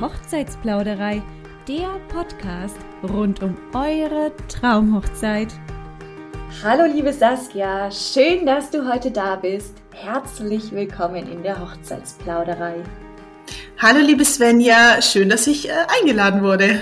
Hochzeitsplauderei, 0.00 1.22
der 1.66 1.88
Podcast 2.08 2.76
rund 3.02 3.42
um 3.42 3.56
eure 3.74 4.30
Traumhochzeit. 4.46 5.48
Hallo 6.62 6.84
liebe 6.84 7.12
Saskia, 7.12 7.90
schön, 7.90 8.46
dass 8.46 8.70
du 8.70 8.88
heute 8.88 9.10
da 9.10 9.34
bist. 9.34 9.82
Herzlich 9.92 10.70
willkommen 10.70 11.30
in 11.30 11.42
der 11.42 11.60
Hochzeitsplauderei. 11.60 12.76
Hallo 13.78 13.98
liebe 13.98 14.24
Svenja, 14.24 15.02
schön, 15.02 15.28
dass 15.28 15.48
ich 15.48 15.68
äh, 15.68 15.72
eingeladen 16.00 16.42
wurde. 16.42 16.80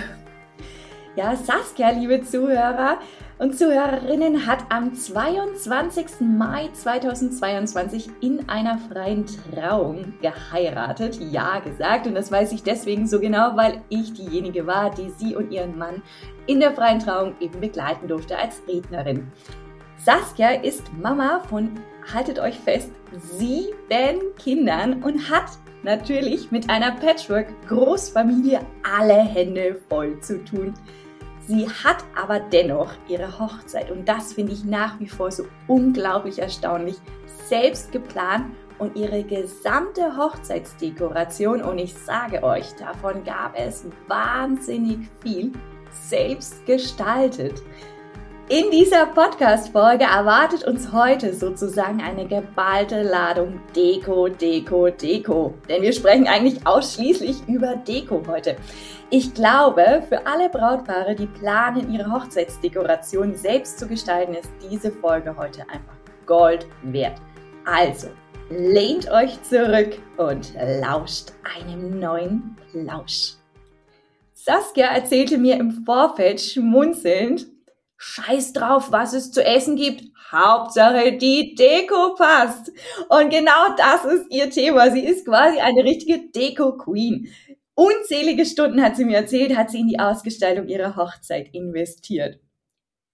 Ja, 1.14 1.34
Saskia, 1.36 1.90
liebe 1.90 2.22
Zuhörer, 2.22 2.98
und 3.38 3.56
Zuhörerinnen 3.56 4.46
hat 4.46 4.64
am 4.70 4.94
22. 4.94 6.20
Mai 6.20 6.70
2022 6.72 8.08
in 8.20 8.48
einer 8.48 8.78
freien 8.78 9.26
Trauung 9.26 10.14
geheiratet, 10.22 11.18
ja 11.20 11.58
gesagt. 11.58 12.06
Und 12.06 12.14
das 12.14 12.32
weiß 12.32 12.52
ich 12.52 12.62
deswegen 12.62 13.06
so 13.06 13.20
genau, 13.20 13.56
weil 13.56 13.82
ich 13.90 14.14
diejenige 14.14 14.66
war, 14.66 14.90
die 14.90 15.10
sie 15.10 15.36
und 15.36 15.50
ihren 15.50 15.76
Mann 15.76 16.02
in 16.46 16.60
der 16.60 16.72
freien 16.72 16.98
Trauung 16.98 17.34
eben 17.40 17.60
begleiten 17.60 18.08
durfte 18.08 18.38
als 18.38 18.62
Rednerin. 18.66 19.30
Saskia 19.98 20.62
ist 20.62 20.90
Mama 20.94 21.40
von, 21.48 21.72
haltet 22.14 22.38
euch 22.38 22.58
fest, 22.58 22.92
sieben 23.12 24.20
Kindern 24.38 25.02
und 25.02 25.30
hat 25.30 25.50
natürlich 25.82 26.50
mit 26.50 26.70
einer 26.70 26.92
Patchwork-Großfamilie 26.92 28.60
alle 28.82 29.14
Hände 29.14 29.80
voll 29.88 30.20
zu 30.20 30.42
tun. 30.44 30.74
Sie 31.46 31.68
hat 31.68 32.04
aber 32.16 32.40
dennoch 32.40 32.92
ihre 33.08 33.38
Hochzeit. 33.38 33.90
Und 33.90 34.08
das 34.08 34.32
finde 34.32 34.52
ich 34.52 34.64
nach 34.64 34.98
wie 34.98 35.08
vor 35.08 35.30
so 35.30 35.44
unglaublich 35.68 36.40
erstaunlich, 36.40 36.96
selbst 37.48 37.92
geplant 37.92 38.46
und 38.78 38.96
ihre 38.96 39.22
gesamte 39.22 40.16
Hochzeitsdekoration. 40.16 41.62
Und 41.62 41.78
ich 41.78 41.94
sage 41.94 42.42
euch, 42.42 42.74
davon 42.74 43.22
gab 43.24 43.56
es 43.56 43.84
wahnsinnig 44.08 45.08
viel 45.22 45.52
selbst 45.90 46.66
gestaltet. 46.66 47.62
In 48.48 48.70
dieser 48.70 49.06
Podcast-Folge 49.06 50.04
erwartet 50.04 50.62
uns 50.68 50.92
heute 50.92 51.34
sozusagen 51.34 52.00
eine 52.00 52.28
geballte 52.28 53.02
Ladung 53.02 53.60
Deko, 53.74 54.28
Deko, 54.28 54.88
Deko. 54.88 55.52
Denn 55.68 55.82
wir 55.82 55.92
sprechen 55.92 56.28
eigentlich 56.28 56.64
ausschließlich 56.64 57.48
über 57.48 57.74
Deko 57.74 58.22
heute. 58.28 58.54
Ich 59.10 59.34
glaube, 59.34 60.04
für 60.08 60.24
alle 60.28 60.48
Brautpaare, 60.48 61.16
die 61.16 61.26
planen, 61.26 61.92
ihre 61.92 62.08
Hochzeitsdekoration 62.08 63.34
selbst 63.34 63.80
zu 63.80 63.88
gestalten, 63.88 64.34
ist 64.34 64.50
diese 64.70 64.92
Folge 64.92 65.36
heute 65.36 65.62
einfach 65.62 65.96
Gold 66.24 66.68
wert. 66.84 67.20
Also, 67.64 68.10
lehnt 68.48 69.10
euch 69.10 69.42
zurück 69.42 69.98
und 70.18 70.54
lauscht 70.80 71.32
einem 71.58 71.98
neuen 71.98 72.56
Lausch. 72.72 73.32
Saskia 74.34 74.86
erzählte 74.86 75.36
mir 75.36 75.56
im 75.56 75.82
Vorfeld 75.84 76.40
schmunzelnd, 76.40 77.55
Scheiß 77.96 78.52
drauf, 78.52 78.92
was 78.92 79.12
es 79.12 79.32
zu 79.32 79.44
essen 79.44 79.76
gibt. 79.76 80.04
Hauptsache 80.30 81.16
die 81.16 81.54
Deko 81.54 82.14
passt. 82.14 82.70
Und 83.08 83.30
genau 83.30 83.74
das 83.76 84.04
ist 84.04 84.26
ihr 84.30 84.50
Thema. 84.50 84.90
Sie 84.90 85.04
ist 85.04 85.24
quasi 85.24 85.58
eine 85.60 85.84
richtige 85.84 86.30
Deko-Queen. 86.30 87.28
Unzählige 87.74 88.46
Stunden 88.46 88.82
hat 88.82 88.96
sie 88.96 89.04
mir 89.04 89.18
erzählt, 89.18 89.56
hat 89.56 89.70
sie 89.70 89.80
in 89.80 89.88
die 89.88 89.98
Ausgestaltung 89.98 90.68
ihrer 90.68 90.96
Hochzeit 90.96 91.48
investiert. 91.54 92.40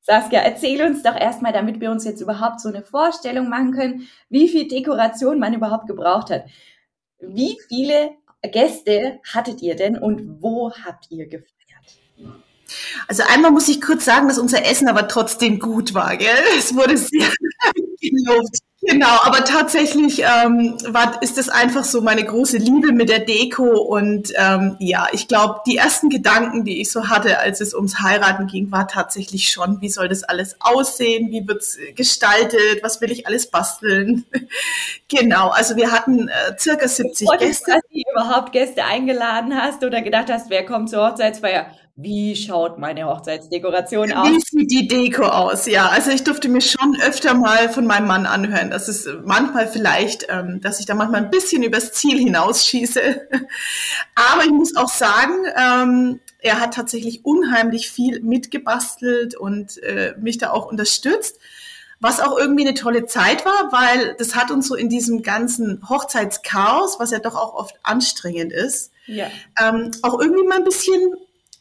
Saskia, 0.01 0.41
erzähl 0.41 0.83
uns 0.83 1.03
doch 1.03 1.15
erstmal, 1.15 1.53
damit 1.53 1.81
wir 1.81 1.91
uns 1.91 2.05
jetzt 2.05 2.21
überhaupt 2.21 2.61
so 2.61 2.69
eine 2.69 2.83
Vorstellung 2.83 3.49
machen 3.49 3.73
können, 3.73 4.09
wie 4.29 4.49
viel 4.49 4.67
Dekoration 4.67 5.39
man 5.39 5.55
überhaupt 5.55 5.87
gebraucht 5.87 6.31
hat. 6.31 6.45
Wie 7.21 7.57
viele 7.69 8.11
Gäste 8.42 9.21
hattet 9.33 9.63
ihr 9.63 9.77
denn 9.77 9.97
und 9.97 10.42
wo 10.42 10.73
habt 10.73 11.11
ihr 11.11 11.29
gefeiert? 11.29 11.61
Also 13.08 13.23
einmal 13.28 13.50
muss 13.50 13.68
ich 13.68 13.80
kurz 13.80 14.05
sagen, 14.05 14.28
dass 14.28 14.39
unser 14.39 14.64
Essen 14.64 14.89
aber 14.89 15.08
trotzdem 15.08 15.58
gut 15.58 15.95
war, 15.95 16.17
gell? 16.17 16.28
Es 16.58 16.74
wurde 16.74 16.96
sehr 16.96 17.28
gelobt. 18.00 18.58
Genau, 18.84 19.17
aber 19.23 19.45
tatsächlich 19.45 20.23
ähm, 20.23 20.77
war, 20.89 21.23
ist 21.23 21.39
das 21.39 21.48
einfach 21.48 21.84
so 21.84 22.00
meine 22.00 22.24
große 22.24 22.56
Liebe 22.56 22.90
mit 22.90 23.08
der 23.08 23.20
Deko 23.20 23.80
und 23.80 24.33
ähm, 24.34 24.74
ja, 24.80 25.06
ich 25.12 25.28
glaube, 25.28 25.61
die 25.68 25.77
ersten 25.77 26.08
Gedanken, 26.08 26.64
die 26.64 26.80
ich 26.80 26.90
so 26.90 27.08
hatte, 27.08 27.39
als 27.39 27.61
es 27.61 27.74
ums 27.74 28.00
Heiraten 28.00 28.48
ging, 28.48 28.73
war 28.73 28.89
tatsächlich 28.89 29.52
schon, 29.52 29.80
wie 29.80 29.89
soll 29.89 30.08
das 30.08 30.24
alles 30.24 30.56
aussehen, 30.58 31.30
wie 31.30 31.46
wird's 31.46 31.79
gestaltet, 31.94 32.83
was 32.83 33.00
will 33.00 33.12
ich 33.12 33.24
alles 33.29 33.46
basteln. 33.46 34.24
genau, 35.08 35.50
also 35.50 35.77
wir 35.77 35.92
hatten 35.92 36.27
äh, 36.27 36.58
circa 36.58 36.89
70 36.89 37.29
Gäste. 37.39 37.70
Dass 37.70 37.83
du 37.89 38.02
überhaupt 38.11 38.50
Gäste 38.50 38.84
eingeladen 38.84 39.55
hast 39.56 39.84
oder 39.84 40.02
gedacht 40.02 40.29
hast, 40.29 40.50
wer 40.50 40.67
kommt 40.67 40.90
zur 40.90 41.08
Hochzeitsfeier? 41.08 41.67
Wie 41.95 42.35
schaut 42.36 42.79
meine 42.79 43.05
Hochzeitsdekoration 43.05 44.13
aus? 44.13 44.29
Wie 44.29 44.41
sieht 44.41 44.70
die 44.70 44.89
Deko 44.89 45.25
aus? 45.25 45.67
Ja, 45.67 45.89
also 45.89 46.11
ich 46.11 46.25
durfte 46.25 46.48
mir 46.48 46.63
schon 46.63 46.97
öfter 47.03 47.35
mal 47.35 47.69
von 47.69 47.86
meinem 47.86 48.07
Mann 48.07 48.25
anhören, 48.25 48.70
dass 48.70 48.89
es 48.89 49.07
manchmal 49.25 49.69
vielleicht, 49.69 50.27
ähm, 50.30 50.61
dass 50.63 50.80
ich 50.80 50.86
da 50.86 50.95
manchmal 50.95 51.23
ein 51.23 51.30
bisschen 51.30 51.63
übers 51.63 51.92
Ziel 51.92 52.19
hinausschieße. 52.19 53.01
Aber 54.14 54.45
ich 54.45 54.51
muss 54.51 54.75
auch 54.75 54.89
sagen, 54.89 55.35
ähm, 55.55 56.20
er 56.39 56.61
hat 56.61 56.75
tatsächlich 56.75 57.27
unheimlich 57.27 57.91
viel 57.91 58.20
mitgebastelt 58.20 59.36
und 59.36 59.77
äh, 59.83 60.14
mich 60.19 60.39
da 60.39 60.51
auch 60.51 60.67
unterstützt. 60.67 61.39
Was 62.01 62.20
auch 62.20 62.36
irgendwie 62.36 62.67
eine 62.67 62.74
tolle 62.74 63.05
Zeit 63.05 63.45
war, 63.45 63.70
weil 63.70 64.17
das 64.19 64.35
hat 64.35 64.51
uns 64.51 64.67
so 64.67 64.74
in 64.74 64.89
diesem 64.89 65.23
ganzen 65.23 65.89
Hochzeitschaos, 65.89 66.98
was 66.98 67.11
ja 67.11 67.19
doch 67.19 67.36
auch 67.36 67.55
oft 67.55 67.77
anstrengend 67.85 68.53
ist, 68.53 68.91
ja. 69.07 69.27
ähm, 69.61 69.92
auch 70.03 70.19
irgendwie 70.19 70.42
mal 70.45 70.57
ein 70.57 70.64
bisschen 70.64 71.14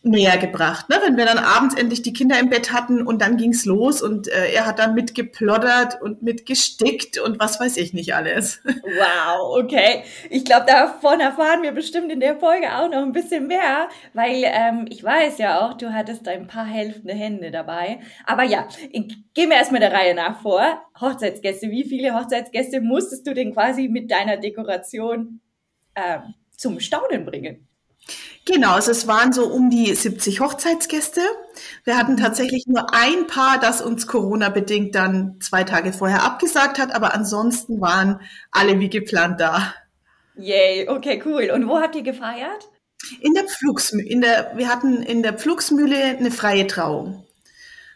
näher 0.03 0.37
gebracht, 0.37 0.89
ne? 0.89 0.97
wenn 1.03 1.15
wir 1.15 1.25
dann 1.25 1.37
abends 1.37 1.75
endlich 1.75 2.01
die 2.01 2.13
Kinder 2.13 2.39
im 2.39 2.49
Bett 2.49 2.73
hatten 2.73 3.05
und 3.05 3.21
dann 3.21 3.37
ging's 3.37 3.65
los 3.65 4.01
und 4.01 4.27
äh, 4.27 4.51
er 4.51 4.65
hat 4.65 4.79
dann 4.79 4.95
mitgeploddert 4.95 6.01
und 6.01 6.23
mitgestickt 6.23 7.19
und 7.19 7.39
was 7.39 7.59
weiß 7.59 7.77
ich 7.77 7.93
nicht 7.93 8.15
alles. 8.15 8.61
Wow, 8.91 9.63
okay. 9.63 10.03
Ich 10.29 10.43
glaube, 10.43 10.65
davon 10.65 11.19
erfahren 11.19 11.61
wir 11.61 11.71
bestimmt 11.71 12.11
in 12.11 12.19
der 12.19 12.37
Folge 12.37 12.75
auch 12.75 12.89
noch 12.89 13.01
ein 13.03 13.13
bisschen 13.13 13.47
mehr, 13.47 13.87
weil 14.13 14.43
ähm, 14.43 14.85
ich 14.89 15.03
weiß 15.03 15.37
ja 15.37 15.61
auch, 15.61 15.75
du 15.75 15.93
hattest 15.93 16.27
ein 16.27 16.47
paar 16.47 16.65
helfende 16.65 17.13
Hände 17.13 17.51
dabei. 17.51 17.99
Aber 18.25 18.43
ja, 18.43 18.67
gehen 18.91 19.49
wir 19.49 19.55
erstmal 19.55 19.79
der 19.79 19.93
Reihe 19.93 20.13
nach 20.13 20.41
vor. 20.41 20.81
Hochzeitsgäste, 20.99 21.69
wie 21.69 21.85
viele 21.85 22.13
Hochzeitsgäste 22.13 22.81
musstest 22.81 23.25
du 23.27 23.33
denn 23.33 23.53
quasi 23.53 23.87
mit 23.87 24.11
deiner 24.11 24.37
Dekoration 24.37 25.39
ähm, 25.95 26.33
zum 26.57 26.79
Staunen 26.79 27.25
bringen? 27.25 27.67
Genau, 28.45 28.73
also 28.73 28.91
es 28.91 29.07
waren 29.07 29.33
so 29.33 29.47
um 29.47 29.69
die 29.69 29.93
70 29.93 30.39
Hochzeitsgäste. 30.39 31.21
Wir 31.83 31.97
hatten 31.97 32.17
tatsächlich 32.17 32.65
nur 32.65 32.93
ein 32.93 33.27
Paar, 33.27 33.59
das 33.59 33.81
uns 33.81 34.07
Corona-bedingt 34.07 34.95
dann 34.95 35.39
zwei 35.39 35.63
Tage 35.63 35.93
vorher 35.93 36.23
abgesagt 36.23 36.79
hat, 36.79 36.93
aber 36.93 37.13
ansonsten 37.13 37.79
waren 37.81 38.19
alle 38.51 38.79
wie 38.79 38.89
geplant 38.89 39.39
da. 39.39 39.73
Yay, 40.35 40.87
okay, 40.89 41.21
cool. 41.25 41.51
Und 41.53 41.67
wo 41.67 41.79
habt 41.79 41.95
ihr 41.95 42.01
gefeiert? 42.01 42.69
In 43.19 43.33
der 43.33 43.43
Pflugsmühle. 43.43 44.07
In 44.07 44.21
der, 44.21 44.53
wir 44.55 44.69
hatten 44.69 45.03
in 45.03 45.21
der 45.21 45.33
Pflugsmühle 45.33 46.17
eine 46.17 46.31
freie 46.31 46.65
Trauung. 46.65 47.25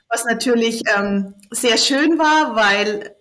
Was 0.09 0.25
natürlich 0.25 0.81
ähm, 0.95 1.33
sehr 1.49 1.77
schön 1.77 2.19
war, 2.19 2.55
weil 2.55 3.15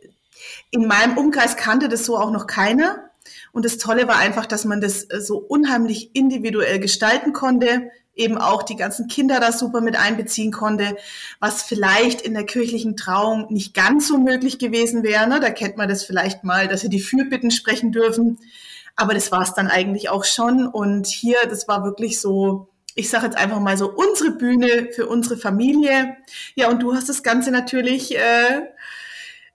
in 0.71 0.87
meinem 0.87 1.17
Umkreis 1.17 1.57
kannte 1.57 1.89
das 1.89 2.05
so 2.05 2.19
auch 2.19 2.31
noch 2.31 2.47
keiner. 2.47 3.11
Und 3.55 3.65
das 3.65 3.79
Tolle 3.79 4.09
war 4.09 4.17
einfach, 4.17 4.47
dass 4.47 4.65
man 4.65 4.81
das 4.81 5.05
äh, 5.05 5.21
so 5.21 5.39
unheimlich 5.39 6.11
individuell 6.13 6.81
gestalten 6.81 7.33
konnte, 7.33 7.89
eben 8.17 8.37
auch 8.37 8.65
die 8.65 8.75
ganzen 8.75 9.07
Kinder 9.07 9.39
da 9.39 9.53
super 9.53 9.81
mit 9.81 9.97
einbeziehen 9.97 10.51
konnte, 10.51 10.97
was 11.39 11.63
vielleicht 11.63 12.21
in 12.21 12.35
der 12.35 12.47
kirchlichen 12.47 12.97
Trauung 12.97 13.47
nicht 13.51 13.73
ganz 13.73 14.09
so 14.09 14.19
möglich 14.19 14.59
gewesen 14.59 15.05
wäre. 15.05 15.29
Ne? 15.29 15.39
Da 15.39 15.51
kennt 15.51 15.77
man 15.77 15.89
das 15.89 16.05
vielleicht 16.05 16.43
mal, 16.43 16.67
dass 16.67 16.81
sie 16.81 16.89
die 16.89 17.01
Fürbitten 17.01 17.53
sprechen 17.53 17.93
dürfen. 17.93 18.39
Aber 18.97 19.15
das 19.15 19.31
war 19.31 19.43
es 19.43 19.55
dann 19.55 19.69
eigentlich 19.69 20.09
auch 20.09 20.25
schon. 20.25 20.67
Und 20.67 21.07
hier, 21.07 21.37
das 21.49 21.69
war 21.69 21.85
wirklich 21.85 22.21
so, 22.21 22.69
ich 22.97 23.09
sage 23.09 23.27
jetzt 23.27 23.39
einfach 23.39 23.61
mal 23.61 23.77
so, 23.77 23.89
unsere 23.89 24.33
Bühne 24.33 24.89
für 24.93 25.07
unsere 25.07 25.37
Familie. 25.37 26.17
Ja, 26.57 26.71
und 26.71 26.83
du 26.83 26.93
hast 26.95 27.09
das 27.09 27.23
Ganze 27.23 27.53
natürlich 27.53 28.17
äh, 28.17 28.63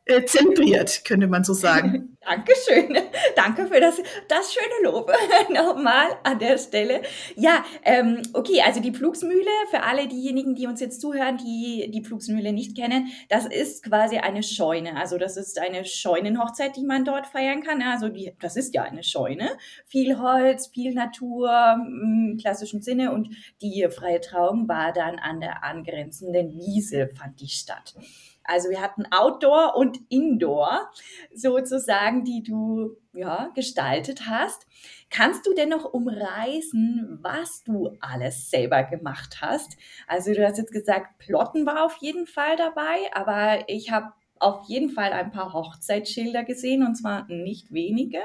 äh, 0.10 0.26
zelebriert, 0.26 1.06
könnte 1.06 1.28
man 1.28 1.44
so 1.44 1.54
sagen. 1.54 2.18
Dankeschön. 2.26 2.96
Danke 3.36 3.68
für 3.68 3.80
das, 3.80 3.98
das 4.28 4.54
schöne 4.54 4.92
Lob 4.92 5.12
nochmal 5.50 6.08
an 6.24 6.38
der 6.38 6.58
Stelle. 6.58 7.02
Ja, 7.36 7.64
ähm, 7.84 8.22
okay, 8.34 8.62
also 8.64 8.82
die 8.82 8.92
Pflugsmühle, 8.92 9.50
für 9.72 9.84
alle 9.84 10.08
diejenigen, 10.08 10.54
die 10.54 10.68
uns 10.68 10.80
jetzt 10.80 11.02
zuhören, 11.02 11.38
die 11.38 11.90
die 11.92 12.04
Pflugsmühle 12.04 12.52
nicht 12.52 12.76
kennen, 12.76 13.08
das 13.30 13.46
ist 13.46 13.84
quasi 13.84 14.18
eine 14.18 14.44
Scheune. 14.44 14.98
Also 14.98 15.18
das 15.18 15.38
ist 15.38 15.60
eine 15.60 15.86
Scheunenhochzeit, 15.86 16.76
die 16.76 16.84
man 16.84 17.06
dort 17.06 17.26
feiern 17.26 17.64
kann. 17.64 17.82
Also 17.82 18.10
die, 18.10 18.34
das 18.40 18.56
ist 18.58 18.76
ja 18.76 18.84
eine 18.84 19.04
Scheune. 19.04 19.50
Viel 19.88 20.20
Holz, 20.20 20.68
viel 20.68 20.94
Natur 20.94 21.50
im 21.78 22.38
klassischen 22.40 22.82
Sinne 22.82 23.12
und 23.12 23.30
die 23.62 23.88
freie 23.90 24.22
Trauung 24.22 24.68
war 24.68 24.94
dann 24.94 25.20
an 25.20 25.40
der 25.40 25.64
angrenzenden 25.64 26.52
Wiese, 26.54 27.10
fand 27.16 27.40
die 27.40 27.48
statt. 27.48 27.96
Also 28.44 28.70
wir 28.70 28.82
hatten 28.82 29.06
Outdoor 29.12 29.76
und 29.76 30.00
Indoor 30.10 30.90
sozusagen, 31.34 32.24
die 32.24 32.42
du 32.44 32.98
ja, 33.14 33.52
gestaltet 33.56 34.28
hast. 34.28 34.66
Kannst 35.10 35.46
du 35.46 35.54
denn 35.54 35.70
noch 35.70 35.86
umreißen, 35.94 37.20
was 37.22 37.64
du 37.64 37.96
alles 38.00 38.50
selber 38.50 38.84
gemacht 38.84 39.38
hast? 39.42 39.78
Also 40.08 40.34
du 40.34 40.46
hast 40.46 40.58
jetzt 40.58 40.72
gesagt, 40.72 41.18
Plotten 41.20 41.66
war 41.66 41.86
auf 41.86 41.98
jeden 42.00 42.28
Fall 42.28 42.56
dabei, 42.56 43.12
aber 43.14 43.68
ich 43.68 43.92
habe 43.92 44.14
auf 44.40 44.68
jeden 44.68 44.90
Fall 44.90 45.12
ein 45.12 45.32
paar 45.32 45.54
Hochzeitsschilder 45.54 46.44
gesehen 46.44 46.86
und 46.86 46.96
zwar 46.96 47.28
nicht 47.28 47.74
wenige. 47.74 48.22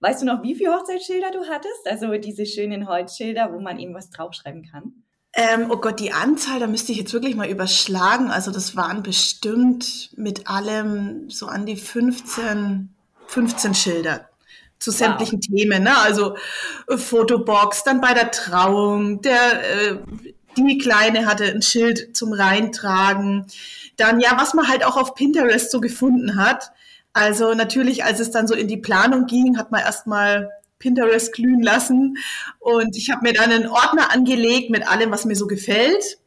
Weißt 0.00 0.22
du 0.22 0.26
noch, 0.26 0.42
wie 0.42 0.54
viele 0.54 0.74
Hochzeitsschilder 0.74 1.30
du 1.30 1.46
hattest? 1.48 1.86
Also 1.86 2.10
diese 2.16 2.46
schönen 2.46 2.88
Holzschilder, 2.88 3.52
wo 3.52 3.60
man 3.60 3.78
eben 3.78 3.94
was 3.94 4.10
draufschreiben 4.10 4.62
kann. 4.62 5.04
Ähm, 5.34 5.70
oh 5.70 5.76
Gott, 5.76 6.00
die 6.00 6.12
Anzahl, 6.12 6.58
da 6.58 6.66
müsste 6.66 6.92
ich 6.92 6.98
jetzt 6.98 7.12
wirklich 7.12 7.36
mal 7.36 7.48
überschlagen. 7.48 8.30
Also 8.30 8.50
das 8.50 8.76
waren 8.76 9.02
bestimmt 9.02 10.10
mit 10.16 10.48
allem 10.48 11.28
so 11.30 11.46
an 11.46 11.66
die 11.66 11.76
15, 11.76 12.88
15 13.26 13.74
Schilder 13.74 14.28
zu 14.78 14.90
sämtlichen 14.90 15.40
wow. 15.40 15.56
Themen. 15.56 15.82
Ne? 15.84 15.96
Also 15.98 16.36
äh, 16.88 16.96
Fotobox, 16.96 17.84
dann 17.84 18.00
bei 18.00 18.14
der 18.14 18.30
Trauung, 18.30 19.20
der, 19.22 19.90
äh, 19.90 19.98
die 20.56 20.78
Kleine 20.78 21.26
hatte 21.26 21.44
ein 21.44 21.62
Schild 21.62 22.16
zum 22.16 22.32
Reintragen. 22.32 23.46
Dann 23.96 24.20
ja, 24.20 24.32
was 24.36 24.54
man 24.54 24.68
halt 24.68 24.84
auch 24.84 24.96
auf 24.96 25.14
Pinterest 25.14 25.70
so 25.70 25.80
gefunden 25.80 26.36
hat. 26.36 26.72
Also 27.12 27.54
natürlich, 27.54 28.04
als 28.04 28.20
es 28.20 28.30
dann 28.30 28.46
so 28.46 28.54
in 28.54 28.68
die 28.68 28.76
Planung 28.76 29.26
ging, 29.26 29.58
hat 29.58 29.70
man 29.70 29.80
erstmal 29.80 30.50
Pinterest 30.78 31.32
glühen 31.32 31.62
lassen 31.62 32.16
und 32.58 32.96
ich 32.96 33.10
habe 33.10 33.22
mir 33.22 33.32
dann 33.32 33.50
einen 33.50 33.66
Ordner 33.66 34.12
angelegt 34.12 34.70
mit 34.70 34.86
allem, 34.88 35.10
was 35.10 35.24
mir 35.24 35.36
so 35.36 35.46
gefällt. 35.46 36.18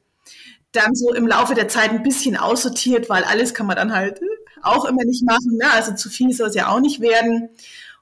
Dann 0.74 0.96
so 0.96 1.14
im 1.14 1.28
Laufe 1.28 1.54
der 1.54 1.68
Zeit 1.68 1.92
ein 1.92 2.04
bisschen 2.04 2.38
aussortiert, 2.38 3.10
weil 3.10 3.24
alles 3.24 3.54
kann 3.54 3.66
man 3.66 3.76
dann 3.76 3.94
halt 3.94 4.22
auch 4.62 4.86
immer 4.86 5.04
nicht 5.04 5.26
machen. 5.26 5.58
Ne? 5.58 5.70
Also 5.72 5.94
zu 5.96 6.10
viel 6.10 6.34
soll 6.34 6.50
es 6.50 6.56
ja 6.56 6.70
auch 6.70 6.80
nicht 6.80 7.02
werden. 7.02 7.50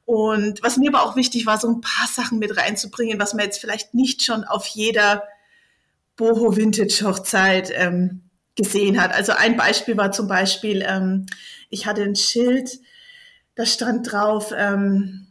Und 0.05 0.63
was 0.63 0.77
mir 0.77 0.89
aber 0.89 1.03
auch 1.03 1.15
wichtig 1.15 1.45
war, 1.45 1.59
so 1.59 1.67
ein 1.67 1.81
paar 1.81 2.07
Sachen 2.07 2.39
mit 2.39 2.57
reinzubringen, 2.57 3.19
was 3.19 3.33
man 3.33 3.45
jetzt 3.45 3.59
vielleicht 3.59 3.93
nicht 3.93 4.23
schon 4.23 4.43
auf 4.43 4.65
jeder 4.65 5.23
Boho 6.15 6.55
Vintage 6.55 7.05
Hochzeit 7.05 7.71
ähm, 7.75 8.23
gesehen 8.55 9.01
hat. 9.01 9.13
Also 9.13 9.31
ein 9.33 9.55
Beispiel 9.55 9.97
war 9.97 10.11
zum 10.11 10.27
Beispiel, 10.27 10.83
ähm, 10.85 11.27
ich 11.69 11.85
hatte 11.85 12.03
ein 12.03 12.15
Schild, 12.15 12.79
da 13.55 13.65
stand 13.65 14.11
drauf, 14.11 14.51
ähm, 14.55 15.28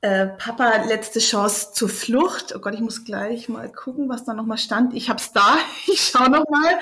äh, 0.00 0.26
Papa, 0.26 0.84
letzte 0.84 1.18
Chance 1.18 1.72
zur 1.72 1.88
Flucht. 1.88 2.54
Oh 2.54 2.60
Gott, 2.60 2.74
ich 2.74 2.80
muss 2.80 3.04
gleich 3.04 3.48
mal 3.48 3.70
gucken, 3.70 4.08
was 4.08 4.24
da 4.24 4.32
nochmal 4.32 4.58
stand. 4.58 4.94
Ich 4.94 5.08
hab's 5.08 5.32
da. 5.32 5.58
Ich 5.86 6.00
schau 6.00 6.28
nochmal. 6.28 6.78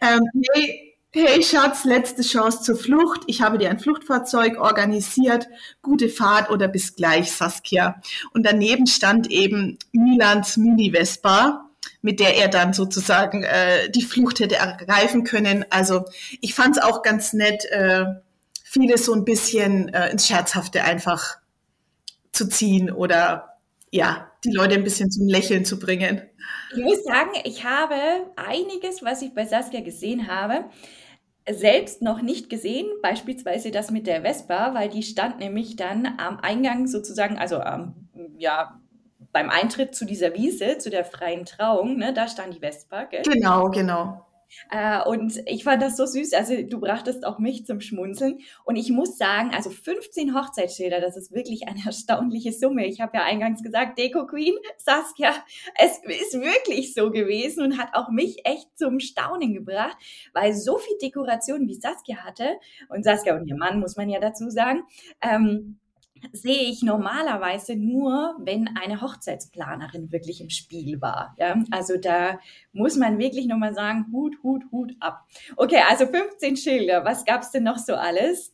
Ähm, 0.00 0.20
hey, 0.52 0.96
hey 1.12 1.42
Schatz, 1.42 1.84
letzte 1.84 2.22
Chance 2.22 2.62
zur 2.62 2.76
Flucht. 2.76 3.22
Ich 3.26 3.40
habe 3.40 3.58
dir 3.58 3.70
ein 3.70 3.78
Fluchtfahrzeug 3.78 4.58
organisiert. 4.58 5.48
Gute 5.80 6.08
Fahrt 6.08 6.50
oder 6.50 6.68
bis 6.68 6.94
gleich, 6.94 7.32
Saskia. 7.32 8.00
Und 8.34 8.44
daneben 8.44 8.86
stand 8.86 9.30
eben 9.30 9.78
Milans 9.92 10.56
Mini-Vespa 10.56 11.68
mit 12.00 12.20
der 12.20 12.36
er 12.36 12.48
dann 12.48 12.72
sozusagen 12.72 13.44
äh, 13.44 13.88
die 13.90 14.02
Flucht 14.02 14.40
hätte 14.40 14.56
ergreifen 14.56 15.24
können. 15.24 15.64
Also 15.70 16.04
ich 16.40 16.54
fand 16.54 16.76
es 16.76 16.82
auch 16.82 17.02
ganz 17.02 17.32
nett, 17.32 17.64
äh, 17.70 18.04
vieles 18.64 19.04
so 19.04 19.14
ein 19.14 19.24
bisschen 19.24 19.88
äh, 19.88 20.10
ins 20.10 20.26
Scherzhafte 20.26 20.82
einfach 20.82 21.36
zu 22.32 22.48
ziehen 22.48 22.90
oder 22.90 23.58
ja, 23.90 24.30
die 24.44 24.52
Leute 24.52 24.74
ein 24.74 24.84
bisschen 24.84 25.10
zum 25.10 25.28
Lächeln 25.28 25.64
zu 25.64 25.78
bringen. 25.78 26.22
Ich 26.74 26.82
muss 26.82 27.04
sagen, 27.04 27.30
ich 27.44 27.64
habe 27.64 27.94
einiges, 28.36 29.02
was 29.02 29.22
ich 29.22 29.34
bei 29.34 29.44
Saskia 29.44 29.80
gesehen 29.80 30.28
habe, 30.28 30.64
selbst 31.50 32.02
noch 32.02 32.22
nicht 32.22 32.48
gesehen, 32.48 32.86
beispielsweise 33.02 33.70
das 33.70 33.90
mit 33.90 34.06
der 34.06 34.22
Vespa, 34.22 34.74
weil 34.74 34.88
die 34.88 35.02
stand 35.02 35.40
nämlich 35.40 35.76
dann 35.76 36.06
am 36.18 36.38
Eingang 36.40 36.86
sozusagen, 36.86 37.36
also 37.36 37.60
am, 37.60 38.08
ja, 38.38 38.80
beim 39.32 39.50
Eintritt 39.50 39.94
zu 39.94 40.04
dieser 40.04 40.34
Wiese, 40.34 40.78
zu 40.78 40.88
der 40.90 41.04
freien 41.04 41.44
Trauung, 41.44 41.96
ne, 41.96 42.12
da 42.12 42.28
stand 42.28 42.54
die 42.54 42.60
Vespa, 42.60 43.04
gell? 43.04 43.22
Genau, 43.22 43.70
genau. 43.70 44.24
Äh, 44.70 45.02
und 45.02 45.42
ich 45.46 45.64
fand 45.64 45.82
das 45.82 45.96
so 45.96 46.06
süß. 46.06 46.32
Also 46.34 46.62
du 46.62 46.80
brachtest 46.80 47.24
auch 47.24 47.38
mich 47.38 47.66
zum 47.66 47.80
Schmunzeln. 47.80 48.38
Und 48.64 48.76
ich 48.76 48.90
muss 48.90 49.18
sagen, 49.18 49.50
also 49.54 49.70
15 49.70 50.34
Hochzeitsschilder, 50.34 51.00
das 51.00 51.16
ist 51.16 51.32
wirklich 51.32 51.68
eine 51.68 51.80
erstaunliche 51.86 52.52
Summe. 52.52 52.86
Ich 52.86 53.00
habe 53.00 53.16
ja 53.16 53.24
eingangs 53.24 53.62
gesagt, 53.62 53.98
Deko 53.98 54.26
Queen, 54.26 54.54
Saskia, 54.76 55.32
es 55.78 55.98
ist 55.98 56.34
wirklich 56.34 56.94
so 56.94 57.10
gewesen 57.10 57.64
und 57.64 57.78
hat 57.78 57.94
auch 57.94 58.10
mich 58.10 58.44
echt 58.44 58.76
zum 58.76 59.00
Staunen 59.00 59.54
gebracht, 59.54 59.96
weil 60.32 60.54
so 60.54 60.78
viel 60.78 60.96
Dekoration 61.00 61.66
wie 61.68 61.74
Saskia 61.74 62.18
hatte, 62.18 62.58
und 62.88 63.04
Saskia 63.04 63.36
und 63.36 63.46
ihr 63.46 63.56
Mann, 63.56 63.80
muss 63.80 63.96
man 63.96 64.08
ja 64.08 64.20
dazu 64.20 64.50
sagen, 64.50 64.82
ähm, 65.20 65.78
sehe 66.32 66.62
ich 66.62 66.82
normalerweise 66.82 67.74
nur, 67.76 68.36
wenn 68.38 68.70
eine 68.76 69.00
Hochzeitsplanerin 69.00 70.12
wirklich 70.12 70.40
im 70.40 70.50
Spiel 70.50 71.00
war. 71.00 71.34
Ja? 71.38 71.62
Also 71.70 71.96
da 71.96 72.38
muss 72.72 72.96
man 72.96 73.18
wirklich 73.18 73.46
nochmal 73.46 73.74
sagen, 73.74 74.06
Hut, 74.12 74.36
Hut, 74.42 74.62
Hut 74.70 74.94
ab. 75.00 75.26
Okay, 75.56 75.82
also 75.88 76.06
15 76.06 76.56
Schilder. 76.56 77.04
Was 77.04 77.24
gab 77.24 77.42
es 77.42 77.50
denn 77.50 77.64
noch 77.64 77.78
so 77.78 77.94
alles? 77.94 78.52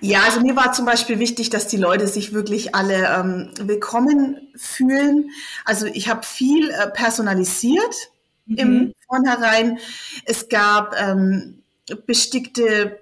Ja, 0.00 0.22
also 0.24 0.40
mir 0.40 0.56
war 0.56 0.72
zum 0.72 0.84
Beispiel 0.84 1.18
wichtig, 1.18 1.50
dass 1.50 1.68
die 1.68 1.76
Leute 1.76 2.06
sich 2.06 2.32
wirklich 2.32 2.74
alle 2.74 3.06
ähm, 3.06 3.52
willkommen 3.60 4.48
fühlen. 4.56 5.30
Also 5.64 5.86
ich 5.86 6.08
habe 6.08 6.24
viel 6.24 6.70
äh, 6.70 6.88
personalisiert 6.88 8.10
mhm. 8.46 8.56
im 8.56 8.94
Vornherein. 9.06 9.78
Es 10.24 10.48
gab 10.48 10.94
ähm, 11.00 11.62
bestickte 12.06 12.98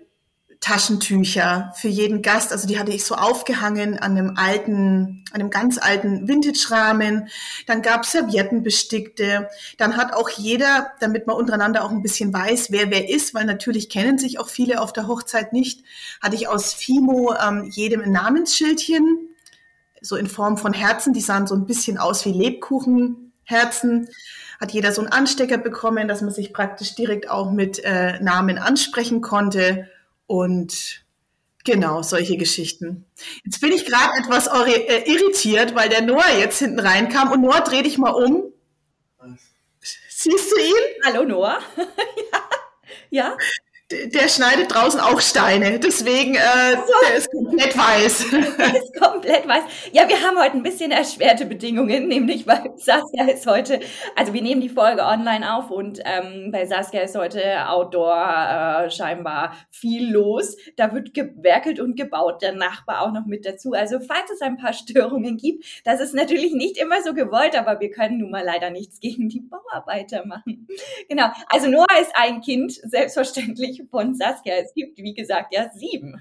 Taschentücher 0.60 1.72
für 1.76 1.88
jeden 1.88 2.22
Gast. 2.22 2.52
Also 2.52 2.66
die 2.66 2.78
hatte 2.78 2.92
ich 2.92 3.04
so 3.04 3.14
aufgehangen 3.14 3.98
an 3.98 4.16
einem 4.16 4.36
alten, 4.36 5.24
an 5.32 5.40
einem 5.40 5.50
ganz 5.50 5.78
alten 5.78 6.28
Vintage-Rahmen. 6.28 7.28
Dann 7.66 7.82
gab 7.82 8.04
es 8.04 8.12
Serviettenbestickte. 8.12 9.48
Dann 9.76 9.96
hat 9.96 10.12
auch 10.12 10.28
jeder, 10.28 10.92
damit 11.00 11.26
man 11.26 11.36
untereinander 11.36 11.84
auch 11.84 11.90
ein 11.90 12.02
bisschen 12.02 12.32
weiß, 12.32 12.70
wer 12.70 12.90
wer 12.90 13.08
ist, 13.08 13.34
weil 13.34 13.44
natürlich 13.44 13.88
kennen 13.88 14.18
sich 14.18 14.38
auch 14.38 14.48
viele 14.48 14.80
auf 14.80 14.92
der 14.92 15.06
Hochzeit 15.06 15.52
nicht, 15.52 15.84
hatte 16.22 16.36
ich 16.36 16.48
aus 16.48 16.72
Fimo 16.72 17.34
ähm, 17.34 17.70
jedem 17.70 18.02
ein 18.02 18.12
Namensschildchen, 18.12 19.28
so 20.00 20.16
in 20.16 20.26
Form 20.26 20.56
von 20.56 20.72
Herzen. 20.72 21.12
Die 21.12 21.20
sahen 21.20 21.46
so 21.46 21.54
ein 21.54 21.66
bisschen 21.66 21.98
aus 21.98 22.24
wie 22.24 22.32
Lebkuchenherzen 22.32 24.08
hat 24.58 24.72
jeder 24.72 24.92
so 24.92 25.02
einen 25.02 25.12
Anstecker 25.12 25.58
bekommen, 25.58 26.08
dass 26.08 26.22
man 26.22 26.30
sich 26.30 26.52
praktisch 26.52 26.94
direkt 26.94 27.28
auch 27.28 27.50
mit 27.50 27.78
äh, 27.84 28.18
Namen 28.20 28.58
ansprechen 28.58 29.20
konnte. 29.20 29.88
Und 30.26 31.04
genau, 31.64 32.02
solche 32.02 32.36
Geschichten. 32.36 33.06
Jetzt 33.44 33.60
bin 33.60 33.72
ich 33.72 33.86
gerade 33.86 34.12
etwas 34.18 34.46
äh, 34.46 35.10
irritiert, 35.10 35.74
weil 35.74 35.88
der 35.88 36.02
Noah 36.02 36.38
jetzt 36.38 36.58
hinten 36.58 36.80
reinkam. 36.80 37.32
Und 37.32 37.42
Noah, 37.42 37.60
dreh 37.60 37.82
dich 37.82 37.98
mal 37.98 38.10
um. 38.10 38.52
Siehst 40.08 40.50
du 40.50 40.56
ihn? 40.60 41.04
Hallo 41.04 41.24
Noah. 41.24 41.60
ja. 43.10 43.28
ja 43.30 43.36
der 43.92 44.28
schneidet 44.28 44.74
draußen 44.74 44.98
auch 44.98 45.20
Steine, 45.20 45.78
deswegen 45.78 46.34
äh, 46.34 46.76
der 47.08 47.16
ist 47.16 47.30
komplett 47.30 47.78
weiß. 47.78 48.30
Der 48.58 48.76
ist 48.76 48.96
komplett 48.98 49.46
weiß. 49.46 49.62
Ja, 49.92 50.08
wir 50.08 50.20
haben 50.20 50.38
heute 50.38 50.56
ein 50.56 50.62
bisschen 50.62 50.90
erschwerte 50.90 51.46
Bedingungen, 51.46 52.08
nämlich 52.08 52.46
weil 52.46 52.72
Saskia 52.76 53.26
ist 53.28 53.46
heute, 53.46 53.80
also 54.16 54.32
wir 54.32 54.42
nehmen 54.42 54.60
die 54.60 54.68
Folge 54.68 55.02
online 55.04 55.54
auf 55.54 55.70
und 55.70 56.00
ähm, 56.04 56.50
bei 56.50 56.66
Saskia 56.66 57.02
ist 57.02 57.16
heute 57.16 57.68
Outdoor 57.68 58.86
äh, 58.86 58.90
scheinbar 58.90 59.54
viel 59.70 60.10
los. 60.10 60.56
Da 60.76 60.92
wird 60.92 61.14
gewerkelt 61.14 61.78
und 61.78 61.96
gebaut, 61.96 62.42
der 62.42 62.52
Nachbar 62.52 63.02
auch 63.02 63.12
noch 63.12 63.26
mit 63.26 63.46
dazu. 63.46 63.72
Also 63.72 64.00
falls 64.00 64.30
es 64.32 64.40
ein 64.40 64.56
paar 64.56 64.72
Störungen 64.72 65.36
gibt, 65.36 65.64
das 65.84 66.00
ist 66.00 66.14
natürlich 66.14 66.54
nicht 66.54 66.76
immer 66.76 67.02
so 67.02 67.14
gewollt, 67.14 67.56
aber 67.56 67.78
wir 67.78 67.90
können 67.90 68.18
nun 68.18 68.32
mal 68.32 68.44
leider 68.44 68.70
nichts 68.70 68.98
gegen 68.98 69.28
die 69.28 69.40
Bauarbeiter 69.40 70.26
machen. 70.26 70.66
Genau, 71.08 71.28
also 71.48 71.68
Noah 71.68 71.86
ist 72.00 72.10
ein 72.14 72.40
Kind, 72.40 72.72
selbstverständlich 72.72 73.75
von 73.90 74.14
Saskia. 74.14 74.54
Es 74.56 74.72
gibt, 74.74 74.98
wie 74.98 75.14
gesagt, 75.14 75.54
ja 75.54 75.70
sieben. 75.74 76.20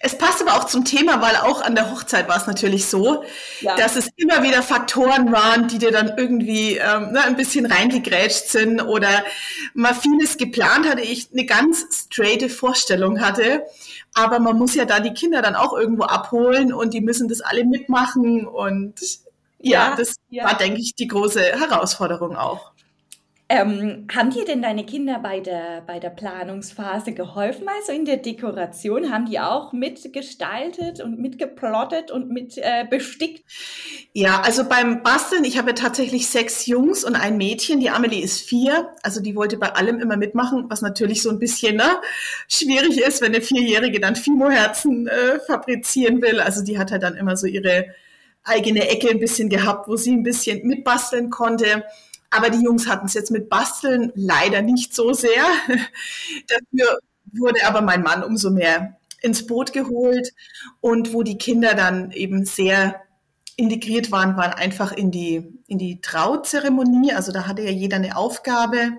Es 0.00 0.16
passt 0.16 0.40
aber 0.40 0.56
auch 0.56 0.64
zum 0.64 0.84
Thema, 0.84 1.20
weil 1.20 1.36
auch 1.36 1.60
an 1.60 1.74
der 1.74 1.90
Hochzeit 1.90 2.28
war 2.28 2.36
es 2.36 2.46
natürlich 2.46 2.86
so, 2.86 3.24
ja. 3.60 3.74
dass 3.76 3.96
es 3.96 4.08
immer 4.16 4.42
wieder 4.42 4.62
Faktoren 4.62 5.32
waren, 5.32 5.68
die 5.68 5.78
dir 5.78 5.90
dann 5.90 6.12
irgendwie 6.16 6.76
ähm, 6.76 7.12
ne, 7.12 7.22
ein 7.22 7.36
bisschen 7.36 7.66
reingegrätscht 7.66 8.48
sind 8.48 8.80
oder 8.80 9.24
mal 9.74 9.94
vieles 9.94 10.36
geplant 10.36 10.88
hatte, 10.88 11.00
ich 11.02 11.32
eine 11.32 11.46
ganz 11.46 11.86
straighte 12.06 12.48
Vorstellung 12.48 13.20
hatte. 13.20 13.64
Aber 14.14 14.38
man 14.38 14.56
muss 14.56 14.74
ja 14.74 14.84
da 14.84 15.00
die 15.00 15.14
Kinder 15.14 15.42
dann 15.42 15.56
auch 15.56 15.72
irgendwo 15.72 16.04
abholen 16.04 16.72
und 16.72 16.94
die 16.94 17.00
müssen 17.00 17.28
das 17.28 17.40
alle 17.40 17.64
mitmachen 17.64 18.46
und 18.46 18.94
ja, 19.58 19.90
ja 19.90 19.96
das 19.96 20.16
ja. 20.30 20.44
war, 20.44 20.56
denke 20.56 20.80
ich, 20.80 20.94
die 20.94 21.08
große 21.08 21.40
Herausforderung 21.40 22.36
auch. 22.36 22.72
Ähm, 23.50 24.06
haben 24.14 24.28
dir 24.28 24.44
denn 24.44 24.60
deine 24.60 24.84
Kinder 24.84 25.20
bei 25.20 25.40
der, 25.40 25.82
bei 25.86 25.98
der 25.98 26.10
Planungsphase 26.10 27.12
geholfen, 27.12 27.66
also 27.78 27.92
in 27.92 28.04
der 28.04 28.18
Dekoration? 28.18 29.10
Haben 29.10 29.24
die 29.24 29.40
auch 29.40 29.72
mitgestaltet 29.72 31.00
und 31.00 31.18
mitgeplottet 31.18 32.10
und 32.10 32.28
mit 32.28 32.58
äh, 32.58 32.84
bestickt? 32.88 33.42
Ja, 34.12 34.42
also 34.44 34.68
beim 34.68 35.02
Basteln, 35.02 35.44
ich 35.44 35.56
habe 35.56 35.70
ja 35.70 35.74
tatsächlich 35.74 36.28
sechs 36.28 36.66
Jungs 36.66 37.04
und 37.04 37.16
ein 37.16 37.38
Mädchen. 37.38 37.80
Die 37.80 37.88
Amelie 37.88 38.22
ist 38.22 38.42
vier, 38.42 38.90
also 39.02 39.22
die 39.22 39.34
wollte 39.34 39.56
bei 39.56 39.74
allem 39.74 39.98
immer 39.98 40.18
mitmachen, 40.18 40.66
was 40.68 40.82
natürlich 40.82 41.22
so 41.22 41.30
ein 41.30 41.38
bisschen 41.38 41.76
ne, 41.76 42.02
schwierig 42.48 43.00
ist, 43.00 43.22
wenn 43.22 43.34
eine 43.34 43.40
Vierjährige 43.40 43.98
dann 43.98 44.14
Fimo-Herzen 44.14 45.06
äh, 45.06 45.40
fabrizieren 45.46 46.20
will. 46.20 46.40
Also 46.40 46.62
die 46.62 46.78
hat 46.78 46.90
halt 46.90 47.02
dann 47.02 47.16
immer 47.16 47.34
so 47.38 47.46
ihre 47.46 47.86
eigene 48.44 48.88
Ecke 48.90 49.08
ein 49.08 49.20
bisschen 49.20 49.48
gehabt, 49.48 49.88
wo 49.88 49.96
sie 49.96 50.12
ein 50.12 50.22
bisschen 50.22 50.66
mitbasteln 50.66 51.30
konnte. 51.30 51.84
Aber 52.30 52.50
die 52.50 52.62
Jungs 52.62 52.86
hatten 52.86 53.06
es 53.06 53.14
jetzt 53.14 53.30
mit 53.30 53.48
Basteln 53.48 54.12
leider 54.14 54.62
nicht 54.62 54.94
so 54.94 55.12
sehr. 55.12 55.44
Dafür 56.48 56.98
wurde 57.32 57.66
aber 57.66 57.80
mein 57.80 58.02
Mann 58.02 58.22
umso 58.22 58.50
mehr 58.50 58.98
ins 59.20 59.46
Boot 59.46 59.72
geholt 59.72 60.32
und 60.80 61.12
wo 61.12 61.22
die 61.22 61.38
Kinder 61.38 61.74
dann 61.74 62.12
eben 62.12 62.44
sehr 62.44 63.02
integriert 63.56 64.12
waren, 64.12 64.36
waren 64.36 64.52
einfach 64.52 64.92
in 64.92 65.10
die, 65.10 65.60
in 65.66 65.78
die 65.78 66.00
Trauzeremonie. 66.00 67.12
Also 67.12 67.32
da 67.32 67.46
hatte 67.46 67.62
ja 67.62 67.70
jeder 67.70 67.96
eine 67.96 68.16
Aufgabe. 68.16 68.92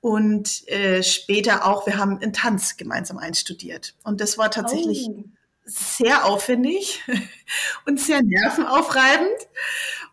Und 0.00 0.66
äh, 0.68 1.02
später 1.02 1.66
auch, 1.66 1.86
wir 1.86 1.98
haben 1.98 2.18
einen 2.18 2.32
Tanz 2.32 2.76
gemeinsam 2.76 3.18
einstudiert. 3.18 3.94
Und 4.02 4.20
das 4.20 4.38
war 4.38 4.50
tatsächlich 4.50 5.08
oh. 5.08 5.24
sehr 5.64 6.24
aufwendig 6.24 7.02
und 7.86 8.00
sehr 8.00 8.22
nervenaufreibend. 8.22 9.48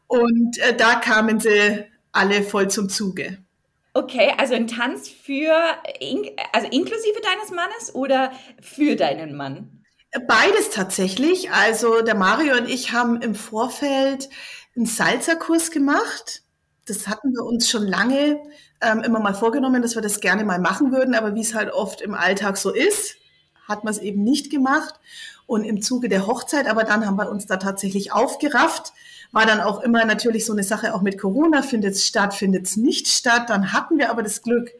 Und 0.07 0.57
äh, 0.59 0.75
da 0.75 0.95
kamen 0.95 1.39
sie 1.39 1.85
alle 2.11 2.43
voll 2.43 2.69
zum 2.69 2.89
Zuge. 2.89 3.37
Okay, 3.93 4.33
also 4.37 4.53
ein 4.53 4.67
Tanz 4.67 5.09
für, 5.09 5.53
also 6.53 6.67
inklusive 6.69 7.21
deines 7.21 7.51
Mannes 7.51 7.95
oder 7.95 8.31
für 8.61 8.95
deinen 8.95 9.35
Mann? 9.35 9.83
Beides 10.27 10.69
tatsächlich. 10.71 11.51
Also 11.51 12.01
der 12.01 12.15
Mario 12.15 12.55
und 12.57 12.69
ich 12.69 12.93
haben 12.93 13.21
im 13.21 13.35
Vorfeld 13.35 14.29
einen 14.75 14.85
Salzerkurs 14.85 15.71
gemacht. 15.71 16.43
Das 16.85 17.07
hatten 17.07 17.33
wir 17.33 17.43
uns 17.43 17.69
schon 17.69 17.85
lange 17.85 18.39
ähm, 18.81 19.01
immer 19.03 19.19
mal 19.19 19.33
vorgenommen, 19.33 19.81
dass 19.81 19.95
wir 19.95 20.01
das 20.01 20.19
gerne 20.19 20.43
mal 20.43 20.59
machen 20.59 20.91
würden. 20.91 21.13
Aber 21.13 21.35
wie 21.35 21.41
es 21.41 21.53
halt 21.53 21.71
oft 21.71 22.01
im 22.01 22.13
Alltag 22.13 22.57
so 22.57 22.73
ist, 22.73 23.17
hat 23.67 23.83
man 23.83 23.93
es 23.93 23.99
eben 23.99 24.23
nicht 24.23 24.49
gemacht. 24.49 24.95
Und 25.45 25.63
im 25.63 25.81
Zuge 25.81 26.09
der 26.09 26.27
Hochzeit, 26.27 26.67
aber 26.67 26.83
dann 26.83 27.05
haben 27.05 27.17
wir 27.17 27.29
uns 27.29 27.47
da 27.47 27.57
tatsächlich 27.57 28.11
aufgerafft 28.11 28.93
war 29.31 29.45
dann 29.45 29.61
auch 29.61 29.81
immer 29.81 30.05
natürlich 30.05 30.45
so 30.45 30.53
eine 30.53 30.63
Sache 30.63 30.93
auch 30.93 31.01
mit 31.01 31.19
Corona, 31.19 31.61
findet 31.61 31.95
es 31.95 32.07
statt, 32.07 32.33
findet 32.33 32.65
es 32.65 32.77
nicht 32.77 33.07
statt. 33.07 33.49
Dann 33.49 33.73
hatten 33.73 33.97
wir 33.97 34.09
aber 34.09 34.23
das 34.23 34.41
Glück, 34.41 34.71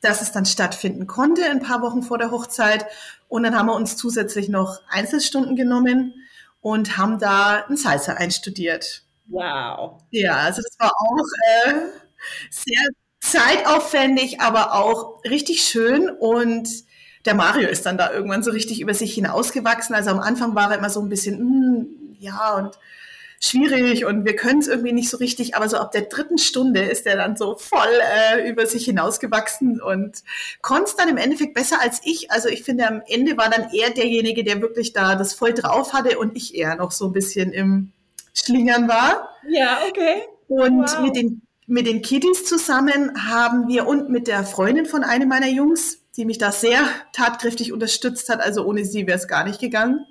dass 0.00 0.22
es 0.22 0.32
dann 0.32 0.46
stattfinden 0.46 1.06
konnte, 1.06 1.44
ein 1.44 1.62
paar 1.62 1.82
Wochen 1.82 2.02
vor 2.02 2.18
der 2.18 2.30
Hochzeit. 2.30 2.86
Und 3.28 3.44
dann 3.44 3.56
haben 3.56 3.66
wir 3.66 3.74
uns 3.74 3.96
zusätzlich 3.96 4.48
noch 4.48 4.80
Einzelstunden 4.88 5.56
genommen 5.56 6.14
und 6.60 6.98
haben 6.98 7.18
da 7.18 7.64
ein 7.68 7.76
Salsa 7.76 8.14
einstudiert. 8.14 9.02
Wow. 9.28 10.02
Ja, 10.10 10.36
also 10.36 10.62
das 10.62 10.76
war 10.78 10.92
auch 10.96 11.24
äh, 11.56 11.74
sehr 12.50 12.88
zeitaufwendig, 13.20 14.40
aber 14.40 14.74
auch 14.74 15.22
richtig 15.24 15.62
schön 15.62 16.10
und 16.10 16.68
der 17.24 17.34
Mario 17.34 17.68
ist 17.68 17.86
dann 17.86 17.98
da 17.98 18.12
irgendwann 18.12 18.44
so 18.44 18.52
richtig 18.52 18.80
über 18.80 18.94
sich 18.94 19.14
hinausgewachsen. 19.14 19.94
Also 19.94 20.10
am 20.10 20.20
Anfang 20.20 20.54
war 20.54 20.70
er 20.70 20.78
immer 20.78 20.90
so 20.90 21.00
ein 21.00 21.08
bisschen, 21.08 21.42
mm, 21.42 22.16
ja, 22.20 22.54
und 22.54 22.78
schwierig 23.40 24.04
und 24.04 24.24
wir 24.24 24.36
können 24.36 24.60
es 24.60 24.68
irgendwie 24.68 24.92
nicht 24.92 25.10
so 25.10 25.16
richtig, 25.18 25.54
aber 25.54 25.68
so 25.68 25.76
ab 25.76 25.92
der 25.92 26.02
dritten 26.02 26.38
Stunde 26.38 26.80
ist 26.80 27.06
er 27.06 27.16
dann 27.16 27.36
so 27.36 27.56
voll 27.56 28.00
äh, 28.32 28.48
über 28.48 28.66
sich 28.66 28.84
hinausgewachsen 28.84 29.80
und 29.80 30.22
konnte 30.62 30.84
es 30.84 30.96
dann 30.96 31.08
im 31.08 31.16
Endeffekt 31.16 31.54
besser 31.54 31.80
als 31.80 32.00
ich. 32.04 32.30
Also 32.30 32.48
ich 32.48 32.62
finde, 32.62 32.88
am 32.88 33.02
Ende 33.06 33.36
war 33.36 33.50
dann 33.50 33.68
er 33.72 33.90
derjenige, 33.90 34.44
der 34.44 34.60
wirklich 34.60 34.92
da 34.92 35.14
das 35.14 35.34
voll 35.34 35.52
drauf 35.52 35.92
hatte 35.92 36.18
und 36.18 36.36
ich 36.36 36.54
eher 36.54 36.76
noch 36.76 36.92
so 36.92 37.06
ein 37.06 37.12
bisschen 37.12 37.52
im 37.52 37.92
Schlingern 38.34 38.88
war. 38.88 39.30
Ja, 39.48 39.78
okay. 39.88 40.22
Und 40.48 40.82
wow. 40.82 41.00
mit 41.00 41.16
den 41.16 41.42
mit 41.68 41.86
den 41.86 42.00
Kiddies 42.00 42.44
zusammen 42.44 43.12
haben 43.28 43.66
wir 43.66 43.88
und 43.88 44.08
mit 44.08 44.28
der 44.28 44.44
Freundin 44.44 44.86
von 44.86 45.02
einem 45.02 45.28
meiner 45.28 45.48
Jungs, 45.48 45.98
die 46.16 46.24
mich 46.24 46.38
da 46.38 46.52
sehr 46.52 46.86
tatkräftig 47.12 47.72
unterstützt 47.72 48.28
hat, 48.28 48.40
also 48.40 48.64
ohne 48.64 48.84
sie 48.84 49.06
wäre 49.06 49.18
es 49.18 49.26
gar 49.26 49.44
nicht 49.44 49.58
gegangen, 49.58 50.06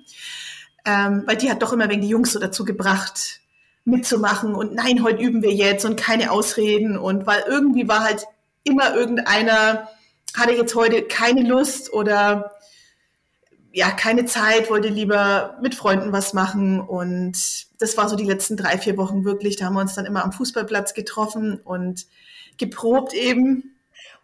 ähm, 0.86 1.24
weil 1.26 1.36
die 1.36 1.50
hat 1.50 1.62
doch 1.62 1.72
immer 1.72 1.90
wegen 1.90 2.00
die 2.00 2.08
Jungs 2.08 2.32
so 2.32 2.38
dazu 2.38 2.64
gebracht, 2.64 3.40
mitzumachen 3.84 4.54
und 4.54 4.74
nein, 4.74 5.02
heute 5.02 5.22
üben 5.22 5.42
wir 5.42 5.52
jetzt 5.52 5.84
und 5.84 5.96
keine 5.96 6.30
Ausreden 6.30 6.96
und 6.96 7.26
weil 7.26 7.44
irgendwie 7.46 7.88
war 7.88 8.04
halt 8.04 8.24
immer 8.64 8.94
irgendeiner, 8.94 9.88
hatte 10.34 10.52
jetzt 10.54 10.74
heute 10.74 11.02
keine 11.02 11.42
Lust 11.42 11.92
oder 11.92 12.52
ja, 13.72 13.90
keine 13.90 14.24
Zeit, 14.24 14.70
wollte 14.70 14.88
lieber 14.88 15.58
mit 15.60 15.74
Freunden 15.74 16.12
was 16.12 16.32
machen 16.32 16.80
und 16.80 17.66
das 17.78 17.96
war 17.96 18.08
so 18.08 18.16
die 18.16 18.24
letzten 18.24 18.56
drei, 18.56 18.78
vier 18.78 18.96
Wochen 18.96 19.24
wirklich, 19.24 19.56
da 19.56 19.66
haben 19.66 19.74
wir 19.74 19.82
uns 19.82 19.94
dann 19.94 20.06
immer 20.06 20.24
am 20.24 20.32
Fußballplatz 20.32 20.94
getroffen 20.94 21.60
und 21.62 22.06
geprobt 22.58 23.12
eben 23.12 23.75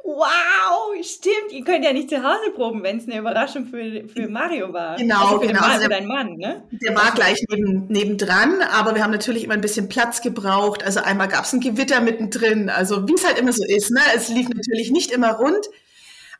Wow, 0.04 0.92
stimmt. 1.02 1.52
Ihr 1.52 1.62
könnt 1.64 1.84
ja 1.84 1.92
nicht 1.92 2.10
zu 2.10 2.24
Hause 2.24 2.50
proben, 2.54 2.82
wenn 2.82 2.98
es 2.98 3.06
eine 3.06 3.18
Überraschung 3.18 3.66
für, 3.66 4.08
für 4.08 4.28
Mario 4.28 4.72
war. 4.72 4.96
Genau, 4.96 5.26
also 5.26 5.40
für 5.40 5.46
genau. 5.46 5.60
Mann, 5.60 5.70
also 5.70 5.88
dein 5.88 6.06
Mann, 6.06 6.36
ne? 6.36 6.64
Der 6.72 6.96
war 6.96 7.12
gleich 7.14 7.38
neben, 7.48 7.86
nebendran, 7.86 8.62
aber 8.62 8.96
wir 8.96 9.04
haben 9.04 9.12
natürlich 9.12 9.44
immer 9.44 9.54
ein 9.54 9.60
bisschen 9.60 9.88
Platz 9.88 10.20
gebraucht. 10.20 10.82
Also 10.82 11.00
einmal 11.00 11.28
gab 11.28 11.44
es 11.44 11.52
ein 11.52 11.60
Gewitter 11.60 12.00
mittendrin, 12.00 12.68
also 12.68 13.06
wie 13.06 13.14
es 13.14 13.24
halt 13.24 13.38
immer 13.38 13.52
so 13.52 13.64
ist. 13.64 13.92
Ne? 13.92 14.00
Es 14.16 14.28
lief 14.28 14.48
natürlich 14.48 14.90
nicht 14.90 15.12
immer 15.12 15.34
rund, 15.34 15.68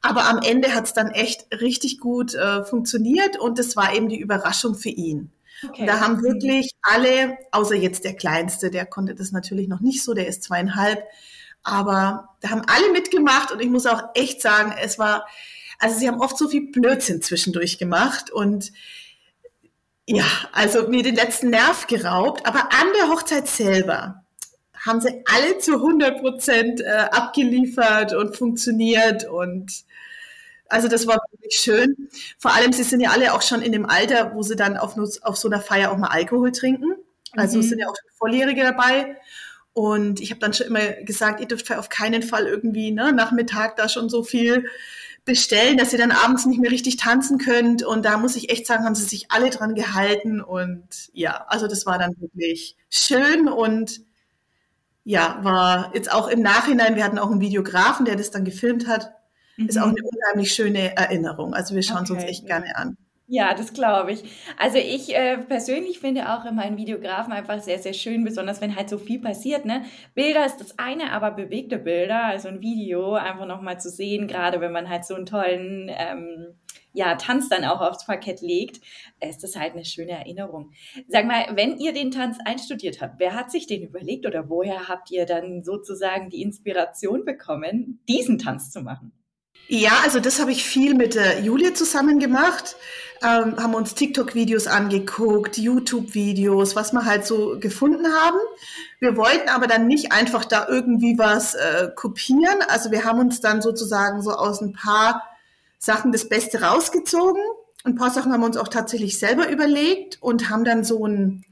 aber 0.00 0.25
am 0.25 0.40
Ende 0.42 0.75
hat 0.75 0.87
es 0.87 0.92
dann 0.92 1.11
echt 1.11 1.47
richtig 1.61 2.00
gut 2.00 2.35
äh, 2.35 2.64
funktioniert 2.64 3.38
und 3.38 3.61
es 3.61 3.76
war 3.76 3.95
eben 3.95 4.09
die 4.09 4.19
Überraschung 4.19 4.75
für 4.75 4.88
ihn. 4.88 5.31
Okay. 5.69 5.83
Und 5.83 5.87
da 5.87 6.00
haben 6.00 6.21
wirklich 6.23 6.73
alle, 6.83 7.38
außer 7.52 7.76
jetzt 7.76 8.04
der 8.04 8.14
Kleinste, 8.14 8.71
der 8.71 8.87
konnte 8.87 9.14
das 9.14 9.31
natürlich 9.31 9.69
noch 9.69 9.81
nicht 9.81 10.02
so, 10.02 10.14
der 10.14 10.26
ist 10.26 10.42
zweieinhalb, 10.42 11.04
aber 11.62 12.31
da 12.40 12.50
haben 12.50 12.62
alle 12.66 12.90
mitgemacht 12.92 13.52
und 13.52 13.61
ich 13.61 13.69
muss 13.69 13.87
auch 13.87 14.02
echt 14.14 14.42
sagen, 14.42 14.75
es 14.81 14.99
war, 14.99 15.26
also 15.78 15.99
sie 15.99 16.09
haben 16.09 16.21
oft 16.21 16.37
so 16.37 16.49
viel 16.49 16.71
Blödsinn 16.71 17.23
zwischendurch 17.23 17.78
gemacht 17.78 18.31
und 18.31 18.73
ja, 20.07 20.25
also 20.52 20.88
mir 20.88 21.02
den 21.02 21.14
letzten 21.14 21.50
Nerv 21.50 21.87
geraubt. 21.87 22.45
Aber 22.45 22.73
an 22.73 22.87
der 22.99 23.09
Hochzeit 23.09 23.47
selber 23.47 24.25
haben 24.85 25.00
sie 25.00 25.23
alle 25.26 25.59
zu 25.59 25.75
100 25.75 26.21
Prozent 26.21 26.81
äh, 26.81 27.07
abgeliefert 27.11 28.12
und 28.14 28.37
funktioniert 28.37 29.28
und 29.28 29.85
also 30.69 30.88
das 30.88 31.07
war 31.07 31.19
wirklich 31.31 31.59
schön. 31.59 32.09
Vor 32.38 32.54
allem, 32.54 32.73
sie 32.73 32.83
sind 32.83 33.00
ja 33.00 33.11
alle 33.11 33.35
auch 33.35 33.42
schon 33.42 33.61
in 33.61 33.73
dem 33.73 33.85
Alter, 33.85 34.35
wo 34.35 34.42
sie 34.42 34.57
dann 34.57 34.78
auf, 34.78 34.97
auf 35.21 35.37
so 35.37 35.49
einer 35.49 35.61
Feier 35.61 35.92
auch 35.92 35.99
mal 35.99 36.09
Alkohol 36.09 36.50
trinken. 36.50 36.95
Also 37.33 37.59
mhm. 37.59 37.62
sind 37.62 37.78
ja 37.78 37.88
auch 37.88 37.95
Volljährige 38.19 38.62
dabei. 38.62 39.16
Und 39.75 40.21
ich 40.21 40.31
habe 40.31 40.41
dann 40.41 40.52
schon 40.52 40.67
immer 40.67 40.81
gesagt, 41.02 41.41
ihr 41.41 41.49
dürft 41.49 41.73
auf 41.73 41.88
keinen 41.88 42.23
Fall 42.23 42.47
irgendwie 42.47 42.91
ne, 42.93 43.12
Nachmittag 43.12 43.76
da 43.76 43.88
schon 43.88 44.09
so 44.09 44.23
viel 44.23 44.67
bestellen, 45.25 45.79
dass 45.79 45.93
ihr 45.93 45.99
dann 45.99 46.11
abends 46.11 46.47
nicht 46.47 46.61
mehr 46.61 46.71
richtig 46.71 46.97
tanzen 46.97 47.38
könnt. 47.38 47.83
Und 47.83 48.05
da 48.05 48.19
muss 48.19 48.37
ich 48.37 48.50
echt 48.50 48.67
sagen, 48.67 48.85
haben 48.85 48.95
sie 48.95 49.05
sich 49.05 49.31
alle 49.31 49.50
dran 49.50 49.75
gehalten. 49.75 50.41
Und 50.41 51.11
ja, 51.12 51.45
also 51.49 51.69
das 51.69 51.87
war 51.87 51.99
dann 51.99 52.14
wirklich 52.21 52.76
schön 52.91 53.49
und 53.49 54.02
ja, 55.05 55.38
war 55.43 55.91
jetzt 55.95 56.12
auch 56.12 56.29
im 56.29 56.43
Nachhinein, 56.43 56.95
wir 56.95 57.05
hatten 57.05 57.19
auch 57.19 57.31
einen 57.31 57.41
Videografen, 57.41 58.05
der 58.05 58.17
das 58.17 58.31
dann 58.31 58.45
gefilmt 58.45 58.87
hat, 58.87 59.12
mhm. 59.57 59.69
ist 59.69 59.79
auch 59.79 59.88
eine 59.88 60.02
unheimlich 60.02 60.52
schöne 60.55 60.97
Erinnerung. 60.97 61.55
Also 61.55 61.75
wir 61.75 61.83
schauen 61.83 62.05
es 62.05 62.11
uns 62.11 62.23
echt 62.23 62.47
gerne 62.47 62.76
an. 62.76 62.97
Ja, 63.35 63.55
das 63.55 63.73
glaube 63.73 64.12
ich. 64.12 64.25
Also 64.59 64.77
ich 64.77 65.17
äh, 65.17 65.39
persönlich 65.39 66.01
finde 66.01 66.35
auch 66.35 66.45
immer 66.45 66.61
einen 66.61 66.77
Videografen 66.77 67.33
einfach 67.33 67.62
sehr, 67.62 67.79
sehr 67.79 67.95
schön, 67.95 68.25
besonders 68.25 68.61
wenn 68.61 68.77
halt 68.77 68.91
so 68.91 68.99
viel 68.99 69.23
passiert. 69.23 69.65
Ne? 69.65 69.87
Bilder 70.15 70.45
ist 70.45 70.59
das 70.59 70.79
eine, 70.79 71.12
aber 71.12 71.31
bewegte 71.31 71.79
Bilder, 71.79 72.25
also 72.25 72.49
ein 72.49 72.61
Video 72.61 73.15
einfach 73.15 73.47
nochmal 73.47 73.81
zu 73.81 73.89
sehen, 73.89 74.29
gerade 74.29 74.61
wenn 74.61 74.71
man 74.71 74.91
halt 74.91 75.07
so 75.07 75.15
einen 75.15 75.25
tollen 75.25 75.91
ähm, 75.97 76.59
ja, 76.93 77.15
Tanz 77.15 77.49
dann 77.49 77.65
auch 77.65 77.81
aufs 77.81 78.05
Parkett 78.05 78.43
legt, 78.43 78.83
ist 79.27 79.43
das 79.43 79.57
halt 79.57 79.73
eine 79.73 79.87
schöne 79.87 80.11
Erinnerung. 80.11 80.73
Sag 81.09 81.25
mal, 81.25 81.47
wenn 81.55 81.79
ihr 81.79 81.95
den 81.95 82.11
Tanz 82.11 82.37
einstudiert 82.45 83.01
habt, 83.01 83.19
wer 83.19 83.35
hat 83.35 83.51
sich 83.51 83.67
den 83.67 83.83
überlegt 83.83 84.27
oder 84.27 84.51
woher 84.51 84.89
habt 84.89 85.11
ihr 85.11 85.25
dann 85.25 85.65
sozusagen 85.65 86.29
die 86.29 86.43
Inspiration 86.43 87.25
bekommen, 87.25 88.03
diesen 88.07 88.37
Tanz 88.37 88.71
zu 88.71 88.83
machen? 88.83 89.22
Ja, 89.69 90.00
also 90.02 90.21
das 90.21 90.40
habe 90.40 90.52
ich 90.52 90.64
viel 90.64 90.95
mit 90.95 91.14
der 91.14 91.40
Julia 91.40 91.75
zusammen 91.75 92.19
gemacht. 92.19 92.76
Ähm, 93.23 93.57
haben 93.57 93.75
uns 93.75 93.95
TikTok-Videos 93.95 94.66
angeguckt, 94.66 95.57
YouTube-Videos, 95.57 96.75
was 96.75 96.92
wir 96.92 97.04
halt 97.04 97.25
so 97.25 97.57
gefunden 97.61 98.07
haben. 98.12 98.38
Wir 98.99 99.16
wollten 99.16 99.49
aber 99.49 99.69
dann 99.69 99.87
nicht 99.87 100.11
einfach 100.11 100.45
da 100.45 100.66
irgendwie 100.69 101.16
was 101.19 101.54
äh, 101.54 101.90
kopieren. 101.95 102.62
Also 102.66 102.90
wir 102.90 103.04
haben 103.04 103.21
uns 103.21 103.40
dann 103.40 103.62
sozusagen 103.62 104.23
so 104.23 104.33
aus 104.33 104.61
ein 104.61 104.73
paar 104.73 105.23
Sachen 105.78 106.11
das 106.11 106.28
Beste 106.28 106.62
rausgezogen. 106.62 107.42
Ein 107.85 107.95
paar 107.95 108.11
Sachen 108.11 108.33
haben 108.33 108.40
wir 108.40 108.47
uns 108.47 108.57
auch 108.57 108.69
tatsächlich 108.69 109.19
selber 109.19 109.49
überlegt 109.49 110.19
und 110.21 110.50
haben 110.50 110.64
dann 110.64 110.85
so 110.85 111.07
ein, 111.07 111.45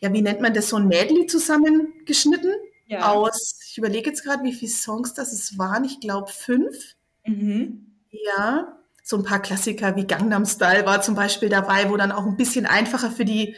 ja, 0.00 0.12
wie 0.12 0.22
nennt 0.22 0.40
man 0.40 0.54
das, 0.54 0.68
so 0.68 0.76
ein 0.76 0.88
Medley 0.88 1.26
zusammengeschnitten 1.26 2.52
ja. 2.86 3.12
aus, 3.12 3.58
ich 3.68 3.78
überlege 3.78 4.10
jetzt 4.10 4.24
gerade, 4.24 4.42
wie 4.44 4.52
viele 4.52 4.70
Songs 4.70 5.14
das 5.14 5.32
es 5.32 5.58
waren. 5.58 5.84
Ich 5.84 6.00
glaube 6.00 6.30
fünf. 6.30 6.95
Mhm. 7.26 7.86
Ja, 8.10 8.76
so 9.02 9.16
ein 9.16 9.24
paar 9.24 9.40
Klassiker 9.40 9.94
wie 9.96 10.06
Gangnam 10.06 10.46
Style 10.46 10.84
war 10.84 11.00
zum 11.00 11.14
Beispiel 11.14 11.48
dabei, 11.48 11.90
wo 11.90 11.96
dann 11.96 12.12
auch 12.12 12.26
ein 12.26 12.36
bisschen 12.36 12.66
einfacher 12.66 13.10
für 13.10 13.24
die 13.24 13.54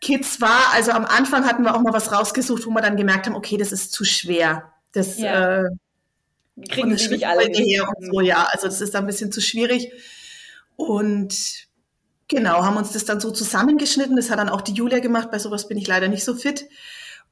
Kids 0.00 0.40
war. 0.40 0.72
Also 0.74 0.92
am 0.92 1.04
Anfang 1.04 1.46
hatten 1.46 1.62
wir 1.62 1.74
auch 1.74 1.82
mal 1.82 1.92
was 1.92 2.12
rausgesucht, 2.12 2.66
wo 2.66 2.70
wir 2.70 2.82
dann 2.82 2.96
gemerkt 2.96 3.26
haben, 3.26 3.36
okay, 3.36 3.56
das 3.56 3.72
ist 3.72 3.92
zu 3.92 4.04
schwer. 4.04 4.72
Das 4.92 5.18
ja. 5.18 5.62
äh, 5.62 5.68
kriegen 6.68 6.96
sie 6.96 7.08
nicht 7.08 7.26
alle 7.26 7.44
her 7.44 7.86
und 7.88 8.06
so, 8.06 8.20
ja. 8.20 8.48
Also 8.50 8.66
das 8.66 8.80
ist 8.80 8.94
da 8.94 8.98
ein 8.98 9.06
bisschen 9.06 9.30
zu 9.30 9.40
schwierig. 9.40 9.92
Und 10.76 11.68
genau, 12.28 12.64
haben 12.64 12.76
uns 12.76 12.92
das 12.92 13.04
dann 13.04 13.20
so 13.20 13.30
zusammengeschnitten. 13.30 14.16
Das 14.16 14.30
hat 14.30 14.38
dann 14.38 14.48
auch 14.48 14.62
die 14.62 14.72
Julia 14.72 14.98
gemacht. 14.98 15.30
Bei 15.30 15.38
sowas 15.38 15.68
bin 15.68 15.78
ich 15.78 15.86
leider 15.86 16.08
nicht 16.08 16.24
so 16.24 16.34
fit. 16.34 16.66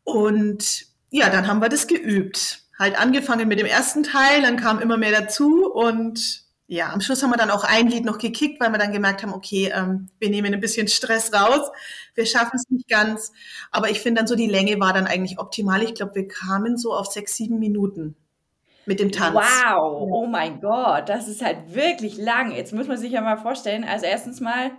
Und 0.04 0.86
ja, 1.10 1.30
dann 1.30 1.46
haben 1.46 1.60
wir 1.60 1.68
das 1.68 1.86
geübt. 1.86 2.63
Halt 2.78 2.98
angefangen 2.98 3.48
mit 3.48 3.58
dem 3.58 3.66
ersten 3.66 4.02
Teil, 4.02 4.42
dann 4.42 4.56
kam 4.56 4.80
immer 4.80 4.96
mehr 4.96 5.12
dazu 5.12 5.70
und 5.72 6.44
ja, 6.66 6.92
am 6.92 7.00
Schluss 7.00 7.22
haben 7.22 7.30
wir 7.30 7.36
dann 7.36 7.50
auch 7.50 7.62
ein 7.62 7.88
Lied 7.88 8.04
noch 8.04 8.18
gekickt, 8.18 8.60
weil 8.60 8.72
wir 8.72 8.78
dann 8.78 8.92
gemerkt 8.92 9.22
haben, 9.22 9.34
okay, 9.34 9.70
ähm, 9.74 10.08
wir 10.18 10.30
nehmen 10.30 10.54
ein 10.54 10.60
bisschen 10.60 10.88
Stress 10.88 11.32
raus, 11.32 11.70
wir 12.14 12.24
schaffen 12.24 12.56
es 12.56 12.70
nicht 12.70 12.88
ganz. 12.88 13.32
Aber 13.70 13.90
ich 13.90 14.00
finde 14.00 14.20
dann 14.20 14.26
so, 14.26 14.34
die 14.34 14.48
Länge 14.48 14.80
war 14.80 14.92
dann 14.92 15.06
eigentlich 15.06 15.38
optimal. 15.38 15.82
Ich 15.82 15.94
glaube, 15.94 16.14
wir 16.14 16.26
kamen 16.26 16.78
so 16.78 16.94
auf 16.94 17.06
sechs, 17.06 17.36
sieben 17.36 17.58
Minuten 17.58 18.16
mit 18.86 18.98
dem 18.98 19.12
Tanz. 19.12 19.36
Wow, 19.36 20.08
oh 20.10 20.26
mein 20.26 20.60
Gott, 20.60 21.08
das 21.08 21.28
ist 21.28 21.44
halt 21.44 21.74
wirklich 21.74 22.16
lang. 22.16 22.52
Jetzt 22.52 22.72
muss 22.72 22.86
man 22.86 22.96
sich 22.96 23.12
ja 23.12 23.20
mal 23.20 23.36
vorstellen, 23.36 23.84
also 23.84 24.06
erstens 24.06 24.40
mal 24.40 24.70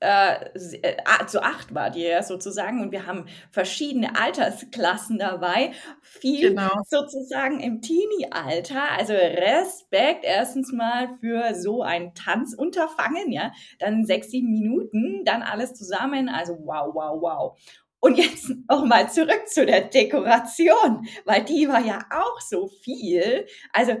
äh, 0.00 0.34
äh 0.54 1.26
zu 1.26 1.42
acht 1.42 1.74
war 1.74 1.90
die 1.90 2.02
ja 2.02 2.22
sozusagen 2.22 2.80
und 2.80 2.92
wir 2.92 3.06
haben 3.06 3.26
verschiedene 3.50 4.16
Altersklassen 4.16 5.18
dabei, 5.18 5.72
viel 6.02 6.50
genau. 6.50 6.70
sozusagen 6.86 7.60
im 7.60 7.82
Teenie-Alter. 7.82 8.90
Also 8.96 9.12
Respekt 9.12 10.24
erstens 10.24 10.72
mal 10.72 11.08
für 11.20 11.54
so 11.54 11.82
ein 11.82 12.14
Tanzunterfangen, 12.14 13.32
ja, 13.32 13.52
dann 13.78 14.04
sechs, 14.04 14.30
sieben 14.30 14.50
Minuten, 14.50 15.24
dann 15.24 15.42
alles 15.42 15.74
zusammen. 15.74 16.28
Also 16.28 16.58
wow, 16.64 16.94
wow, 16.94 17.20
wow. 17.20 17.58
Und 18.00 18.16
jetzt 18.16 18.52
noch 18.70 18.84
mal 18.84 19.10
zurück 19.10 19.48
zu 19.48 19.66
der 19.66 19.82
Dekoration, 19.82 21.08
weil 21.24 21.44
die 21.44 21.68
war 21.68 21.80
ja 21.80 21.98
auch 22.10 22.40
so 22.40 22.68
viel. 22.82 23.46
Also 23.72 23.96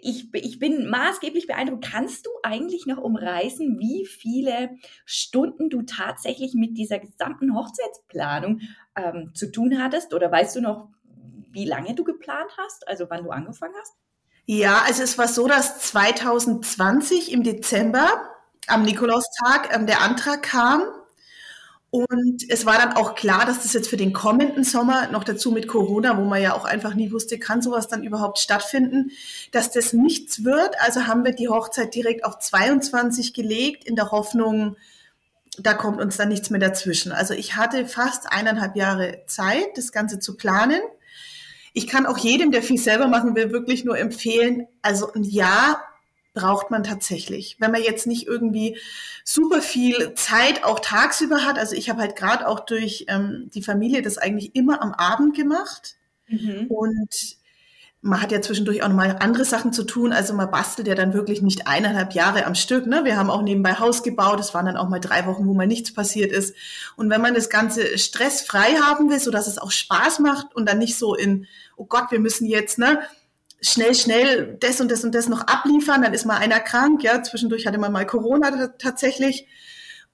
ich, 0.00 0.32
ich 0.34 0.58
bin 0.58 0.88
maßgeblich 0.88 1.46
beeindruckt. 1.46 1.84
Kannst 1.84 2.26
du 2.26 2.30
eigentlich 2.42 2.86
noch 2.86 2.98
umreißen, 2.98 3.78
wie 3.78 4.06
viele 4.06 4.70
Stunden 5.04 5.70
du 5.70 5.82
tatsächlich 5.82 6.54
mit 6.54 6.76
dieser 6.76 6.98
gesamten 6.98 7.54
Hochzeitsplanung 7.54 8.60
ähm, 8.96 9.30
zu 9.34 9.50
tun 9.50 9.82
hattest? 9.82 10.14
Oder 10.14 10.30
weißt 10.30 10.56
du 10.56 10.60
noch, 10.60 10.88
wie 11.50 11.64
lange 11.66 11.94
du 11.94 12.04
geplant 12.04 12.50
hast, 12.56 12.88
also 12.88 13.06
wann 13.10 13.24
du 13.24 13.30
angefangen 13.30 13.74
hast? 13.78 13.94
Ja, 14.46 14.82
also 14.86 15.02
es 15.02 15.18
war 15.18 15.28
so, 15.28 15.46
dass 15.46 15.78
2020 15.80 17.30
im 17.30 17.42
Dezember 17.42 18.30
am 18.66 18.82
Nikolaustag 18.82 19.74
ähm, 19.74 19.86
der 19.86 20.00
Antrag 20.00 20.42
kam 20.42 20.82
und 21.94 22.48
es 22.48 22.64
war 22.64 22.78
dann 22.78 22.94
auch 22.94 23.14
klar, 23.14 23.44
dass 23.44 23.62
das 23.62 23.74
jetzt 23.74 23.90
für 23.90 23.98
den 23.98 24.14
kommenden 24.14 24.64
Sommer, 24.64 25.08
noch 25.08 25.24
dazu 25.24 25.52
mit 25.52 25.68
Corona, 25.68 26.16
wo 26.16 26.24
man 26.24 26.40
ja 26.40 26.54
auch 26.54 26.64
einfach 26.64 26.94
nie 26.94 27.12
wusste, 27.12 27.38
kann 27.38 27.60
sowas 27.60 27.86
dann 27.86 28.02
überhaupt 28.02 28.38
stattfinden, 28.38 29.10
dass 29.50 29.70
das 29.72 29.92
nichts 29.92 30.42
wird. 30.42 30.74
Also 30.80 31.06
haben 31.06 31.22
wir 31.22 31.32
die 31.32 31.50
Hochzeit 31.50 31.94
direkt 31.94 32.24
auf 32.24 32.38
22 32.38 33.34
gelegt, 33.34 33.84
in 33.84 33.94
der 33.94 34.10
Hoffnung, 34.10 34.76
da 35.58 35.74
kommt 35.74 36.00
uns 36.00 36.16
dann 36.16 36.30
nichts 36.30 36.48
mehr 36.48 36.60
dazwischen. 36.60 37.12
Also 37.12 37.34
ich 37.34 37.56
hatte 37.56 37.86
fast 37.86 38.32
eineinhalb 38.32 38.74
Jahre 38.74 39.24
Zeit, 39.26 39.76
das 39.76 39.92
Ganze 39.92 40.18
zu 40.18 40.38
planen. 40.38 40.80
Ich 41.74 41.86
kann 41.86 42.06
auch 42.06 42.16
jedem, 42.16 42.52
der 42.52 42.62
viel 42.62 42.78
selber 42.78 43.06
machen 43.06 43.34
will, 43.34 43.52
wirklich 43.52 43.84
nur 43.84 43.98
empfehlen, 43.98 44.66
also 44.80 45.12
ein 45.12 45.24
Jahr 45.24 45.91
braucht 46.34 46.70
man 46.70 46.82
tatsächlich. 46.82 47.56
Wenn 47.58 47.72
man 47.72 47.82
jetzt 47.82 48.06
nicht 48.06 48.26
irgendwie 48.26 48.78
super 49.24 49.60
viel 49.60 50.14
Zeit 50.14 50.64
auch 50.64 50.80
tagsüber 50.80 51.44
hat, 51.44 51.58
also 51.58 51.74
ich 51.74 51.90
habe 51.90 52.00
halt 52.00 52.16
gerade 52.16 52.48
auch 52.48 52.60
durch 52.60 53.06
ähm, 53.08 53.50
die 53.54 53.62
Familie 53.62 54.02
das 54.02 54.18
eigentlich 54.18 54.54
immer 54.54 54.82
am 54.82 54.92
Abend 54.92 55.36
gemacht 55.36 55.96
mhm. 56.28 56.66
und 56.68 57.36
man 58.04 58.20
hat 58.20 58.32
ja 58.32 58.42
zwischendurch 58.42 58.82
auch 58.82 58.88
nochmal 58.88 59.16
andere 59.20 59.44
Sachen 59.44 59.72
zu 59.72 59.84
tun. 59.84 60.12
Also 60.12 60.34
man 60.34 60.50
bastelt 60.50 60.88
ja 60.88 60.96
dann 60.96 61.14
wirklich 61.14 61.40
nicht 61.40 61.68
eineinhalb 61.68 62.14
Jahre 62.14 62.46
am 62.46 62.56
Stück. 62.56 62.84
Ne? 62.86 63.04
Wir 63.04 63.16
haben 63.16 63.30
auch 63.30 63.42
nebenbei 63.42 63.74
Haus 63.74 64.02
gebaut. 64.02 64.40
Es 64.40 64.54
waren 64.54 64.66
dann 64.66 64.76
auch 64.76 64.88
mal 64.88 64.98
drei 64.98 65.24
Wochen, 65.26 65.46
wo 65.46 65.54
mal 65.54 65.68
nichts 65.68 65.94
passiert 65.94 66.32
ist. 66.32 66.56
Und 66.96 67.10
wenn 67.10 67.20
man 67.20 67.34
das 67.34 67.48
Ganze 67.48 67.96
stressfrei 67.96 68.74
haben 68.82 69.08
will, 69.08 69.20
so 69.20 69.30
dass 69.30 69.46
es 69.46 69.58
auch 69.58 69.70
Spaß 69.70 70.18
macht 70.18 70.52
und 70.56 70.68
dann 70.68 70.78
nicht 70.78 70.98
so 70.98 71.14
in, 71.14 71.46
oh 71.76 71.84
Gott, 71.84 72.10
wir 72.10 72.18
müssen 72.18 72.44
jetzt, 72.44 72.76
ne, 72.76 72.98
schnell, 73.62 73.94
schnell 73.94 74.56
das 74.60 74.80
und 74.80 74.90
das 74.90 75.04
und 75.04 75.14
das 75.14 75.28
noch 75.28 75.46
abliefern, 75.46 76.02
dann 76.02 76.12
ist 76.12 76.26
mal 76.26 76.38
einer 76.38 76.60
krank, 76.60 77.02
ja, 77.02 77.22
zwischendurch 77.22 77.66
hatte 77.66 77.78
man 77.78 77.92
mal 77.92 78.06
Corona 78.06 78.68
tatsächlich. 78.78 79.46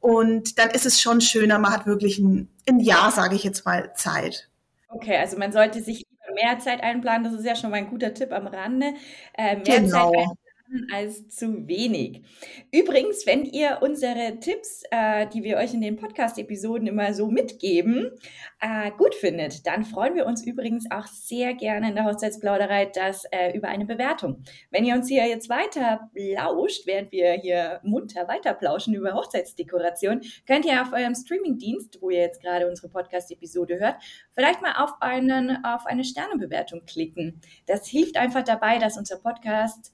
Und 0.01 0.59
dann 0.59 0.71
ist 0.71 0.87
es 0.87 1.01
schon 1.01 1.21
schöner, 1.21 1.59
man 1.59 1.73
hat 1.73 1.87
wirklich 1.87 2.19
ein, 2.19 2.49
ein 2.69 2.79
Jahr, 2.79 3.11
sage 3.11 3.35
ich 3.35 3.43
jetzt 3.43 3.65
mal, 3.65 3.93
Zeit. 3.95 4.49
Okay, 4.89 5.17
also 5.17 5.37
man 5.37 5.51
sollte 5.51 5.83
sich 5.83 6.07
mehr 6.35 6.59
Zeit 6.61 6.83
einplanen, 6.83 7.25
das 7.25 7.33
ist 7.33 7.45
ja 7.45 7.57
schon 7.57 7.71
mal 7.71 7.79
ein 7.79 7.91
guter 7.91 8.15
Tipp 8.15 8.33
am 8.33 8.47
Rande. 8.47 8.95
Äh, 9.37 9.57
mehr 9.57 9.81
genau. 9.81 10.13
Zeit 10.13 10.29
als 10.93 11.29
zu 11.29 11.67
wenig. 11.67 12.23
Übrigens, 12.73 13.27
wenn 13.27 13.45
ihr 13.45 13.79
unsere 13.81 14.39
Tipps, 14.41 14.83
äh, 14.91 15.27
die 15.27 15.43
wir 15.43 15.57
euch 15.57 15.75
in 15.75 15.81
den 15.81 15.97
Podcast-Episoden 15.97 16.87
immer 16.87 17.15
so 17.15 17.29
mitgeben, 17.29 18.11
äh, 18.61 18.91
gut 18.93 19.15
findet, 19.15 19.67
dann 19.67 19.85
freuen 19.85 20.15
wir 20.15 20.27
uns 20.27 20.45
übrigens 20.45 20.91
auch 20.91 21.07
sehr 21.07 21.55
gerne 21.55 21.89
in 21.89 21.95
der 21.95 22.05
Hochzeitsplauderei 22.05 22.87
dass, 22.87 23.25
äh, 23.31 23.57
über 23.57 23.69
eine 23.69 23.87
Bewertung. 23.87 24.43
Wenn 24.71 24.85
ihr 24.85 24.95
uns 24.95 25.09
hier 25.09 25.27
jetzt 25.27 25.49
weiter 25.49 26.11
lauscht, 26.15 26.87
während 26.87 27.13
wir 27.13 27.33
hier 27.33 27.81
munter 27.83 28.29
weiter 28.29 28.55
plauschen 28.55 28.95
über 28.95 29.15
Hochzeitsdekoration, 29.15 30.21
könnt 30.47 30.65
ihr 30.65 30.83
auf 30.83 30.93
eurem 30.93 31.15
Streamingdienst, 31.15 32.01
wo 32.01 32.11
ihr 32.11 32.21
jetzt 32.21 32.43
gerade 32.43 32.69
unsere 32.69 32.89
Podcast-Episode 32.89 33.79
hört, 33.79 33.97
vielleicht 34.33 34.63
mal 34.63 34.83
auf, 34.83 34.93
einen, 35.01 35.65
auf 35.65 35.87
eine 35.87 36.05
Sternebewertung 36.05 36.85
klicken. 36.85 37.41
Das 37.67 37.87
hilft 37.87 38.17
einfach 38.17 38.45
dabei, 38.45 38.79
dass 38.79 38.99
unser 38.99 39.19
Podcast 39.19 39.93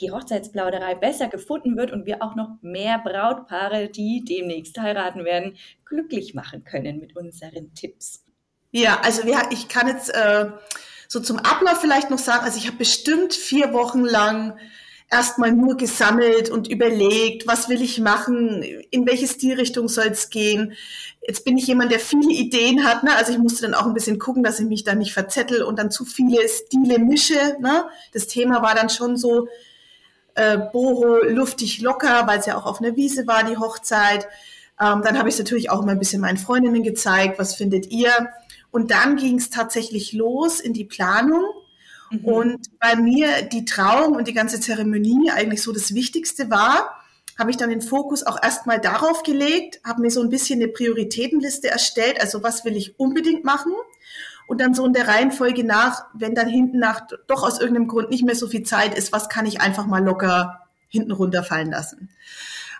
die 0.00 0.10
Hochzeitsplauderei 0.10 0.94
besser 0.94 1.28
gefunden 1.28 1.76
wird 1.76 1.92
und 1.92 2.06
wir 2.06 2.22
auch 2.22 2.34
noch 2.34 2.58
mehr 2.62 2.98
Brautpaare, 2.98 3.88
die 3.88 4.24
demnächst 4.24 4.78
heiraten 4.78 5.24
werden, 5.24 5.56
glücklich 5.84 6.34
machen 6.34 6.64
können 6.64 6.98
mit 6.98 7.16
unseren 7.16 7.74
Tipps. 7.74 8.24
Ja, 8.70 9.00
also 9.02 9.24
wir, 9.24 9.38
ich 9.50 9.68
kann 9.68 9.88
jetzt 9.88 10.14
äh, 10.14 10.50
so 11.08 11.20
zum 11.20 11.38
Ablauf 11.38 11.80
vielleicht 11.80 12.10
noch 12.10 12.18
sagen, 12.18 12.44
also 12.44 12.58
ich 12.58 12.66
habe 12.66 12.76
bestimmt 12.76 13.34
vier 13.34 13.72
Wochen 13.72 14.04
lang 14.04 14.58
erstmal 15.10 15.52
nur 15.52 15.76
gesammelt 15.76 16.50
und 16.50 16.68
überlegt, 16.68 17.46
was 17.46 17.68
will 17.70 17.80
ich 17.80 17.98
machen, 17.98 18.62
in 18.62 19.06
welche 19.06 19.26
Stilrichtung 19.26 19.88
soll 19.88 20.08
es 20.08 20.28
gehen. 20.28 20.74
Jetzt 21.26 21.44
bin 21.44 21.56
ich 21.56 21.66
jemand, 21.66 21.92
der 21.92 22.00
viele 22.00 22.30
Ideen 22.30 22.84
hat, 22.84 23.04
ne? 23.04 23.16
also 23.16 23.32
ich 23.32 23.38
musste 23.38 23.62
dann 23.62 23.74
auch 23.74 23.86
ein 23.86 23.94
bisschen 23.94 24.18
gucken, 24.18 24.42
dass 24.42 24.60
ich 24.60 24.66
mich 24.66 24.84
da 24.84 24.94
nicht 24.94 25.14
verzettel 25.14 25.62
und 25.62 25.78
dann 25.78 25.90
zu 25.90 26.04
viele 26.04 26.46
Stile 26.46 26.98
mische. 26.98 27.56
Ne? 27.60 27.86
Das 28.12 28.26
Thema 28.26 28.62
war 28.62 28.74
dann 28.74 28.90
schon 28.90 29.16
so, 29.16 29.48
äh, 30.38 30.58
Boho 30.72 31.18
luftig 31.24 31.80
locker, 31.80 32.26
weil 32.26 32.38
es 32.38 32.46
ja 32.46 32.56
auch 32.56 32.66
auf 32.66 32.80
einer 32.80 32.96
Wiese 32.96 33.26
war, 33.26 33.44
die 33.44 33.56
Hochzeit. 33.56 34.26
Ähm, 34.80 35.02
dann 35.02 35.18
habe 35.18 35.28
ich 35.28 35.34
es 35.34 35.38
natürlich 35.38 35.70
auch 35.70 35.84
mal 35.84 35.92
ein 35.92 35.98
bisschen 35.98 36.20
meinen 36.20 36.38
Freundinnen 36.38 36.82
gezeigt, 36.82 37.38
was 37.38 37.54
findet 37.54 37.90
ihr? 37.90 38.10
Und 38.70 38.90
dann 38.90 39.16
ging 39.16 39.38
es 39.38 39.50
tatsächlich 39.50 40.12
los 40.12 40.60
in 40.60 40.72
die 40.72 40.84
Planung. 40.84 41.44
Mhm. 42.10 42.24
Und 42.24 42.78
bei 42.78 42.96
mir 42.96 43.42
die 43.42 43.64
Trauung 43.64 44.14
und 44.14 44.28
die 44.28 44.34
ganze 44.34 44.60
Zeremonie 44.60 45.30
eigentlich 45.30 45.62
so 45.62 45.72
das 45.72 45.94
Wichtigste 45.94 46.50
war, 46.50 46.94
habe 47.38 47.50
ich 47.50 47.56
dann 47.56 47.70
den 47.70 47.82
Fokus 47.82 48.24
auch 48.24 48.42
erstmal 48.42 48.80
darauf 48.80 49.22
gelegt, 49.22 49.80
habe 49.84 50.02
mir 50.02 50.10
so 50.10 50.20
ein 50.22 50.28
bisschen 50.28 50.60
eine 50.60 50.72
Prioritätenliste 50.72 51.68
erstellt, 51.68 52.20
also 52.20 52.42
was 52.42 52.64
will 52.64 52.76
ich 52.76 52.98
unbedingt 52.98 53.44
machen 53.44 53.72
und 54.48 54.60
dann 54.62 54.74
so 54.74 54.84
in 54.86 54.94
der 54.94 55.06
Reihenfolge 55.06 55.62
nach, 55.62 56.06
wenn 56.14 56.34
dann 56.34 56.48
hinten 56.48 56.78
nach 56.78 57.02
doch 57.26 57.42
aus 57.42 57.60
irgendeinem 57.60 57.86
Grund 57.86 58.10
nicht 58.10 58.24
mehr 58.24 58.34
so 58.34 58.48
viel 58.48 58.62
Zeit 58.62 58.96
ist, 58.96 59.12
was 59.12 59.28
kann 59.28 59.46
ich 59.46 59.60
einfach 59.60 59.86
mal 59.86 60.02
locker 60.02 60.62
hinten 60.88 61.12
runterfallen 61.12 61.70
lassen. 61.70 62.08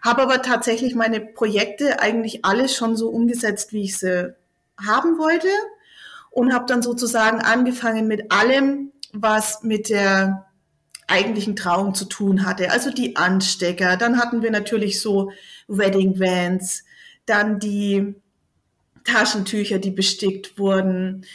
Habe 0.03 0.23
aber 0.23 0.41
tatsächlich 0.41 0.95
meine 0.95 1.21
Projekte 1.21 2.01
eigentlich 2.01 2.45
alle 2.45 2.71
schon 2.71 2.97
so 2.97 3.11
umgesetzt, 3.11 3.75
wie 3.75 3.83
ich 3.83 3.99
sie 3.99 4.35
haben 4.83 5.19
wollte 5.19 5.49
und 6.31 6.55
habe 6.55 6.65
dann 6.67 6.81
sozusagen 6.81 7.41
angefangen 7.41 8.09
mit 8.09 8.33
allem, 8.33 8.93
was 9.13 9.63
mit 9.63 9.91
der 9.91 10.47
eigentlichen 11.07 11.55
Trauung 11.55 11.95
zu 11.95 12.07
tun 12.07 12.47
hatte. 12.47 12.71
Also 12.71 12.91
die 12.91 13.17
Anstecker, 13.17 13.99
dann 13.99 14.19
hatten 14.19 14.41
wir 14.41 14.51
natürlich 14.51 15.03
so 15.03 15.33
Wedding 15.67 16.19
Vans, 16.19 16.85
dann 17.27 17.59
die 17.59 18.15
Taschentücher, 19.05 19.79
die 19.79 19.91
bestickt 19.91 20.59
wurden, 20.59 21.27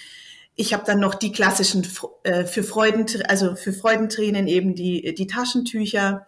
ich 0.55 0.73
habe 0.73 0.83
dann 0.85 0.99
noch 0.99 1.15
die 1.15 1.31
klassischen 1.31 1.87
äh, 2.23 2.45
für 2.45 2.63
Freuden, 2.63 3.05
also 3.27 3.55
für 3.55 3.73
Freudentränen 3.73 4.47
eben 4.47 4.75
die, 4.75 5.13
die 5.15 5.27
Taschentücher. 5.27 6.27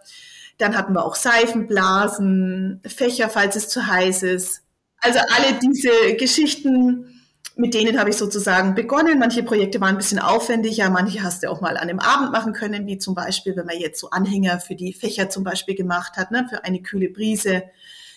Dann 0.57 0.75
hatten 0.77 0.93
wir 0.93 1.05
auch 1.05 1.15
Seifenblasen, 1.15 2.81
Fächer, 2.85 3.29
falls 3.29 3.55
es 3.55 3.67
zu 3.67 3.87
heiß 3.87 4.23
ist. 4.23 4.63
Also 4.99 5.19
alle 5.19 5.59
diese 5.61 6.15
Geschichten 6.15 7.15
mit 7.57 7.73
denen 7.73 7.99
habe 7.99 8.09
ich 8.09 8.17
sozusagen 8.17 8.75
begonnen. 8.75 9.19
Manche 9.19 9.43
Projekte 9.43 9.79
waren 9.79 9.95
ein 9.95 9.97
bisschen 9.97 10.19
aufwendiger, 10.19 10.89
manche 10.89 11.23
hast 11.23 11.43
du 11.43 11.49
auch 11.49 11.61
mal 11.61 11.77
an 11.77 11.89
einem 11.89 11.99
Abend 11.99 12.31
machen 12.31 12.53
können, 12.53 12.85
wie 12.85 12.97
zum 12.97 13.15
Beispiel, 13.15 13.55
wenn 13.55 13.65
man 13.65 13.79
jetzt 13.79 13.99
so 13.99 14.09
Anhänger 14.09 14.59
für 14.59 14.75
die 14.75 14.93
Fächer 14.93 15.29
zum 15.29 15.43
Beispiel 15.43 15.75
gemacht 15.75 16.17
hat, 16.17 16.31
ne, 16.31 16.45
für 16.49 16.63
eine 16.65 16.81
kühle 16.81 17.09
Brise. 17.09 17.63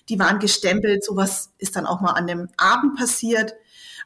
Die 0.09 0.19
waren 0.19 0.39
gestempelt, 0.39 1.05
sowas 1.05 1.53
ist 1.59 1.77
dann 1.77 1.87
auch 1.87 2.01
mal 2.01 2.13
an 2.13 2.27
dem 2.27 2.49
Abend 2.57 2.97
passiert. 2.97 3.55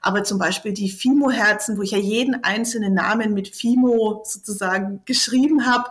Aber 0.01 0.25
zum 0.25 0.39
Beispiel 0.39 0.73
die 0.73 0.91
Fimo-Herzen, 0.91 1.79
wo 1.79 1.83
ich 1.83 1.93
ja 1.93 1.99
jeden 1.99 2.43
einzelnen 2.43 2.95
Namen 2.95 3.35
mit 3.35 3.55
Fimo 3.55 4.23
sozusagen 4.25 5.01
geschrieben 5.05 5.67
habe, 5.67 5.89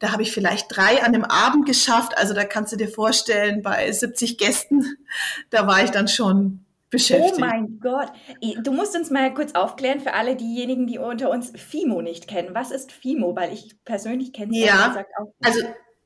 da 0.00 0.12
habe 0.12 0.22
ich 0.22 0.32
vielleicht 0.32 0.74
drei 0.74 1.02
an 1.02 1.12
dem 1.12 1.24
Abend 1.24 1.66
geschafft. 1.66 2.16
Also 2.16 2.34
da 2.34 2.44
kannst 2.44 2.72
du 2.72 2.76
dir 2.76 2.88
vorstellen, 2.88 3.62
bei 3.62 3.90
70 3.90 4.38
Gästen, 4.38 4.96
da 5.50 5.66
war 5.66 5.84
ich 5.84 5.90
dann 5.90 6.08
schon 6.08 6.64
beschäftigt. 6.90 7.34
Oh 7.36 7.40
mein 7.40 7.80
Gott. 7.80 8.12
Du 8.62 8.72
musst 8.72 8.96
uns 8.96 9.10
mal 9.10 9.32
kurz 9.34 9.54
aufklären 9.54 10.00
für 10.00 10.14
alle 10.14 10.36
diejenigen, 10.36 10.86
die 10.86 10.98
unter 10.98 11.30
uns 11.30 11.50
FIMO 11.54 12.02
nicht 12.02 12.28
kennen. 12.28 12.50
Was 12.54 12.70
ist 12.70 12.92
FIMO? 12.92 13.36
Weil 13.36 13.52
ich 13.52 13.76
persönlich 13.84 14.32
kenne 14.32 14.52
es 14.52 14.64
ja, 14.64 14.88
gesagt 14.88 15.10
auch. 15.18 15.26
Nicht. 15.26 15.46
Also 15.46 15.60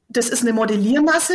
das 0.08 0.28
ist 0.30 0.42
eine 0.42 0.52
Modelliermasse, 0.54 1.34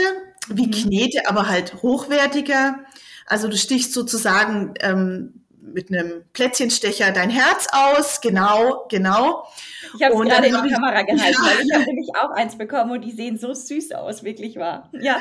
wie 0.50 0.68
mhm. 0.68 0.72
Knete, 0.72 1.28
aber 1.28 1.50
halt 1.50 1.82
hochwertiger. 1.82 2.80
Also 3.26 3.48
du 3.48 3.58
stichst 3.58 3.94
sozusagen 3.94 4.74
ähm, 4.82 5.44
mit 5.62 5.90
einem 5.90 6.24
Plätzchenstecher 6.34 7.12
dein 7.12 7.30
Herz 7.30 7.68
aus, 7.72 8.22
genau, 8.22 8.86
genau. 8.90 9.48
Ich 9.96 10.04
habe 10.04 10.16
es 10.16 10.22
gerade 10.22 10.48
in 10.48 10.64
die 10.64 10.70
Kamera 10.70 11.02
gehalten, 11.04 11.42
ja. 11.42 11.50
weil 11.50 11.66
ich 11.66 11.74
habe 11.74 11.86
nämlich 11.86 12.10
auch 12.20 12.32
eins 12.32 12.58
bekommen 12.58 12.92
und 12.92 13.02
die 13.02 13.12
sehen 13.12 13.38
so 13.38 13.54
süß 13.54 13.94
aus, 13.94 14.24
wirklich 14.24 14.58
wahr. 14.58 14.90
Ja. 14.94 15.20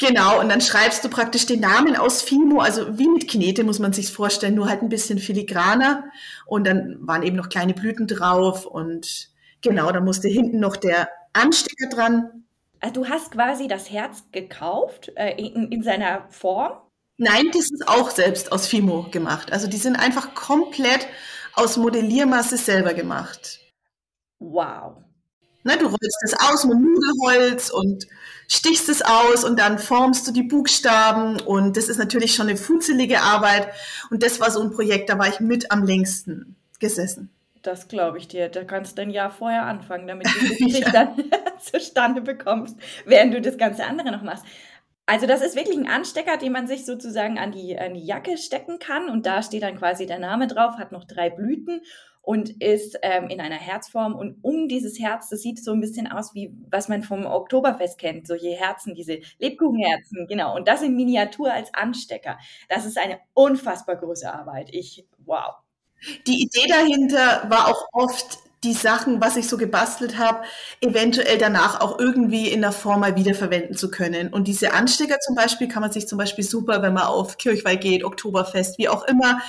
Genau, 0.00 0.40
und 0.40 0.48
dann 0.48 0.60
schreibst 0.60 1.04
du 1.04 1.08
praktisch 1.08 1.46
den 1.46 1.58
Namen 1.58 1.96
aus 1.96 2.22
Fimo, 2.22 2.60
also 2.60 2.98
wie 2.98 3.08
mit 3.08 3.26
Knete 3.26 3.64
muss 3.64 3.80
man 3.80 3.92
sich 3.92 4.12
vorstellen, 4.12 4.54
nur 4.54 4.68
halt 4.68 4.82
ein 4.82 4.88
bisschen 4.88 5.18
filigraner. 5.18 6.04
Und 6.46 6.68
dann 6.68 6.98
waren 7.00 7.24
eben 7.24 7.36
noch 7.36 7.48
kleine 7.48 7.74
Blüten 7.74 8.06
drauf 8.06 8.64
und 8.64 9.30
genau, 9.60 9.90
da 9.90 10.00
musste 10.00 10.28
hinten 10.28 10.60
noch 10.60 10.76
der 10.76 11.08
Anstecker 11.32 11.88
dran. 11.88 12.44
Also 12.80 12.94
du 12.94 13.08
hast 13.08 13.32
quasi 13.32 13.68
das 13.68 13.90
Herz 13.90 14.24
gekauft 14.32 15.12
äh, 15.16 15.34
in, 15.36 15.70
in 15.72 15.82
seiner 15.82 16.28
Form? 16.30 16.78
Nein, 17.16 17.46
das 17.52 17.70
ist 17.70 17.88
auch 17.88 18.10
selbst 18.10 18.52
aus 18.52 18.68
Fimo 18.68 19.08
gemacht. 19.10 19.52
Also 19.52 19.66
die 19.66 19.76
sind 19.76 19.96
einfach 19.96 20.34
komplett 20.34 21.08
aus 21.54 21.76
Modelliermasse 21.76 22.56
selber 22.56 22.94
gemacht. 22.94 23.60
Wow. 24.38 24.98
Ne, 25.64 25.76
du 25.76 25.86
rollst 25.86 26.22
es 26.24 26.34
aus 26.34 26.64
mit 26.64 26.78
Nudelholz 26.78 27.70
und 27.70 28.06
stichst 28.46 28.88
es 28.88 29.02
aus 29.02 29.42
und 29.44 29.58
dann 29.58 29.78
formst 29.78 30.26
du 30.26 30.30
die 30.30 30.44
Buchstaben 30.44 31.40
und 31.40 31.76
das 31.76 31.88
ist 31.88 31.98
natürlich 31.98 32.34
schon 32.34 32.48
eine 32.48 32.56
futzelige 32.56 33.20
Arbeit 33.20 33.68
und 34.10 34.22
das 34.22 34.38
war 34.38 34.52
so 34.52 34.62
ein 34.62 34.70
Projekt, 34.70 35.10
da 35.10 35.18
war 35.18 35.28
ich 35.28 35.40
mit 35.40 35.72
am 35.72 35.84
längsten 35.84 36.56
gesessen. 36.78 37.30
Das 37.62 37.88
glaube 37.88 38.18
ich 38.18 38.28
dir. 38.28 38.48
Da 38.48 38.64
kannst 38.64 38.98
du 38.98 39.02
ein 39.02 39.10
Jahr 39.10 39.30
vorher 39.30 39.64
anfangen, 39.64 40.06
damit 40.06 40.26
du 40.26 40.48
das 40.64 40.78
ja. 40.80 40.90
dann 40.90 41.24
zustande 41.60 42.20
bekommst, 42.20 42.76
während 43.04 43.34
du 43.34 43.40
das 43.40 43.58
ganze 43.58 43.84
andere 43.84 44.12
noch 44.12 44.22
machst. 44.22 44.44
Also 45.06 45.26
das 45.26 45.40
ist 45.40 45.56
wirklich 45.56 45.78
ein 45.78 45.88
Anstecker, 45.88 46.36
den 46.36 46.52
man 46.52 46.66
sich 46.66 46.84
sozusagen 46.84 47.38
an 47.38 47.50
die, 47.50 47.78
an 47.78 47.94
die 47.94 48.04
Jacke 48.04 48.36
stecken 48.36 48.78
kann 48.78 49.08
und 49.08 49.24
da 49.24 49.42
steht 49.42 49.62
dann 49.62 49.78
quasi 49.78 50.04
der 50.04 50.18
Name 50.18 50.48
drauf, 50.48 50.76
hat 50.76 50.92
noch 50.92 51.04
drei 51.04 51.30
Blüten 51.30 51.80
und 52.28 52.62
ist 52.62 52.98
ähm, 53.00 53.28
in 53.30 53.40
einer 53.40 53.56
Herzform. 53.56 54.14
Und 54.14 54.36
um 54.42 54.68
dieses 54.68 54.98
Herz, 54.98 55.30
das 55.30 55.40
sieht 55.40 55.64
so 55.64 55.72
ein 55.72 55.80
bisschen 55.80 56.06
aus 56.06 56.34
wie, 56.34 56.52
was 56.70 56.90
man 56.90 57.02
vom 57.02 57.24
Oktoberfest 57.24 57.98
kennt, 57.98 58.26
solche 58.26 58.50
Herzen, 58.50 58.94
diese 58.94 59.20
Lebkuchenherzen, 59.38 60.26
genau. 60.26 60.54
Und 60.54 60.68
das 60.68 60.82
in 60.82 60.94
Miniatur 60.94 61.50
als 61.50 61.72
Anstecker. 61.72 62.36
Das 62.68 62.84
ist 62.84 62.98
eine 62.98 63.18
unfassbar 63.32 63.96
große 63.96 64.30
Arbeit. 64.30 64.68
Ich, 64.72 65.06
wow. 65.24 65.54
Die 66.26 66.42
Idee 66.42 66.66
dahinter 66.68 67.46
war 67.48 67.68
auch 67.68 67.88
oft, 67.92 68.38
die 68.64 68.72
Sachen, 68.72 69.20
was 69.20 69.36
ich 69.36 69.46
so 69.46 69.56
gebastelt 69.56 70.18
habe, 70.18 70.42
eventuell 70.80 71.38
danach 71.38 71.80
auch 71.80 71.98
irgendwie 71.98 72.48
in 72.48 72.60
der 72.60 72.72
Form 72.72 73.00
mal 73.00 73.14
wiederverwenden 73.14 73.76
zu 73.76 73.90
können. 73.90 74.32
Und 74.32 74.48
diese 74.48 74.72
Anstecker 74.72 75.20
zum 75.20 75.36
Beispiel 75.36 75.68
kann 75.68 75.80
man 75.80 75.92
sich 75.92 76.08
zum 76.08 76.18
Beispiel 76.18 76.44
super, 76.44 76.82
wenn 76.82 76.94
man 76.94 77.04
auf 77.04 77.38
Kirchweih 77.38 77.76
geht, 77.76 78.02
Oktoberfest, 78.02 78.78
wie 78.78 78.88
auch 78.88 79.04
immer, 79.04 79.40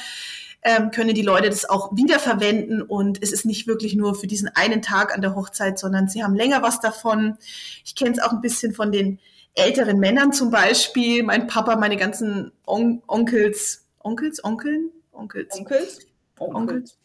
ähm, 0.62 0.92
können 0.92 1.16
die 1.16 1.22
Leute 1.22 1.50
das 1.50 1.66
auch 1.66 1.96
wiederverwenden 1.96 2.82
und 2.82 3.24
es 3.24 3.32
ist 3.32 3.46
nicht 3.46 3.66
wirklich 3.66 3.96
nur 3.96 4.14
für 4.14 4.28
diesen 4.28 4.50
einen 4.50 4.82
Tag 4.82 5.16
an 5.16 5.22
der 5.22 5.36
Hochzeit, 5.36 5.80
sondern 5.80 6.08
sie 6.08 6.24
haben 6.24 6.36
länger 6.36 6.62
was 6.62 6.80
davon. 6.82 7.38
Ich 7.86 7.96
kenne 7.96 8.12
es 8.12 8.20
auch 8.20 8.34
ein 8.34 8.42
bisschen 8.42 8.74
von 8.74 8.92
den 8.92 9.20
älteren 9.56 10.00
Männern 10.00 10.34
zum 10.34 10.52
Beispiel. 10.52 11.24
Mein 11.24 11.48
Papa, 11.48 11.78
meine 11.78 11.98
ganzen 11.98 12.52
On 12.68 13.02
Onkels, 13.08 13.86
Onkels, 14.00 14.44
Onkeln, 14.44 14.92
Onkels. 15.14 15.58
Onkels? 15.58 16.09
Onkels. 16.39 16.97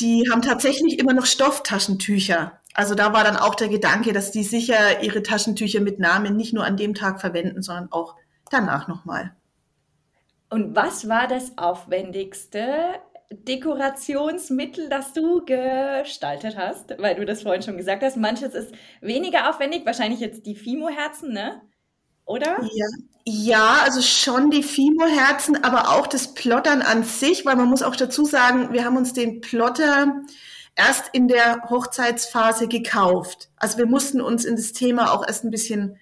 Die 0.00 0.28
haben 0.30 0.42
tatsächlich 0.42 0.98
immer 0.98 1.12
noch 1.12 1.26
Stofftaschentücher. 1.26 2.60
Also 2.74 2.94
da 2.94 3.12
war 3.12 3.24
dann 3.24 3.36
auch 3.36 3.54
der 3.54 3.68
Gedanke, 3.68 4.12
dass 4.12 4.30
die 4.30 4.42
sicher 4.42 5.02
ihre 5.02 5.22
Taschentücher 5.22 5.80
mit 5.80 5.98
Namen 5.98 6.36
nicht 6.36 6.52
nur 6.52 6.64
an 6.64 6.76
dem 6.76 6.94
Tag 6.94 7.20
verwenden, 7.20 7.62
sondern 7.62 7.90
auch 7.90 8.16
danach 8.50 8.86
nochmal. 8.86 9.34
Und 10.50 10.76
was 10.76 11.08
war 11.08 11.26
das 11.26 11.56
aufwendigste 11.56 13.00
Dekorationsmittel, 13.30 14.88
das 14.88 15.12
du 15.12 15.44
gestaltet 15.44 16.56
hast? 16.56 16.96
Weil 16.98 17.16
du 17.16 17.24
das 17.24 17.42
vorhin 17.42 17.62
schon 17.62 17.76
gesagt 17.76 18.02
hast. 18.02 18.16
Manches 18.16 18.54
ist 18.54 18.72
weniger 19.00 19.50
aufwendig, 19.50 19.84
wahrscheinlich 19.84 20.20
jetzt 20.20 20.46
die 20.46 20.54
Fimo-Herzen, 20.54 21.32
ne? 21.32 21.62
Oder? 22.24 22.60
Ja. 22.62 22.86
Ja, 23.28 23.80
also 23.82 24.02
schon 24.02 24.50
die 24.50 24.62
Fimo-Herzen, 24.62 25.64
aber 25.64 25.90
auch 25.90 26.06
das 26.06 26.32
Plottern 26.34 26.80
an 26.80 27.02
sich, 27.02 27.44
weil 27.44 27.56
man 27.56 27.68
muss 27.68 27.82
auch 27.82 27.96
dazu 27.96 28.24
sagen, 28.24 28.72
wir 28.72 28.84
haben 28.84 28.96
uns 28.96 29.14
den 29.14 29.40
Plotter 29.40 30.22
erst 30.76 31.06
in 31.12 31.26
der 31.26 31.62
Hochzeitsphase 31.68 32.68
gekauft. 32.68 33.48
Also 33.56 33.78
wir 33.78 33.86
mussten 33.86 34.20
uns 34.20 34.44
in 34.44 34.54
das 34.54 34.72
Thema 34.72 35.12
auch 35.12 35.26
erst 35.26 35.42
ein 35.42 35.50
bisschen 35.50 35.98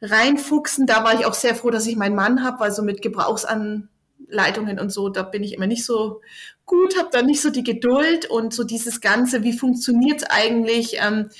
reinfuchsen. 0.00 0.86
Da 0.86 1.04
war 1.04 1.12
ich 1.18 1.26
auch 1.26 1.34
sehr 1.34 1.54
froh, 1.54 1.70
dass 1.70 1.86
ich 1.86 1.96
meinen 1.96 2.16
Mann 2.16 2.42
habe, 2.42 2.60
weil 2.60 2.72
so 2.72 2.82
mit 2.82 3.02
Gebrauchsanleitungen 3.02 4.80
und 4.80 4.90
so, 4.90 5.10
da 5.10 5.24
bin 5.24 5.42
ich 5.42 5.52
immer 5.52 5.66
nicht 5.66 5.84
so 5.84 6.22
gut, 6.66 6.98
habe 6.98 7.08
da 7.12 7.22
nicht 7.22 7.40
so 7.40 7.50
die 7.50 7.64
Geduld 7.64 8.28
und 8.28 8.52
so 8.52 8.64
dieses 8.64 9.00
Ganze, 9.00 9.42
wie 9.44 9.56
funktioniert's 9.56 10.24
eigentlich? 10.24 10.98
Ähm, 11.00 11.30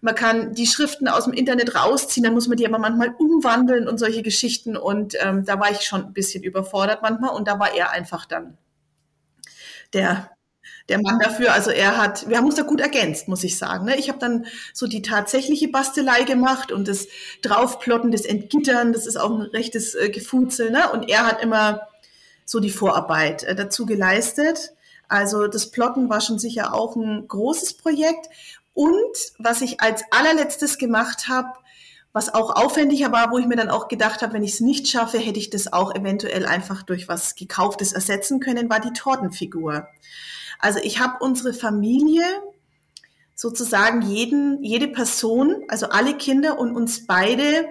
man 0.00 0.14
kann 0.16 0.54
die 0.54 0.66
Schriften 0.66 1.08
aus 1.08 1.24
dem 1.24 1.32
Internet 1.32 1.76
rausziehen, 1.76 2.24
dann 2.24 2.34
muss 2.34 2.48
man 2.48 2.56
die 2.56 2.66
aber 2.66 2.78
manchmal 2.78 3.14
umwandeln 3.16 3.88
und 3.88 3.98
solche 3.98 4.22
Geschichten. 4.22 4.76
Und 4.76 5.14
ähm, 5.20 5.44
da 5.44 5.60
war 5.60 5.70
ich 5.70 5.82
schon 5.82 6.04
ein 6.04 6.12
bisschen 6.12 6.42
überfordert 6.42 7.00
manchmal 7.02 7.30
und 7.30 7.46
da 7.46 7.58
war 7.60 7.74
er 7.74 7.90
einfach 7.92 8.26
dann 8.26 8.58
der 9.92 10.30
der 10.88 11.00
Mann 11.00 11.18
dafür. 11.20 11.52
Also 11.52 11.70
er 11.70 11.96
hat, 11.96 12.28
wir 12.28 12.36
haben 12.36 12.46
uns 12.46 12.56
da 12.56 12.62
gut 12.62 12.80
ergänzt, 12.80 13.28
muss 13.28 13.44
ich 13.44 13.56
sagen. 13.56 13.84
Ne? 13.84 13.96
Ich 13.96 14.08
habe 14.08 14.18
dann 14.18 14.46
so 14.72 14.86
die 14.86 15.02
tatsächliche 15.02 15.68
Bastelei 15.68 16.24
gemacht 16.24 16.72
und 16.72 16.88
das 16.88 17.06
Draufplotten, 17.42 18.10
das 18.10 18.22
Entgittern, 18.22 18.92
das 18.92 19.06
ist 19.06 19.16
auch 19.16 19.30
ein 19.30 19.42
rechtes 19.42 19.94
äh, 19.94 20.10
Gefutzel. 20.10 20.70
Ne? 20.70 20.90
Und 20.90 21.08
er 21.08 21.26
hat 21.26 21.42
immer 21.42 21.88
so 22.44 22.60
die 22.60 22.70
Vorarbeit 22.70 23.42
äh, 23.44 23.54
dazu 23.54 23.86
geleistet. 23.86 24.74
Also 25.08 25.46
das 25.46 25.70
Plotten 25.70 26.08
war 26.08 26.20
schon 26.20 26.38
sicher 26.38 26.74
auch 26.74 26.96
ein 26.96 27.26
großes 27.28 27.74
Projekt. 27.74 28.28
Und 28.74 29.32
was 29.38 29.60
ich 29.60 29.80
als 29.80 30.02
allerletztes 30.10 30.78
gemacht 30.78 31.28
habe, 31.28 31.50
was 32.12 32.32
auch 32.32 32.54
aufwendiger 32.54 33.10
war, 33.10 33.30
wo 33.30 33.38
ich 33.38 33.46
mir 33.46 33.56
dann 33.56 33.70
auch 33.70 33.88
gedacht 33.88 34.22
habe, 34.22 34.34
wenn 34.34 34.42
ich 34.42 34.54
es 34.54 34.60
nicht 34.60 34.88
schaffe, 34.88 35.18
hätte 35.18 35.38
ich 35.38 35.50
das 35.50 35.72
auch 35.72 35.94
eventuell 35.94 36.46
einfach 36.46 36.82
durch 36.82 37.08
was 37.08 37.34
Gekauftes 37.34 37.92
ersetzen 37.92 38.40
können, 38.40 38.68
war 38.68 38.80
die 38.80 38.92
Tortenfigur. 38.92 39.88
Also 40.58 40.78
ich 40.82 41.00
habe 41.00 41.24
unsere 41.24 41.54
Familie 41.54 42.24
sozusagen 43.34 44.02
jeden, 44.02 44.62
jede 44.62 44.88
Person, 44.88 45.64
also 45.68 45.88
alle 45.88 46.16
Kinder 46.16 46.58
und 46.58 46.76
uns 46.76 47.06
beide 47.06 47.66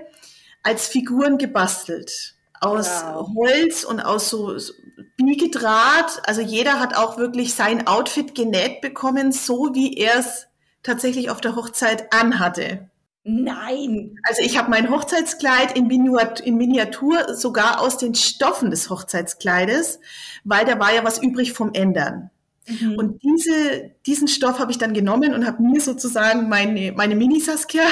als 0.63 0.87
Figuren 0.87 1.37
gebastelt. 1.37 2.35
Aus 2.61 3.03
wow. 3.03 3.27
Holz 3.35 3.83
und 3.83 3.99
aus 3.99 4.29
so, 4.29 4.57
so 4.57 4.73
Biegedraht. 5.17 6.21
Also 6.25 6.41
jeder 6.41 6.79
hat 6.79 6.95
auch 6.95 7.17
wirklich 7.17 7.53
sein 7.53 7.87
Outfit 7.87 8.35
genäht 8.35 8.81
bekommen, 8.81 9.31
so 9.31 9.73
wie 9.73 9.97
er 9.97 10.19
es 10.19 10.47
tatsächlich 10.83 11.29
auf 11.29 11.41
der 11.41 11.55
Hochzeit 11.55 12.13
anhatte. 12.13 12.89
Nein. 13.23 14.15
Also 14.23 14.41
ich 14.43 14.57
habe 14.57 14.71
mein 14.71 14.89
Hochzeitskleid 14.89 15.77
in 15.77 15.87
Miniatur, 15.87 16.45
in 16.45 16.57
Miniatur 16.57 17.35
sogar 17.35 17.81
aus 17.81 17.97
den 17.97 18.15
Stoffen 18.15 18.71
des 18.71 18.89
Hochzeitskleides, 18.89 19.99
weil 20.43 20.65
da 20.65 20.79
war 20.79 20.93
ja 20.93 21.03
was 21.03 21.21
übrig 21.21 21.53
vom 21.53 21.73
Ändern. 21.73 22.31
Mhm. 22.67 22.95
Und 22.95 23.23
diese, 23.23 23.91
diesen 24.07 24.27
Stoff 24.27 24.59
habe 24.59 24.71
ich 24.71 24.79
dann 24.79 24.93
genommen 24.93 25.33
und 25.33 25.45
habe 25.45 25.61
mir 25.61 25.81
sozusagen 25.81 26.49
meine, 26.49 26.93
meine 26.93 27.15
Mini-Saskia 27.15 27.83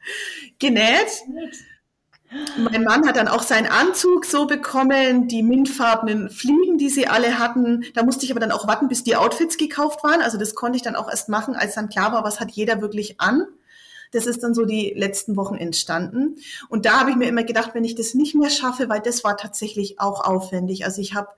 genäht. 0.58 1.22
Mein 2.56 2.84
Mann 2.84 3.06
hat 3.06 3.16
dann 3.16 3.28
auch 3.28 3.42
seinen 3.42 3.66
Anzug 3.66 4.24
so 4.24 4.46
bekommen, 4.46 5.28
die 5.28 5.42
mintfarbenen 5.42 6.30
Fliegen, 6.30 6.78
die 6.78 6.88
sie 6.88 7.06
alle 7.06 7.38
hatten. 7.38 7.84
Da 7.94 8.02
musste 8.02 8.24
ich 8.24 8.30
aber 8.30 8.40
dann 8.40 8.52
auch 8.52 8.66
warten, 8.66 8.88
bis 8.88 9.04
die 9.04 9.16
Outfits 9.16 9.56
gekauft 9.56 10.02
waren. 10.02 10.22
Also 10.22 10.38
das 10.38 10.54
konnte 10.54 10.76
ich 10.76 10.82
dann 10.82 10.96
auch 10.96 11.08
erst 11.08 11.28
machen, 11.28 11.54
als 11.54 11.74
dann 11.74 11.88
klar 11.88 12.12
war, 12.12 12.24
was 12.24 12.40
hat 12.40 12.50
jeder 12.50 12.80
wirklich 12.80 13.20
an. 13.20 13.46
Das 14.12 14.26
ist 14.26 14.42
dann 14.42 14.54
so 14.54 14.64
die 14.64 14.92
letzten 14.94 15.36
Wochen 15.36 15.56
entstanden. 15.56 16.36
Und 16.68 16.84
da 16.86 17.00
habe 17.00 17.10
ich 17.10 17.16
mir 17.16 17.28
immer 17.28 17.44
gedacht, 17.44 17.70
wenn 17.74 17.84
ich 17.84 17.94
das 17.94 18.14
nicht 18.14 18.34
mehr 18.34 18.50
schaffe, 18.50 18.88
weil 18.88 19.00
das 19.00 19.24
war 19.24 19.36
tatsächlich 19.36 20.00
auch 20.00 20.22
aufwendig. 20.22 20.84
Also 20.84 21.00
ich 21.00 21.14
habe 21.14 21.28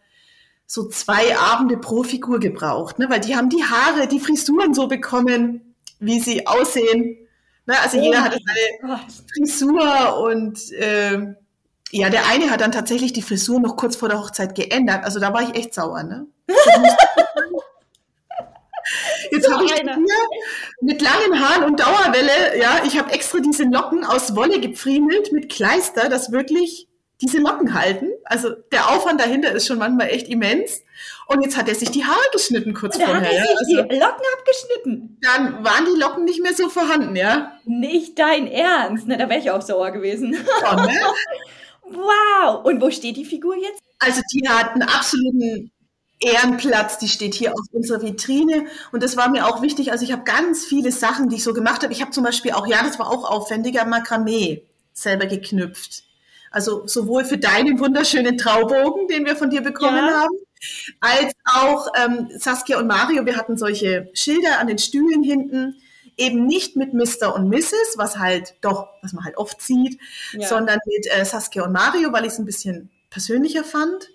so 0.67 0.89
zwei 0.89 1.37
Abende 1.37 1.77
pro 1.77 2.03
Figur 2.03 2.41
gebraucht, 2.41 2.99
ne? 2.99 3.09
weil 3.11 3.21
die 3.21 3.37
haben 3.37 3.49
die 3.49 3.63
Haare, 3.65 4.09
die 4.09 4.21
Frisuren 4.21 4.75
so 4.75 4.89
bekommen, 4.89 5.75
wie 6.01 6.21
sie 6.21 6.47
aussehen. 6.47 7.17
Ne? 7.67 7.75
Also 7.83 7.99
oh 7.99 8.03
jeder 8.03 8.23
hatte 8.23 8.39
seine. 8.45 9.01
Frisur 9.35 10.19
und 10.23 10.73
äh, 10.73 11.35
ja, 11.91 12.11
der 12.11 12.27
eine 12.27 12.51
hat 12.51 12.61
dann 12.61 12.73
tatsächlich 12.73 13.13
die 13.13 13.23
Frisur 13.23 13.61
noch 13.61 13.77
kurz 13.77 13.97
vor 13.97 14.09
der 14.09 14.19
Hochzeit 14.19 14.55
geändert. 14.55 15.05
Also 15.05 15.21
da 15.21 15.33
war 15.33 15.43
ich 15.43 15.55
echt 15.55 15.75
sauer. 15.75 16.03
Ne? 16.03 16.27
Jetzt 19.31 19.51
habe 19.51 19.65
ich 19.65 19.73
hier 19.73 19.97
mit 20.81 21.01
langen 21.01 21.41
Haaren 21.41 21.65
und 21.65 21.81
Dauerwelle, 21.81 22.59
ja, 22.61 22.83
ich 22.87 22.99
habe 22.99 23.13
extra 23.13 23.39
diese 23.39 23.65
Locken 23.65 24.05
aus 24.05 24.37
Wolle 24.37 24.61
gepfriemelt 24.61 25.33
mit 25.33 25.51
Kleister, 25.51 26.09
das 26.09 26.33
wirklich 26.33 26.89
diese 27.21 27.39
Locken 27.39 27.75
halten. 27.75 28.11
Also 28.25 28.51
der 28.73 28.91
Aufwand 28.91 29.21
dahinter 29.21 29.53
ist 29.53 29.67
schon 29.67 29.79
manchmal 29.79 30.09
echt 30.09 30.29
immens. 30.29 30.83
Und 31.27 31.43
jetzt 31.43 31.57
hat 31.57 31.69
er 31.69 31.75
sich 31.75 31.91
die 31.91 32.05
Haare 32.05 32.19
geschnitten 32.33 32.75
kurz 32.75 32.97
vorher. 32.97 33.17
Hat 33.17 33.25
er 33.25 33.43
sich 33.43 33.79
also, 33.79 33.89
die 33.89 33.97
Locken 33.97 34.25
abgeschnitten. 34.39 35.19
Dann 35.23 35.65
waren 35.65 35.87
die 35.87 35.99
Locken 35.99 36.25
nicht 36.25 36.43
mehr 36.43 36.55
so 36.55 36.69
vorhanden, 36.69 37.17
ja. 37.17 37.53
Nicht 37.65 38.19
dein 38.19 38.47
Ernst. 38.47 39.07
Ne, 39.07 39.17
da 39.17 39.29
wäre 39.29 39.41
ich 39.41 39.51
auch 39.51 39.63
sauer 39.63 39.91
gewesen. 39.91 40.37
Ja, 40.63 40.87
ne? 40.87 41.01
wow. 41.83 42.65
Und 42.65 42.81
wo 42.83 42.91
steht 42.91 43.17
die 43.17 43.25
Figur 43.25 43.57
jetzt? 43.57 43.83
Also 43.99 44.21
die 44.33 44.49
hat 44.49 44.73
einen 44.73 44.83
absoluten 44.83 45.71
Ehrenplatz, 46.21 46.99
die 46.99 47.09
steht 47.09 47.35
hier 47.35 47.53
auf 47.53 47.67
unserer 47.73 48.03
Vitrine. 48.03 48.67
Und 48.93 49.03
das 49.03 49.17
war 49.17 49.31
mir 49.31 49.47
auch 49.47 49.63
wichtig. 49.63 49.93
Also 49.93 50.05
ich 50.05 50.13
habe 50.13 50.25
ganz 50.25 50.65
viele 50.65 50.93
Sachen, 50.93 51.29
die 51.29 51.37
ich 51.37 51.45
so 51.45 51.55
gemacht 51.55 51.83
habe. 51.83 51.93
Ich 51.93 52.03
habe 52.03 52.11
zum 52.11 52.25
Beispiel 52.25 52.53
auch, 52.53 52.67
ja, 52.67 52.83
das 52.83 52.99
war 52.99 53.11
auch 53.11 53.31
aufwendiger, 53.31 53.85
Makramee 53.85 54.67
selber 54.93 55.27
geknüpft. 55.27 56.05
Also 56.51 56.87
sowohl 56.87 57.25
für 57.25 57.39
deinen 57.39 57.81
wunderschönen 57.81 58.39
Traubogen, 58.39 59.09
den 59.09 59.27
wir 59.27 59.35
von 59.35 59.51
dir 59.51 59.61
bekommen 59.61 59.97
ja. 59.97 60.21
haben, 60.21 60.37
als 61.01 61.33
auch 61.45 61.89
ähm, 61.97 62.29
Saskia 62.37 62.79
und 62.79 62.87
Mario. 62.87 63.27
Wir 63.27 63.37
hatten 63.37 63.57
solche 63.57 64.11
Schilder 64.15 64.59
an 64.61 64.67
den 64.67 64.79
Stühlen 64.79 65.23
hinten, 65.23 65.77
eben 66.17 66.47
nicht 66.47 66.77
mit 66.77 66.95
Mr. 66.95 67.35
und 67.35 67.49
Mrs., 67.49 67.97
was 67.97 68.19
halt 68.19 68.55
doch, 68.61 68.89
was 69.03 69.13
man 69.13 69.25
halt 69.25 69.37
oft 69.37 69.61
sieht, 69.61 69.99
ja. 70.33 70.47
sondern 70.47 70.79
mit 70.87 71.07
äh, 71.11 71.25
Saskia 71.25 71.65
und 71.65 71.73
Mario, 71.73 72.13
weil 72.13 72.25
ich 72.25 72.33
es 72.33 72.39
ein 72.39 72.45
bisschen 72.45 72.91
persönlicher 73.11 73.65
fand. 73.65 74.11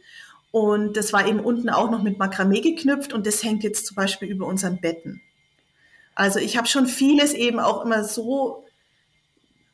Und 0.51 0.97
das 0.97 1.13
war 1.13 1.27
eben 1.27 1.39
unten 1.39 1.69
auch 1.69 1.91
noch 1.91 2.01
mit 2.01 2.17
Makramee 2.17 2.61
geknüpft 2.61 3.13
und 3.13 3.27
das 3.27 3.43
hängt 3.43 3.63
jetzt 3.63 3.85
zum 3.85 3.95
Beispiel 3.95 4.29
über 4.29 4.47
unseren 4.47 4.81
Betten. 4.81 5.21
Also 6.15 6.39
ich 6.39 6.57
habe 6.57 6.67
schon 6.67 6.87
vieles 6.87 7.33
eben 7.33 7.59
auch 7.59 7.85
immer 7.85 8.03
so 8.03 8.65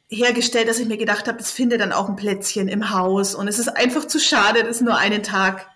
hergestellt, 0.10 0.68
dass 0.68 0.80
ich 0.80 0.88
mir 0.88 0.98
gedacht 0.98 1.28
habe, 1.28 1.40
es 1.40 1.50
findet 1.50 1.82
dann 1.82 1.92
auch 1.92 2.10
ein 2.10 2.16
Plätzchen 2.16 2.68
im 2.68 2.92
Haus 2.92 3.36
und 3.36 3.48
es 3.48 3.58
ist 3.58 3.70
einfach 3.70 4.06
zu 4.06 4.20
schade, 4.20 4.64
das 4.64 4.82
nur 4.82 4.98
einen 4.98 5.24
Tag 5.24 5.68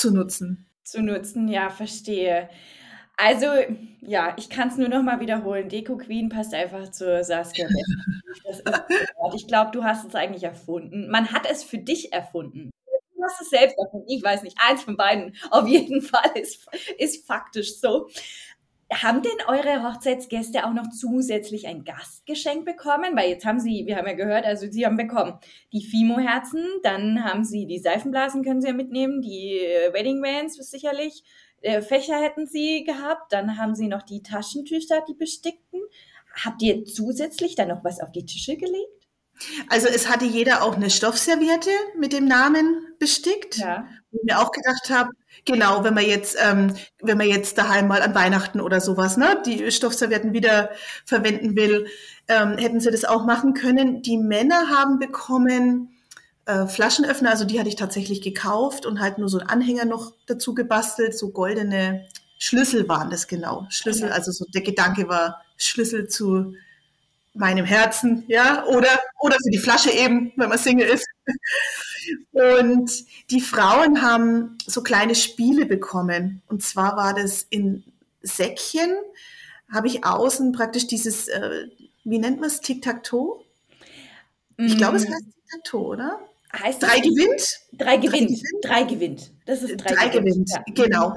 zu 0.00 0.12
nutzen. 0.12 0.66
Zu 0.82 1.02
nutzen, 1.02 1.48
ja, 1.48 1.70
verstehe. 1.70 2.48
Also, 3.16 3.46
ja, 4.00 4.34
ich 4.38 4.48
kann 4.48 4.68
es 4.68 4.78
nur 4.78 4.88
noch 4.88 5.02
mal 5.02 5.20
wiederholen. 5.20 5.68
Deko 5.68 5.98
Queen 5.98 6.30
passt 6.30 6.54
einfach 6.54 6.90
zur 6.90 7.22
Saskia. 7.22 7.68
ich 9.34 9.46
glaube, 9.46 9.72
du 9.72 9.84
hast 9.84 10.06
es 10.06 10.14
eigentlich 10.14 10.44
erfunden. 10.44 11.10
Man 11.10 11.30
hat 11.30 11.46
es 11.48 11.62
für 11.62 11.78
dich 11.78 12.14
erfunden. 12.14 12.70
Du 13.14 13.22
hast 13.22 13.42
es 13.42 13.50
selbst 13.50 13.76
erfunden. 13.76 14.08
Ich 14.08 14.22
weiß 14.22 14.42
nicht. 14.42 14.56
Eins 14.66 14.82
von 14.82 14.96
beiden. 14.96 15.36
Auf 15.50 15.68
jeden 15.68 16.00
Fall 16.00 16.30
ist, 16.34 16.66
ist 16.96 17.26
faktisch 17.26 17.78
so. 17.78 18.08
Haben 18.92 19.22
denn 19.22 19.46
eure 19.46 19.84
Hochzeitsgäste 19.84 20.66
auch 20.66 20.72
noch 20.72 20.90
zusätzlich 20.90 21.68
ein 21.68 21.84
Gastgeschenk 21.84 22.64
bekommen? 22.64 23.16
Weil 23.16 23.30
jetzt 23.30 23.44
haben 23.44 23.60
sie, 23.60 23.86
wir 23.86 23.96
haben 23.96 24.06
ja 24.06 24.14
gehört, 24.14 24.44
also 24.44 24.66
sie 24.68 24.84
haben 24.84 24.96
bekommen 24.96 25.38
die 25.72 25.84
Fimo-Herzen, 25.84 26.64
dann 26.82 27.24
haben 27.24 27.44
sie 27.44 27.66
die 27.66 27.78
Seifenblasen, 27.78 28.42
können 28.42 28.60
sie 28.60 28.68
ja 28.68 28.74
mitnehmen, 28.74 29.22
die 29.22 29.58
äh, 29.58 29.92
Wedding 29.92 30.20
Vans 30.22 30.56
sicherlich, 30.56 31.22
äh, 31.62 31.82
Fächer 31.82 32.20
hätten 32.20 32.46
sie 32.46 32.84
gehabt, 32.84 33.32
dann 33.32 33.58
haben 33.58 33.74
sie 33.74 33.86
noch 33.86 34.02
die 34.02 34.22
Taschentücher, 34.22 35.04
die 35.06 35.14
bestickten. 35.14 35.80
Habt 36.44 36.62
ihr 36.62 36.84
zusätzlich 36.84 37.54
dann 37.54 37.68
noch 37.68 37.84
was 37.84 38.00
auf 38.00 38.12
die 38.12 38.24
Tische 38.24 38.56
gelegt? 38.56 39.00
Also 39.68 39.88
es 39.88 40.08
hatte 40.08 40.24
jeder 40.24 40.62
auch 40.62 40.76
eine 40.76 40.90
Stoffserviette 40.90 41.70
mit 41.96 42.12
dem 42.12 42.26
Namen 42.26 42.94
bestickt. 42.98 43.58
Ja. 43.58 43.86
Und 44.10 44.24
mir 44.24 44.40
auch 44.40 44.52
gedacht 44.52 44.90
habe, 44.90 45.10
genau, 45.44 45.84
wenn 45.84 45.94
man 45.94 46.04
jetzt, 46.04 46.36
ähm, 46.40 46.74
wenn 47.00 47.18
man 47.18 47.28
jetzt 47.28 47.58
daheim 47.58 47.88
mal 47.88 48.02
an 48.02 48.14
Weihnachten 48.14 48.60
oder 48.60 48.80
sowas, 48.80 49.16
ne, 49.16 49.42
die 49.44 49.70
Stoffservietten 49.70 50.32
wieder 50.32 50.70
verwenden 51.04 51.56
will, 51.56 51.86
ähm, 52.28 52.58
hätten 52.58 52.80
sie 52.80 52.90
das 52.90 53.04
auch 53.04 53.24
machen 53.24 53.54
können. 53.54 54.02
Die 54.02 54.18
Männer 54.18 54.70
haben 54.70 54.98
bekommen 54.98 55.96
äh, 56.46 56.66
Flaschenöffner, 56.66 57.30
also 57.30 57.44
die 57.44 57.58
hatte 57.58 57.68
ich 57.68 57.76
tatsächlich 57.76 58.22
gekauft 58.22 58.86
und 58.86 59.00
halt 59.00 59.18
nur 59.18 59.28
so 59.28 59.38
einen 59.38 59.48
Anhänger 59.48 59.84
noch 59.84 60.12
dazu 60.26 60.54
gebastelt, 60.54 61.16
so 61.16 61.30
goldene 61.30 62.06
Schlüssel 62.38 62.88
waren 62.88 63.10
das 63.10 63.28
genau. 63.28 63.66
Schlüssel, 63.70 64.08
ja. 64.08 64.14
also 64.14 64.32
so 64.32 64.44
der 64.54 64.62
Gedanke 64.62 65.08
war 65.08 65.42
Schlüssel 65.56 66.08
zu 66.08 66.54
meinem 67.34 67.64
Herzen, 67.64 68.24
ja, 68.26 68.64
oder, 68.66 68.98
oder 69.20 69.36
für 69.36 69.50
die 69.50 69.58
Flasche 69.58 69.90
eben, 69.90 70.32
wenn 70.36 70.48
man 70.48 70.58
Single 70.58 70.88
ist. 70.88 71.06
Und 72.32 72.90
die 73.30 73.40
Frauen 73.40 74.02
haben 74.02 74.58
so 74.66 74.82
kleine 74.82 75.14
Spiele 75.14 75.66
bekommen. 75.66 76.42
Und 76.48 76.62
zwar 76.62 76.96
war 76.96 77.14
das 77.14 77.46
in 77.50 77.84
Säckchen, 78.22 78.94
habe 79.72 79.86
ich 79.86 80.04
außen 80.04 80.52
praktisch 80.52 80.86
dieses, 80.86 81.28
äh, 81.28 81.68
wie 82.04 82.18
nennt 82.18 82.40
man 82.40 82.48
es, 82.48 82.60
Tic-Tac-Toe? 82.60 83.40
Ich 84.56 84.76
glaube, 84.76 84.96
es 84.96 85.08
mm. 85.08 85.12
heißt 85.12 85.24
Tic-Tac-Toe, 85.24 85.86
oder? 85.86 86.20
Heißt 86.52 86.82
drei 86.82 86.98
gewinnt? 86.98 87.46
Drei 87.72 87.96
gewinnt. 87.96 88.42
Drei 88.62 88.82
gewinnt. 88.82 89.30
Das 89.46 89.62
ist 89.62 89.76
drei, 89.76 89.94
drei 89.94 90.08
gewinnt. 90.08 90.48
gewinnt. 90.48 90.50
Ja. 90.50 90.62
Genau 90.74 91.16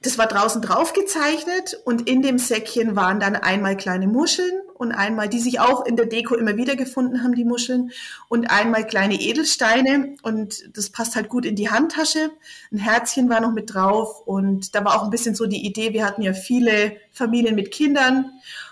das 0.00 0.16
war 0.16 0.26
draußen 0.26 0.62
drauf 0.62 0.92
gezeichnet 0.92 1.76
und 1.84 2.08
in 2.08 2.22
dem 2.22 2.38
Säckchen 2.38 2.94
waren 2.94 3.18
dann 3.18 3.34
einmal 3.34 3.76
kleine 3.76 4.06
Muscheln 4.06 4.60
und 4.74 4.92
einmal, 4.92 5.28
die 5.28 5.40
sich 5.40 5.58
auch 5.58 5.84
in 5.84 5.96
der 5.96 6.06
Deko 6.06 6.36
immer 6.36 6.56
wieder 6.56 6.76
gefunden 6.76 7.24
haben, 7.24 7.34
die 7.34 7.44
Muscheln, 7.44 7.90
und 8.28 8.48
einmal 8.48 8.86
kleine 8.86 9.20
Edelsteine 9.20 10.14
und 10.22 10.76
das 10.76 10.90
passt 10.90 11.16
halt 11.16 11.28
gut 11.28 11.44
in 11.44 11.56
die 11.56 11.70
Handtasche. 11.70 12.30
Ein 12.70 12.78
Herzchen 12.78 13.28
war 13.28 13.40
noch 13.40 13.52
mit 13.52 13.74
drauf 13.74 14.22
und 14.24 14.76
da 14.76 14.84
war 14.84 14.96
auch 14.96 15.02
ein 15.02 15.10
bisschen 15.10 15.34
so 15.34 15.46
die 15.46 15.66
Idee, 15.66 15.92
wir 15.92 16.04
hatten 16.04 16.22
ja 16.22 16.32
viele 16.32 16.96
Familien 17.10 17.56
mit 17.56 17.72
Kindern 17.72 18.30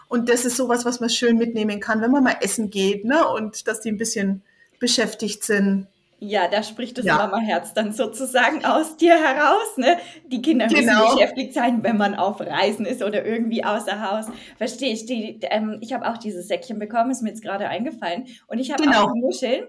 und 0.08 0.28
das 0.28 0.44
ist 0.44 0.56
sowas, 0.56 0.84
was 0.84 1.00
man 1.00 1.10
schön 1.10 1.38
mitnehmen 1.38 1.80
kann, 1.80 2.00
wenn 2.00 2.12
man 2.12 2.22
mal 2.22 2.36
essen 2.40 2.70
geht, 2.70 3.04
ne, 3.04 3.26
und 3.26 3.66
dass 3.66 3.80
die 3.80 3.90
ein 3.90 3.98
bisschen 3.98 4.42
beschäftigt 4.78 5.42
sind. 5.42 5.88
Ja, 6.18 6.48
da 6.48 6.62
spricht 6.62 6.96
das 6.96 7.04
ja. 7.04 7.16
Mama-Herz 7.16 7.74
dann 7.74 7.92
sozusagen 7.92 8.64
aus 8.64 8.96
dir 8.96 9.14
heraus. 9.14 9.76
Ne? 9.76 9.98
Die 10.26 10.40
Kinder 10.40 10.66
müssen 10.66 10.86
genau. 10.86 11.14
beschäftigt 11.14 11.52
sein, 11.52 11.82
wenn 11.82 11.98
man 11.98 12.14
auf 12.14 12.40
Reisen 12.40 12.86
ist 12.86 13.02
oder 13.02 13.24
irgendwie 13.24 13.64
außer 13.64 14.00
Haus. 14.00 14.26
Verstehe 14.56 14.92
ich. 14.92 15.04
Die, 15.04 15.38
ähm, 15.42 15.78
ich 15.82 15.92
habe 15.92 16.08
auch 16.08 16.16
dieses 16.16 16.48
Säckchen 16.48 16.78
bekommen, 16.78 17.10
ist 17.10 17.22
mir 17.22 17.30
jetzt 17.30 17.42
gerade 17.42 17.68
eingefallen. 17.68 18.26
Und 18.46 18.58
ich 18.58 18.70
habe 18.70 18.84
genau. 18.84 19.04
auch 19.04 19.14
Muscheln. 19.14 19.64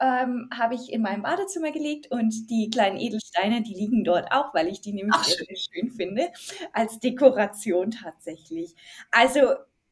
Ähm, 0.00 0.48
habe 0.52 0.74
ich 0.74 0.92
in 0.92 1.00
meinem 1.00 1.22
Badezimmer 1.22 1.70
gelegt 1.70 2.10
und 2.10 2.50
die 2.50 2.70
kleinen 2.70 2.98
Edelsteine, 2.98 3.62
die 3.62 3.74
liegen 3.74 4.02
dort 4.02 4.32
auch, 4.32 4.52
weil 4.52 4.66
ich 4.66 4.80
die 4.80 4.92
nämlich 4.92 5.14
Ach, 5.16 5.22
sehr 5.22 5.56
schön 5.56 5.92
finde, 5.92 6.32
als 6.72 6.98
Dekoration 6.98 7.92
tatsächlich. 7.92 8.74
Also 9.12 9.42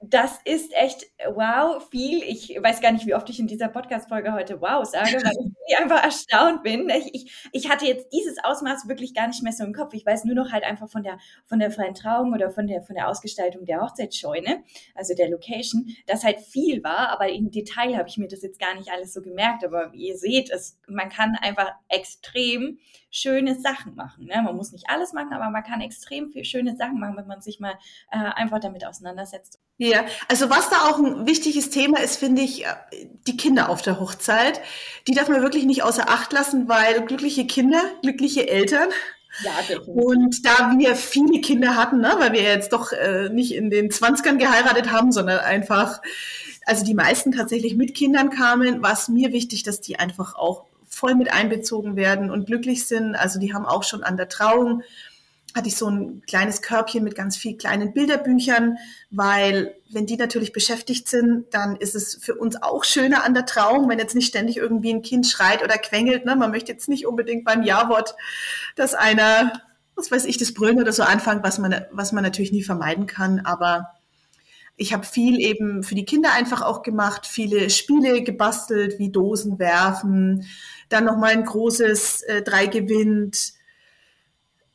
das 0.02 0.38
ist 0.46 0.72
echt 0.74 1.04
wow, 1.26 1.86
viel. 1.90 2.22
Ich 2.22 2.56
weiß 2.58 2.80
gar 2.80 2.90
nicht, 2.90 3.04
wie 3.04 3.14
oft 3.14 3.28
ich 3.28 3.38
in 3.38 3.46
dieser 3.46 3.68
Podcast-Folge 3.68 4.32
heute 4.32 4.58
wow 4.62 4.82
sage, 4.82 5.12
weil 5.22 5.52
ich 5.68 5.78
einfach 5.78 6.02
erstaunt 6.02 6.62
bin. 6.62 6.88
Ich, 6.88 7.14
ich, 7.14 7.48
ich 7.52 7.68
hatte 7.68 7.84
jetzt 7.84 8.10
dieses 8.10 8.42
Ausmaß 8.42 8.88
wirklich 8.88 9.14
gar 9.14 9.28
nicht 9.28 9.42
mehr 9.42 9.52
so 9.52 9.62
im 9.62 9.74
Kopf. 9.74 9.92
Ich 9.92 10.06
weiß 10.06 10.24
nur 10.24 10.34
noch 10.34 10.52
halt 10.52 10.64
einfach 10.64 10.88
von 10.88 11.02
der, 11.02 11.18
von 11.44 11.58
der 11.58 11.70
freien 11.70 11.94
Trauung 11.94 12.32
oder 12.32 12.50
von 12.50 12.66
der, 12.66 12.80
von 12.80 12.94
der 12.94 13.08
Ausgestaltung 13.08 13.66
der 13.66 13.82
Hochzeitsscheune, 13.82 14.64
also 14.94 15.14
der 15.14 15.28
Location, 15.28 15.94
dass 16.06 16.24
halt 16.24 16.40
viel 16.40 16.82
war, 16.82 17.10
aber 17.10 17.28
im 17.28 17.50
Detail 17.50 17.98
habe 17.98 18.08
ich 18.08 18.16
mir 18.16 18.28
das 18.28 18.40
jetzt 18.40 18.58
gar 18.58 18.74
nicht 18.74 18.90
alles 18.90 19.12
so 19.12 19.20
gemerkt. 19.20 19.66
Aber 19.66 19.92
wie 19.92 20.08
ihr 20.08 20.16
seht, 20.16 20.50
es, 20.50 20.78
man 20.88 21.10
kann 21.10 21.36
einfach 21.42 21.72
extrem 21.90 22.78
schöne 23.10 23.60
Sachen 23.60 23.94
machen. 23.96 24.26
Ne? 24.26 24.40
Man 24.42 24.56
muss 24.56 24.72
nicht 24.72 24.88
alles 24.88 25.12
machen, 25.12 25.32
aber 25.32 25.50
man 25.50 25.64
kann 25.64 25.80
extrem 25.80 26.30
viel 26.30 26.44
schöne 26.44 26.76
Sachen 26.76 27.00
machen, 27.00 27.16
wenn 27.16 27.26
man 27.26 27.40
sich 27.40 27.60
mal 27.60 27.74
äh, 28.10 28.18
einfach 28.18 28.60
damit 28.60 28.86
auseinandersetzt. 28.86 29.58
Ja, 29.78 30.04
also 30.28 30.50
was 30.50 30.68
da 30.70 30.88
auch 30.88 30.98
ein 30.98 31.26
wichtiges 31.26 31.70
Thema 31.70 32.00
ist, 32.00 32.16
finde 32.18 32.42
ich, 32.42 32.64
äh, 32.64 32.68
die 33.26 33.36
Kinder 33.36 33.68
auf 33.68 33.82
der 33.82 33.98
Hochzeit. 33.98 34.60
Die 35.08 35.14
darf 35.14 35.28
man 35.28 35.42
wirklich 35.42 35.64
nicht 35.64 35.82
außer 35.82 36.08
Acht 36.08 36.32
lassen, 36.32 36.68
weil 36.68 37.04
glückliche 37.04 37.46
Kinder, 37.46 37.82
glückliche 38.02 38.48
Eltern. 38.48 38.90
Ja, 39.42 39.52
und 39.86 40.44
da 40.44 40.74
wir 40.76 40.96
viele 40.96 41.40
Kinder 41.40 41.76
hatten, 41.76 42.00
ne, 42.00 42.14
weil 42.18 42.32
wir 42.32 42.42
jetzt 42.42 42.72
doch 42.72 42.92
äh, 42.92 43.28
nicht 43.30 43.54
in 43.54 43.70
den 43.70 43.88
20ern 43.90 44.36
geheiratet 44.36 44.90
haben, 44.90 45.12
sondern 45.12 45.38
einfach, 45.38 46.02
also 46.66 46.84
die 46.84 46.94
meisten 46.94 47.32
tatsächlich 47.32 47.76
mit 47.76 47.94
Kindern 47.94 48.30
kamen, 48.30 48.82
war 48.82 48.92
es 48.92 49.08
mir 49.08 49.32
wichtig, 49.32 49.62
dass 49.62 49.80
die 49.80 49.98
einfach 49.98 50.34
auch 50.34 50.66
voll 50.90 51.14
mit 51.14 51.32
einbezogen 51.32 51.96
werden 51.96 52.30
und 52.30 52.46
glücklich 52.46 52.86
sind. 52.86 53.14
Also 53.14 53.40
die 53.40 53.54
haben 53.54 53.64
auch 53.64 53.84
schon 53.84 54.02
an 54.02 54.18
der 54.18 54.28
Trauung 54.28 54.82
hatte 55.54 55.68
ich 55.68 55.76
so 55.76 55.88
ein 55.88 56.22
kleines 56.26 56.62
Körbchen 56.62 57.02
mit 57.02 57.14
ganz 57.14 57.36
vielen 57.36 57.58
kleinen 57.58 57.92
Bilderbüchern, 57.92 58.78
weil 59.10 59.74
wenn 59.90 60.06
die 60.06 60.16
natürlich 60.16 60.52
beschäftigt 60.52 61.08
sind, 61.08 61.52
dann 61.52 61.76
ist 61.76 61.94
es 61.94 62.14
für 62.14 62.36
uns 62.36 62.62
auch 62.62 62.84
schöner 62.84 63.24
an 63.24 63.34
der 63.34 63.46
Trauung, 63.46 63.88
wenn 63.88 63.98
jetzt 63.98 64.14
nicht 64.14 64.28
ständig 64.28 64.58
irgendwie 64.58 64.92
ein 64.92 65.02
Kind 65.02 65.26
schreit 65.26 65.64
oder 65.64 65.76
quengelt. 65.78 66.24
Ne? 66.24 66.36
Man 66.36 66.52
möchte 66.52 66.72
jetzt 66.72 66.88
nicht 66.88 67.06
unbedingt 67.06 67.44
beim 67.44 67.62
Ja-Wort, 67.62 68.14
dass 68.76 68.94
einer, 68.94 69.52
was 69.96 70.10
weiß 70.10 70.24
ich, 70.26 70.38
das 70.38 70.54
Brüllen 70.54 70.80
oder 70.80 70.92
so 70.92 71.02
anfängt, 71.02 71.42
was 71.42 71.58
man, 71.58 71.84
was 71.90 72.12
man 72.12 72.22
natürlich 72.22 72.52
nie 72.52 72.62
vermeiden 72.62 73.06
kann. 73.06 73.40
Aber 73.40 73.88
ich 74.76 74.92
habe 74.92 75.04
viel 75.04 75.40
eben 75.40 75.82
für 75.82 75.96
die 75.96 76.04
Kinder 76.04 76.32
einfach 76.32 76.62
auch 76.62 76.82
gemacht, 76.82 77.26
viele 77.26 77.70
Spiele 77.70 78.22
gebastelt, 78.22 78.98
wie 78.98 79.10
Dosen 79.10 79.58
werfen, 79.58 80.46
dann 80.90 81.04
nochmal 81.04 81.32
ein 81.32 81.44
großes 81.44 82.22
äh, 82.22 82.42
Drei 82.42 82.66
gewinnt, 82.66 83.54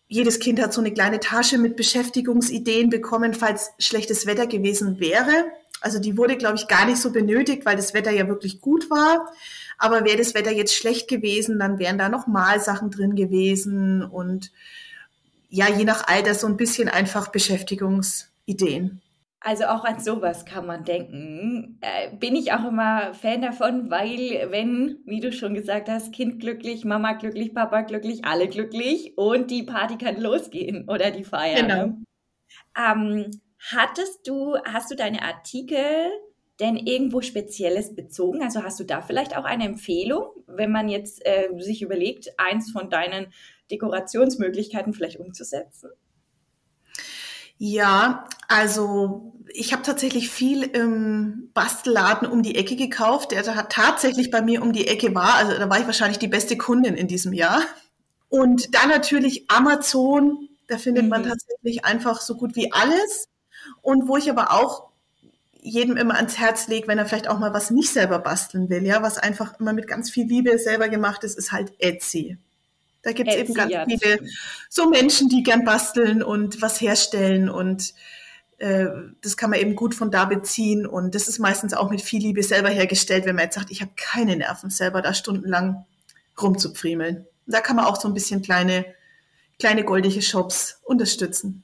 jedes 0.08 0.40
Kind 0.40 0.62
hat 0.62 0.74
so 0.74 0.82
eine 0.82 0.94
kleine 0.94 1.20
Tasche 1.20 1.58
mit 1.58 1.76
Beschäftigungsideen 1.76 2.90
bekommen, 2.90 3.34
falls 3.34 3.72
schlechtes 3.80 4.26
Wetter 4.26 4.48
gewesen 4.48 5.00
wäre. 5.00 5.46
Also 5.82 6.00
die 6.00 6.18
wurde, 6.18 6.38
glaube 6.38 6.56
ich, 6.56 6.68
gar 6.68 6.86
nicht 6.86 6.98
so 6.98 7.12
benötigt, 7.12 7.66
weil 7.66 7.76
das 7.76 7.94
Wetter 7.94 8.12
ja 8.12 8.28
wirklich 8.28 8.62
gut 8.62 8.90
war. 8.90 9.32
Aber 9.78 10.06
wäre 10.06 10.18
das 10.18 10.34
Wetter 10.34 10.52
jetzt 10.52 10.76
schlecht 10.76 11.08
gewesen, 11.08 11.60
dann 11.60 11.80
wären 11.80 11.98
da 11.98 12.08
noch 12.08 12.28
Malsachen 12.28 12.92
drin 12.92 13.16
gewesen 13.16 14.04
und 14.04 14.52
ja, 15.50 15.70
je 15.70 15.84
nach 15.84 16.08
Alter 16.08 16.34
so 16.34 16.48
ein 16.48 16.58
bisschen 16.58 16.88
einfach 16.88 17.30
Beschäftigungsideen. 17.30 19.02
Also 19.40 19.66
auch 19.66 19.84
an 19.84 20.00
sowas 20.00 20.46
kann 20.46 20.66
man 20.66 20.86
denken. 20.86 21.78
Äh, 21.82 22.16
bin 22.16 22.36
ich 22.36 22.52
auch 22.52 22.66
immer 22.66 23.14
Fan 23.14 23.42
davon, 23.42 23.92
weil 23.92 24.48
wenn, 24.50 25.00
wie 25.06 25.20
du 25.20 25.32
schon 25.32 25.54
gesagt 25.54 25.88
hast, 25.88 26.14
Kind 26.14 26.40
glücklich, 26.40 26.84
Mama 26.84 27.14
glücklich, 27.14 27.54
Papa 27.54 27.82
glücklich, 27.82 28.26
alle 28.26 28.48
glücklich 28.48 29.18
und 29.18 29.52
die 29.52 29.64
Party 29.64 29.98
kann 29.98 30.20
losgehen 30.20 30.86
oder 30.90 31.12
die 31.12 31.24
Feier. 31.24 31.62
Genau. 31.62 31.86
Ne? 31.86 32.04
Ähm, 32.76 33.32
hattest 33.60 34.28
du, 34.28 34.56
hast 34.66 34.90
du 34.90 34.96
deine 34.96 35.22
Artikel 35.22 36.10
denn 36.60 36.78
irgendwo 36.78 37.22
Spezielles 37.22 37.96
bezogen? 37.96 38.42
Also 38.42 38.64
hast 38.64 38.80
du 38.80 38.84
da 38.84 39.02
vielleicht 39.02 39.38
auch 39.38 39.46
eine 39.46 39.66
Empfehlung, 39.66 40.26
wenn 40.48 40.72
man 40.72 40.90
jetzt 40.90 41.26
äh, 41.26 41.50
sich 41.58 41.82
überlegt, 41.82 42.34
eins 42.38 42.72
von 42.72 42.90
deinen 42.90 43.28
Dekorationsmöglichkeiten 43.70 44.94
vielleicht 44.94 45.20
umzusetzen? 45.20 45.90
Ja, 47.58 48.28
also 48.48 49.34
ich 49.54 49.72
habe 49.72 49.84
tatsächlich 49.84 50.30
viel 50.30 50.64
im 50.64 51.50
Bastelladen 51.54 52.28
um 52.28 52.44
die 52.44 52.56
Ecke 52.56 52.76
gekauft, 52.76 53.32
der 53.32 53.44
da 53.44 53.64
tatsächlich 53.64 54.30
bei 54.32 54.42
mir 54.42 54.62
um 54.62 54.74
die 54.74 54.88
Ecke 54.88 55.16
war. 55.16 55.36
Also 55.36 55.58
da 55.58 55.70
war 55.70 55.80
ich 55.80 55.86
wahrscheinlich 55.86 56.20
die 56.20 56.28
beste 56.28 56.58
Kundin 56.58 56.96
in 56.96 57.08
diesem 57.08 57.34
Jahr. 57.34 57.62
Und 58.30 58.76
dann 58.76 58.90
natürlich 58.90 59.50
Amazon, 59.50 60.50
da 60.68 60.78
findet 60.78 61.04
mhm. 61.04 61.10
man 61.10 61.24
tatsächlich 61.24 61.86
einfach 61.86 62.22
so 62.22 62.36
gut 62.36 62.56
wie 62.56 62.72
alles. 62.74 63.30
Und 63.82 64.08
wo 64.08 64.18
ich 64.18 64.30
aber 64.30 64.52
auch 64.52 64.90
jedem 65.62 65.98
immer 65.98 66.16
ans 66.16 66.38
Herz 66.38 66.68
lege, 66.68 66.88
wenn 66.88 66.98
er 66.98 67.06
vielleicht 67.06 67.28
auch 67.28 67.40
mal 67.40 67.54
was 67.54 67.72
nicht 67.72 67.92
selber 67.92 68.20
basteln 68.20 68.70
will, 68.70 68.86
ja, 68.86 69.02
was 69.02 69.18
einfach 69.18 69.60
immer 69.60 69.74
mit 69.74 69.88
ganz 69.88 70.12
viel 70.12 70.28
Liebe 70.28 70.58
selber 70.60 70.90
gemacht 70.90 71.24
ist, 71.24 71.38
ist 71.38 71.52
halt 71.52 71.74
Etsy. 71.80 72.38
Da 73.06 73.12
gibt 73.12 73.30
es 73.30 73.36
eben 73.36 73.54
ganz 73.54 73.72
viele 73.72 74.20
so 74.68 74.90
Menschen, 74.90 75.30
die 75.30 75.44
gern 75.44 75.64
basteln 75.64 76.24
und 76.24 76.64
was 76.64 76.82
herstellen 76.82 77.50
und 77.50 77.94
äh, 78.58 78.88
das 79.22 79.38
kann 79.38 79.52
man 79.52 79.60
eben 79.60 79.76
gut 79.76 79.94
von 79.94 80.10
da 80.10 80.26
beziehen 80.26 80.88
und 80.88 81.14
das 81.14 81.28
ist 81.28 81.38
meistens 81.38 81.76
auch 81.76 81.92
mit 81.92 82.02
viel 82.02 82.20
Liebe 82.20 82.42
selber 82.42 82.70
hergestellt, 82.70 83.26
wenn 83.26 83.36
man 83.36 83.46
jetzt 83.46 83.56
sagt, 83.56 83.70
ich 83.70 83.82
habe 83.82 83.92
keine 83.96 84.36
Nerven 84.36 84.72
selber 84.72 85.04
da 85.04 85.14
stundenlang 85.14 85.86
rumzupfriemeln. 86.42 87.28
Da 87.46 87.62
kann 87.62 87.76
man 87.76 87.86
auch 87.86 88.02
so 88.02 88.08
ein 88.08 88.16
bisschen 88.16 88.42
kleine, 88.42 88.86
kleine 89.60 89.84
goldige 89.84 90.24
Shops 90.24 90.82
unterstützen. 90.84 91.64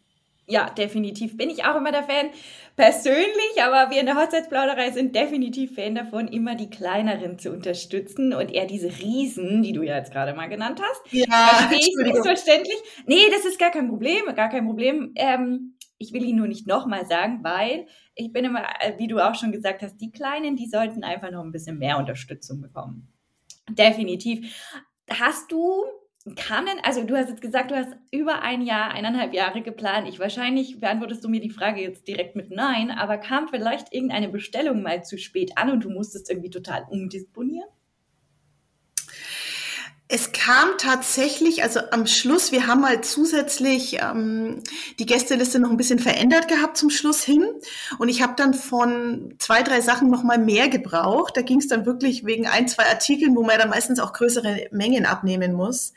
Ja, 0.51 0.69
definitiv 0.69 1.37
bin 1.37 1.49
ich 1.49 1.63
auch 1.63 1.77
immer 1.77 1.93
der 1.93 2.03
Fan 2.03 2.29
persönlich, 2.75 3.63
aber 3.63 3.89
wir 3.89 4.01
in 4.01 4.05
der 4.05 4.17
Hochzeitsplauderei 4.17 4.91
sind 4.91 5.15
definitiv 5.15 5.75
Fan 5.75 5.95
davon, 5.95 6.27
immer 6.27 6.55
die 6.55 6.69
kleineren 6.69 7.39
zu 7.39 7.51
unterstützen 7.51 8.33
und 8.33 8.51
eher 8.53 8.65
diese 8.65 8.89
Riesen, 8.89 9.63
die 9.63 9.71
du 9.71 9.81
ja 9.81 9.95
jetzt 9.95 10.11
gerade 10.11 10.33
mal 10.33 10.49
genannt 10.49 10.81
hast. 10.83 11.13
Ja, 11.13 11.69
selbstverständlich. 11.69 12.75
Nee, 13.05 13.29
das 13.31 13.45
ist 13.45 13.59
gar 13.59 13.71
kein 13.71 13.87
Problem, 13.87 14.23
gar 14.35 14.49
kein 14.49 14.65
Problem. 14.65 15.13
Ähm, 15.15 15.77
ich 15.97 16.11
will 16.11 16.25
ihn 16.25 16.35
nur 16.35 16.47
nicht 16.47 16.67
nochmal 16.67 17.05
sagen, 17.05 17.39
weil 17.43 17.87
ich 18.15 18.33
bin 18.33 18.43
immer, 18.43 18.63
äh, 18.81 18.97
wie 18.97 19.07
du 19.07 19.19
auch 19.19 19.35
schon 19.35 19.53
gesagt 19.53 19.83
hast, 19.83 20.01
die 20.01 20.11
Kleinen, 20.11 20.57
die 20.57 20.67
sollten 20.67 21.05
einfach 21.05 21.31
noch 21.31 21.45
ein 21.45 21.53
bisschen 21.53 21.77
mehr 21.77 21.97
Unterstützung 21.97 22.59
bekommen. 22.59 23.07
Definitiv. 23.69 24.53
Hast 25.09 25.49
du 25.49 25.85
kam 26.35 26.65
denn, 26.65 26.79
also 26.83 27.03
du 27.03 27.15
hast 27.15 27.29
jetzt 27.29 27.41
gesagt, 27.41 27.71
du 27.71 27.75
hast 27.75 27.95
über 28.11 28.41
ein 28.41 28.61
Jahr, 28.61 28.91
eineinhalb 28.91 29.33
Jahre 29.33 29.61
geplant. 29.61 30.07
Ich 30.07 30.19
wahrscheinlich 30.19 30.79
beantwortest 30.79 31.23
du 31.23 31.29
mir 31.29 31.41
die 31.41 31.49
Frage 31.49 31.81
jetzt 31.81 32.07
direkt 32.07 32.35
mit 32.35 32.51
Nein, 32.51 32.91
aber 32.91 33.17
kam 33.17 33.47
vielleicht 33.47 33.93
irgendeine 33.93 34.29
Bestellung 34.29 34.81
mal 34.83 35.03
zu 35.03 35.17
spät 35.17 35.57
an 35.57 35.71
und 35.71 35.83
du 35.83 35.89
musstest 35.89 36.29
irgendwie 36.29 36.49
total 36.51 36.85
umdisponieren? 36.89 37.67
Kam 40.51 40.77
tatsächlich, 40.77 41.63
also 41.63 41.79
am 41.91 42.05
Schluss, 42.05 42.51
wir 42.51 42.67
haben 42.67 42.81
mal 42.81 42.99
zusätzlich 42.99 43.99
ähm, 44.01 44.61
die 44.99 45.05
Gästeliste 45.05 45.59
noch 45.59 45.69
ein 45.69 45.77
bisschen 45.77 45.97
verändert 45.97 46.49
gehabt 46.49 46.75
zum 46.75 46.89
Schluss 46.89 47.23
hin. 47.23 47.45
Und 47.99 48.09
ich 48.09 48.21
habe 48.21 48.33
dann 48.35 48.53
von 48.53 49.33
zwei, 49.39 49.63
drei 49.63 49.79
Sachen 49.79 50.09
noch 50.09 50.23
mal 50.23 50.37
mehr 50.37 50.67
gebraucht. 50.67 51.37
Da 51.37 51.41
ging 51.41 51.59
es 51.59 51.69
dann 51.69 51.85
wirklich 51.85 52.25
wegen 52.25 52.47
ein, 52.47 52.67
zwei 52.67 52.85
Artikeln, 52.87 53.33
wo 53.33 53.43
man 53.43 53.59
dann 53.59 53.69
meistens 53.69 53.99
auch 53.99 54.11
größere 54.11 54.67
Mengen 54.71 55.05
abnehmen 55.05 55.53
muss. 55.53 55.93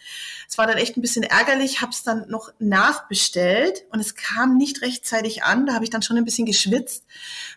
Es 0.48 0.56
war 0.56 0.68
dann 0.68 0.76
echt 0.76 0.96
ein 0.96 1.00
bisschen 1.00 1.24
ärgerlich, 1.24 1.80
habe 1.80 1.90
es 1.90 2.04
dann 2.04 2.28
noch 2.28 2.52
nachbestellt 2.60 3.86
und 3.90 3.98
es 3.98 4.14
kam 4.14 4.56
nicht 4.56 4.82
rechtzeitig 4.82 5.42
an. 5.42 5.66
Da 5.66 5.74
habe 5.74 5.82
ich 5.82 5.90
dann 5.90 6.02
schon 6.02 6.16
ein 6.16 6.24
bisschen 6.24 6.46
geschwitzt, 6.46 7.04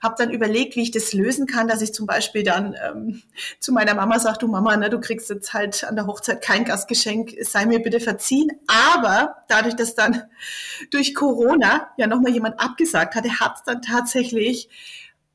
habe 0.02 0.16
dann 0.18 0.32
überlegt, 0.32 0.76
wie 0.76 0.82
ich 0.82 0.90
das 0.90 1.14
lösen 1.14 1.46
kann, 1.46 1.68
dass 1.68 1.84
ich 1.84 1.94
zum 1.94 2.08
Beispiel 2.08 2.42
dann 2.42 2.76
ähm, 2.84 3.22
zu 3.60 3.72
meiner 3.72 3.94
Mama 3.94 4.18
sage, 4.20 4.40
du 4.40 4.48
Mama, 4.48 4.76
ne, 4.78 4.90
du 4.90 5.00
kriegst 5.00 5.30
jetzt 5.30 5.54
halt 5.54 5.84
an 5.84 5.96
der 5.96 6.08
Hochzeit 6.08 6.42
kein 6.42 6.66
Gastgeschenk, 6.88 7.36
sei 7.42 7.66
mir 7.66 7.80
bitte 7.80 8.00
verziehen. 8.00 8.50
Aber 8.68 9.44
dadurch, 9.48 9.76
dass 9.76 9.96
dann 9.96 10.24
durch 10.92 11.14
Corona 11.14 11.90
ja 11.98 12.08
nochmal 12.08 12.32
jemand 12.32 12.60
abgesagt 12.60 13.16
hatte, 13.16 13.40
hat 13.40 13.56
es 13.58 13.64
dann 13.64 13.82
tatsächlich 13.82 14.70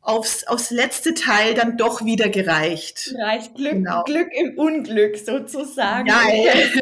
aufs, 0.01 0.45
aufs 0.49 0.71
letzte 0.71 1.15
Teil 1.15 1.55
dann 1.55 1.77
doch 1.77 2.05
wieder 2.05 2.29
gereicht. 2.29 3.15
Reicht 3.19 3.55
Glück, 3.55 3.75
genau. 3.75 4.03
Glück 4.03 4.29
im 4.33 4.59
Unglück 4.59 5.17
sozusagen. 5.17 6.09
Ja, 6.09 6.23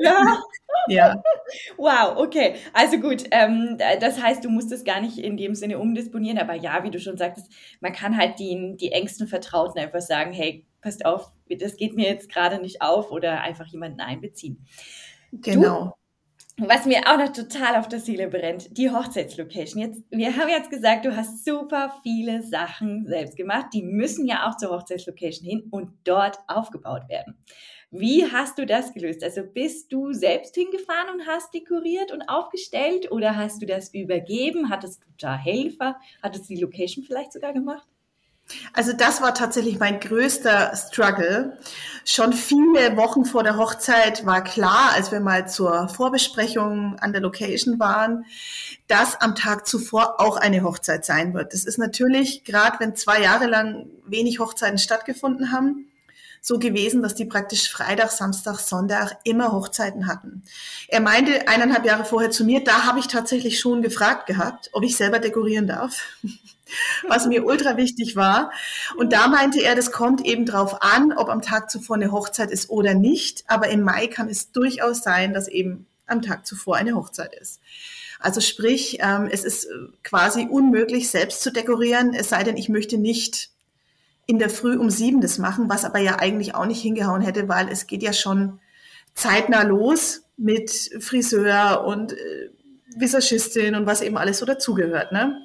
ja. 0.88 1.22
Wow, 1.76 2.16
okay. 2.16 2.54
Also 2.72 2.98
gut, 2.98 3.24
ähm, 3.30 3.76
das 4.00 4.22
heißt, 4.22 4.44
du 4.44 4.48
musst 4.48 4.72
es 4.72 4.84
gar 4.84 5.00
nicht 5.00 5.18
in 5.18 5.36
dem 5.36 5.54
Sinne 5.54 5.78
umdisponieren, 5.78 6.38
aber 6.38 6.54
ja, 6.54 6.82
wie 6.84 6.90
du 6.90 6.98
schon 6.98 7.18
sagtest, 7.18 7.50
man 7.80 7.92
kann 7.92 8.16
halt 8.16 8.38
die, 8.38 8.76
die 8.76 8.92
engsten 8.92 9.26
Vertrauten 9.26 9.80
einfach 9.80 10.00
sagen, 10.00 10.32
hey, 10.32 10.64
passt 10.80 11.04
auf, 11.04 11.32
das 11.48 11.76
geht 11.76 11.94
mir 11.94 12.08
jetzt 12.08 12.28
gerade 12.28 12.60
nicht 12.60 12.82
auf 12.82 13.10
oder 13.10 13.40
einfach 13.40 13.66
jemanden 13.66 14.00
einbeziehen. 14.00 14.66
Genau. 15.32 15.96
Du, 16.56 16.68
was 16.68 16.84
mir 16.84 17.06
auch 17.06 17.16
noch 17.16 17.32
total 17.32 17.76
auf 17.76 17.88
der 17.88 18.00
Seele 18.00 18.28
brennt, 18.28 18.76
die 18.76 18.90
Hochzeitslocation. 18.90 19.82
Jetzt, 19.82 20.02
wir 20.10 20.36
haben 20.36 20.48
jetzt 20.48 20.70
gesagt, 20.70 21.06
du 21.06 21.16
hast 21.16 21.44
super 21.44 21.94
viele 22.02 22.42
Sachen 22.42 23.06
selbst 23.06 23.36
gemacht. 23.36 23.68
Die 23.72 23.82
müssen 23.82 24.26
ja 24.26 24.48
auch 24.48 24.56
zur 24.56 24.70
Hochzeitslocation 24.70 25.48
hin 25.48 25.68
und 25.70 25.90
dort 26.04 26.38
aufgebaut 26.48 27.08
werden. 27.08 27.38
Wie 27.90 28.30
hast 28.30 28.58
du 28.58 28.66
das 28.66 28.92
gelöst? 28.92 29.24
Also 29.24 29.42
bist 29.42 29.92
du 29.92 30.12
selbst 30.12 30.54
hingefahren 30.54 31.14
und 31.14 31.26
hast 31.26 31.52
dekoriert 31.54 32.12
und 32.12 32.22
aufgestellt 32.22 33.10
oder 33.10 33.36
hast 33.36 33.62
du 33.62 33.66
das 33.66 33.92
übergeben? 33.94 34.68
Hattest 34.68 35.02
du 35.02 35.08
da 35.18 35.36
Helfer? 35.36 35.96
Hattest 36.22 36.48
du 36.48 36.54
die 36.54 36.60
Location 36.60 37.04
vielleicht 37.04 37.32
sogar 37.32 37.52
gemacht? 37.52 37.88
Also 38.72 38.92
das 38.92 39.20
war 39.20 39.34
tatsächlich 39.34 39.78
mein 39.78 40.00
größter 40.00 40.74
Struggle. 40.76 41.58
Schon 42.04 42.32
viele 42.32 42.96
Wochen 42.96 43.24
vor 43.24 43.42
der 43.42 43.56
Hochzeit 43.56 44.24
war 44.26 44.42
klar, 44.42 44.92
als 44.94 45.12
wir 45.12 45.20
mal 45.20 45.48
zur 45.48 45.88
Vorbesprechung 45.88 46.98
an 46.98 47.12
der 47.12 47.20
Location 47.20 47.78
waren, 47.78 48.24
dass 48.88 49.20
am 49.20 49.34
Tag 49.34 49.66
zuvor 49.66 50.20
auch 50.20 50.36
eine 50.36 50.62
Hochzeit 50.62 51.04
sein 51.04 51.34
wird. 51.34 51.52
Das 51.52 51.64
ist 51.64 51.78
natürlich, 51.78 52.44
gerade 52.44 52.80
wenn 52.80 52.96
zwei 52.96 53.20
Jahre 53.20 53.46
lang 53.46 53.86
wenig 54.06 54.38
Hochzeiten 54.40 54.78
stattgefunden 54.78 55.52
haben, 55.52 55.86
so 56.42 56.58
gewesen, 56.58 57.02
dass 57.02 57.14
die 57.14 57.26
praktisch 57.26 57.70
Freitag, 57.70 58.10
Samstag, 58.10 58.58
Sonntag 58.58 59.18
immer 59.24 59.52
Hochzeiten 59.52 60.06
hatten. 60.06 60.42
Er 60.88 61.00
meinte 61.00 61.48
eineinhalb 61.48 61.84
Jahre 61.84 62.04
vorher 62.04 62.30
zu 62.30 62.44
mir, 62.44 62.64
da 62.64 62.84
habe 62.86 62.98
ich 62.98 63.08
tatsächlich 63.08 63.60
schon 63.60 63.82
gefragt 63.82 64.26
gehabt, 64.26 64.70
ob 64.72 64.82
ich 64.82 64.96
selber 64.96 65.18
dekorieren 65.18 65.66
darf. 65.66 66.02
Was 67.08 67.26
mir 67.26 67.44
ultra 67.44 67.76
wichtig 67.76 68.16
war. 68.16 68.50
Und 68.96 69.12
da 69.12 69.28
meinte 69.28 69.62
er, 69.62 69.74
das 69.74 69.92
kommt 69.92 70.24
eben 70.24 70.46
drauf 70.46 70.82
an, 70.82 71.12
ob 71.12 71.28
am 71.28 71.42
Tag 71.42 71.70
zuvor 71.70 71.96
eine 71.96 72.12
Hochzeit 72.12 72.50
ist 72.50 72.70
oder 72.70 72.94
nicht. 72.94 73.44
Aber 73.46 73.68
im 73.68 73.82
Mai 73.82 74.06
kann 74.06 74.28
es 74.28 74.52
durchaus 74.52 75.02
sein, 75.02 75.32
dass 75.32 75.48
eben 75.48 75.86
am 76.06 76.22
Tag 76.22 76.46
zuvor 76.46 76.76
eine 76.76 76.94
Hochzeit 76.94 77.34
ist. 77.34 77.60
Also 78.18 78.40
sprich, 78.40 78.98
ähm, 79.00 79.28
es 79.30 79.44
ist 79.44 79.68
quasi 80.02 80.46
unmöglich, 80.50 81.08
selbst 81.08 81.42
zu 81.42 81.50
dekorieren, 81.50 82.12
es 82.12 82.28
sei 82.28 82.42
denn, 82.42 82.56
ich 82.56 82.68
möchte 82.68 82.98
nicht 82.98 83.50
in 84.26 84.38
der 84.38 84.50
Früh 84.50 84.76
um 84.76 84.90
sieben 84.90 85.20
das 85.20 85.38
machen, 85.38 85.68
was 85.68 85.84
aber 85.84 85.98
ja 85.98 86.18
eigentlich 86.18 86.54
auch 86.54 86.66
nicht 86.66 86.82
hingehauen 86.82 87.22
hätte, 87.22 87.48
weil 87.48 87.68
es 87.68 87.86
geht 87.86 88.02
ja 88.02 88.12
schon 88.12 88.60
zeitnah 89.14 89.62
los 89.62 90.22
mit 90.36 90.70
Friseur 91.00 91.84
und 91.84 92.12
äh, 92.12 92.50
Visagistin 92.96 93.74
und 93.74 93.86
was 93.86 94.02
eben 94.02 94.16
alles 94.16 94.38
so 94.38 94.46
dazugehört, 94.46 95.12
ne? 95.12 95.36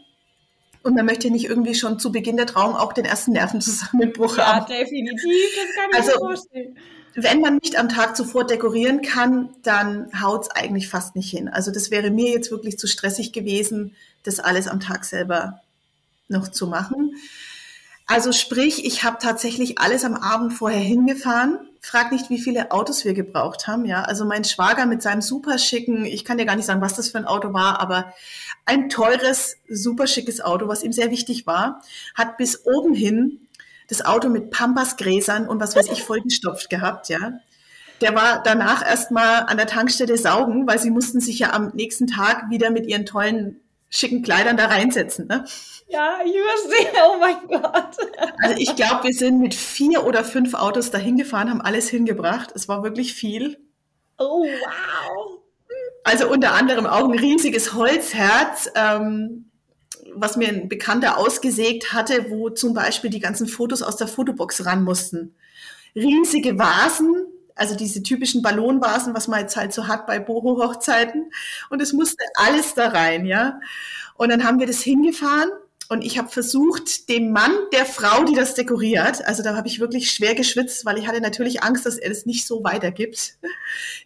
Und 0.86 0.93
man 0.93 1.05
möchte 1.07 1.31
nicht 1.31 1.45
irgendwie 1.45 1.73
schon 1.73 1.97
zu 1.97 2.11
Beginn 2.11 2.38
der 2.38 2.45
Trauung 2.45 2.75
auch 2.75 2.93
den 2.93 3.05
ersten 3.05 3.31
Nervenzusammenbruch 3.31 4.38
Ja, 4.38 4.55
haben. 4.57 4.65
definitiv, 4.67 5.55
das 5.55 5.75
kann 5.75 5.89
ich 5.91 5.97
Also- 5.97 6.11
mir 6.11 6.17
vorstellen. 6.19 6.77
Wenn 7.15 7.39
man 7.39 7.55
nicht 7.63 7.77
am 7.79 7.89
Tag 7.89 8.15
zuvor 8.15 8.45
dekorieren 8.45 9.01
kann, 9.01 9.49
dann 9.63 10.09
haut's 10.21 10.51
eigentlich 10.51 10.89
fast 10.89 11.15
nicht 11.15 11.31
hin. 11.31 11.47
Also 11.47 11.71
das 11.71 11.89
wäre 11.89 12.11
mir 12.11 12.29
jetzt 12.29 12.51
wirklich 12.51 12.77
zu 12.77 12.88
stressig 12.88 13.31
gewesen, 13.33 13.95
das 14.23 14.39
alles 14.41 14.67
am 14.67 14.79
Tag 14.81 15.05
selber 15.05 15.61
noch 16.27 16.49
zu 16.49 16.67
machen. 16.67 17.15
Also 18.08 18.32
sprich, 18.32 18.86
ich 18.86 19.03
habe 19.03 19.18
tatsächlich 19.20 19.80
alles 19.80 20.06
am 20.06 20.14
Abend 20.14 20.53
vorher 20.53 20.80
hingefahren. 20.80 21.60
Frag 21.82 22.12
nicht, 22.12 22.30
wie 22.30 22.39
viele 22.39 22.72
Autos 22.72 23.03
wir 23.03 23.14
gebraucht 23.14 23.68
haben. 23.68 23.86
Ja, 23.86 24.03
also 24.03 24.26
mein 24.26 24.43
Schwager 24.43 24.86
mit 24.86 25.01
seinem 25.01 25.22
super 25.22 25.58
schicken, 25.58 26.06
ich 26.06 26.24
kann 26.24 26.38
dir 26.38 26.45
gar 26.45 26.56
nicht 26.56 26.66
sagen, 26.66 26.82
was 26.82 26.95
das 26.95 27.10
für 27.10 27.18
ein 27.18 27.26
Auto 27.26 27.53
war, 27.53 27.80
aber 27.80 28.14
ein 28.66 28.89
teures, 28.89 29.58
super 29.68 30.06
schickes 30.06 30.39
Auto, 30.39 30.68
was 30.68 30.84
ihm 30.84 30.93
sehr 30.93 31.10
wichtig 31.10 31.47
war, 31.47 31.82
hat 32.14 32.38
bis 32.38 32.66
oben 32.66 32.93
hin 32.93 33.47
das 33.88 34.03
Auto 34.03 34.30
mit 34.30 34.51
Pampasgräsern 34.51 35.47
und 35.47 35.60
was 35.60 35.76
weiß 35.76 35.88
ich 35.91 36.03
vollgestopft 36.08 36.70
gehabt, 36.70 37.10
ja. 37.10 37.39
Der 38.01 38.14
war 38.14 38.43
danach 38.43 38.86
erstmal 38.86 39.43
an 39.43 39.58
der 39.58 39.68
Tankstelle 39.68 40.18
saugen, 40.18 40.68
weil 40.68 40.80
sie 40.80 40.91
mussten 40.91 41.22
sich 41.22 41.39
ja 41.39 41.53
am 41.53 41.72
nächsten 41.74 42.08
Tag 42.08 42.49
wieder 42.49 42.70
mit 42.70 42.86
ihren 42.88 43.06
tollen, 43.06 43.62
schicken 43.95 44.21
Kleidern 44.21 44.57
da 44.57 44.65
reinsetzen. 44.65 45.27
Ne? 45.27 45.45
Ja, 45.87 46.19
ich 46.25 46.33
verstehe, 46.33 47.01
oh 47.07 47.17
mein 47.19 47.47
Gott. 47.47 47.97
Also 48.43 48.55
ich 48.57 48.75
glaube, 48.75 49.05
wir 49.05 49.13
sind 49.13 49.39
mit 49.39 49.53
vier 49.53 50.05
oder 50.05 50.23
fünf 50.23 50.53
Autos 50.53 50.91
dahin 50.91 51.17
gefahren, 51.17 51.49
haben 51.49 51.61
alles 51.61 51.89
hingebracht. 51.89 52.51
Es 52.55 52.67
war 52.67 52.83
wirklich 52.83 53.13
viel. 53.13 53.57
Oh, 54.17 54.43
wow. 54.43 55.39
Also 56.03 56.29
unter 56.29 56.53
anderem 56.53 56.85
auch 56.85 57.05
ein 57.05 57.17
riesiges 57.17 57.73
Holzherz, 57.73 58.69
ähm, 58.75 59.51
was 60.13 60.37
mir 60.37 60.49
ein 60.49 60.69
Bekannter 60.69 61.17
ausgesägt 61.17 61.93
hatte, 61.93 62.29
wo 62.29 62.49
zum 62.49 62.73
Beispiel 62.73 63.09
die 63.09 63.19
ganzen 63.19 63.47
Fotos 63.47 63.81
aus 63.81 63.97
der 63.97 64.07
Fotobox 64.07 64.65
ran 64.65 64.83
mussten. 64.83 65.35
Riesige 65.95 66.57
Vasen, 66.57 67.25
also 67.56 67.76
diese 67.76 68.03
typischen 68.03 68.41
Ballonvasen, 68.41 69.14
was 69.14 69.28
man 69.28 69.39
jetzt 69.39 69.56
halt 69.56 69.74
so 69.74 69.88
hat 69.88 70.06
bei 70.06 70.20
Boho-Hochzeiten. 70.20 71.32
Und 71.70 71.82
es 71.82 71.93
musste 71.93 72.24
alles 72.36 72.74
da 72.74 72.89
rein, 72.89 73.26
ja. 73.26 73.60
Und 74.16 74.30
dann 74.30 74.43
haben 74.43 74.60
wir 74.60 74.68
das 74.68 74.82
hingefahren 74.82 75.49
und 75.88 76.03
ich 76.03 76.18
habe 76.18 76.30
versucht, 76.30 77.10
dem 77.10 77.32
Mann 77.32 77.51
der 77.72 77.86
Frau, 77.86 78.24
die 78.24 78.34
das 78.34 78.56
dekoriert, 78.56 79.24
also 79.26 79.43
da 79.43 79.56
habe 79.56 79.68
ich 79.68 79.80
wirklich 79.80 80.12
schwer 80.12 80.34
geschwitzt, 80.34 80.86
weil 80.86 80.97
ich 80.97 81.08
hatte 81.08 81.22
natürlich 81.22 81.64
Angst, 81.64 81.86
dass 81.86 81.97
er 81.97 82.10
das 82.10 82.26
nicht 82.26 82.47
so 82.47 82.64
weitergibt. 82.64 83.38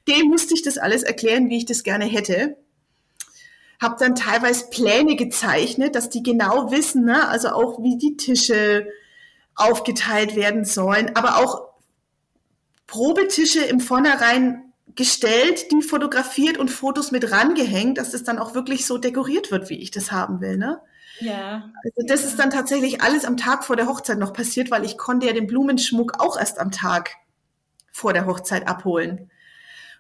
Dem 0.07 0.27
musste 0.27 0.53
ich 0.53 0.61
das 0.61 0.77
alles 0.77 1.03
erklären, 1.03 1.49
wie 1.49 1.57
ich 1.57 1.65
das 1.65 1.83
gerne 1.83 2.05
hätte. 2.05 2.57
Hab 3.79 3.97
dann 3.97 4.15
teilweise 4.15 4.69
Pläne 4.69 5.15
gezeichnet, 5.15 5.95
dass 5.95 6.09
die 6.09 6.21
genau 6.21 6.69
wissen, 6.69 7.05
ne? 7.05 7.29
also 7.29 7.49
auch 7.49 7.81
wie 7.81 7.97
die 7.97 8.17
Tische 8.17 8.87
aufgeteilt 9.55 10.35
werden 10.35 10.65
sollen, 10.65 11.15
aber 11.15 11.37
auch 11.37 11.68
Probetische 12.89 13.61
im 13.61 13.79
Vornherein 13.79 14.73
gestellt, 14.95 15.71
die 15.71 15.83
fotografiert 15.83 16.57
und 16.57 16.69
Fotos 16.69 17.11
mit 17.11 17.31
rangehängt, 17.31 17.99
dass 17.99 18.11
das 18.11 18.23
dann 18.23 18.39
auch 18.39 18.55
wirklich 18.55 18.87
so 18.87 18.97
dekoriert 18.97 19.51
wird, 19.51 19.69
wie 19.69 19.77
ich 19.79 19.91
das 19.91 20.11
haben 20.11 20.41
will. 20.41 20.57
Ne? 20.57 20.81
Ja. 21.19 21.71
Also 21.83 22.07
das 22.07 22.23
ist 22.25 22.39
dann 22.39 22.49
tatsächlich 22.49 23.01
alles 23.01 23.25
am 23.25 23.37
Tag 23.37 23.63
vor 23.63 23.75
der 23.75 23.85
Hochzeit 23.87 24.17
noch 24.17 24.33
passiert, 24.33 24.71
weil 24.71 24.85
ich 24.85 24.97
konnte 24.97 25.27
ja 25.27 25.33
den 25.33 25.45
Blumenschmuck 25.45 26.19
auch 26.19 26.37
erst 26.39 26.59
am 26.59 26.71
Tag 26.71 27.11
vor 27.91 28.13
der 28.13 28.25
Hochzeit 28.25 28.67
abholen. 28.67 29.29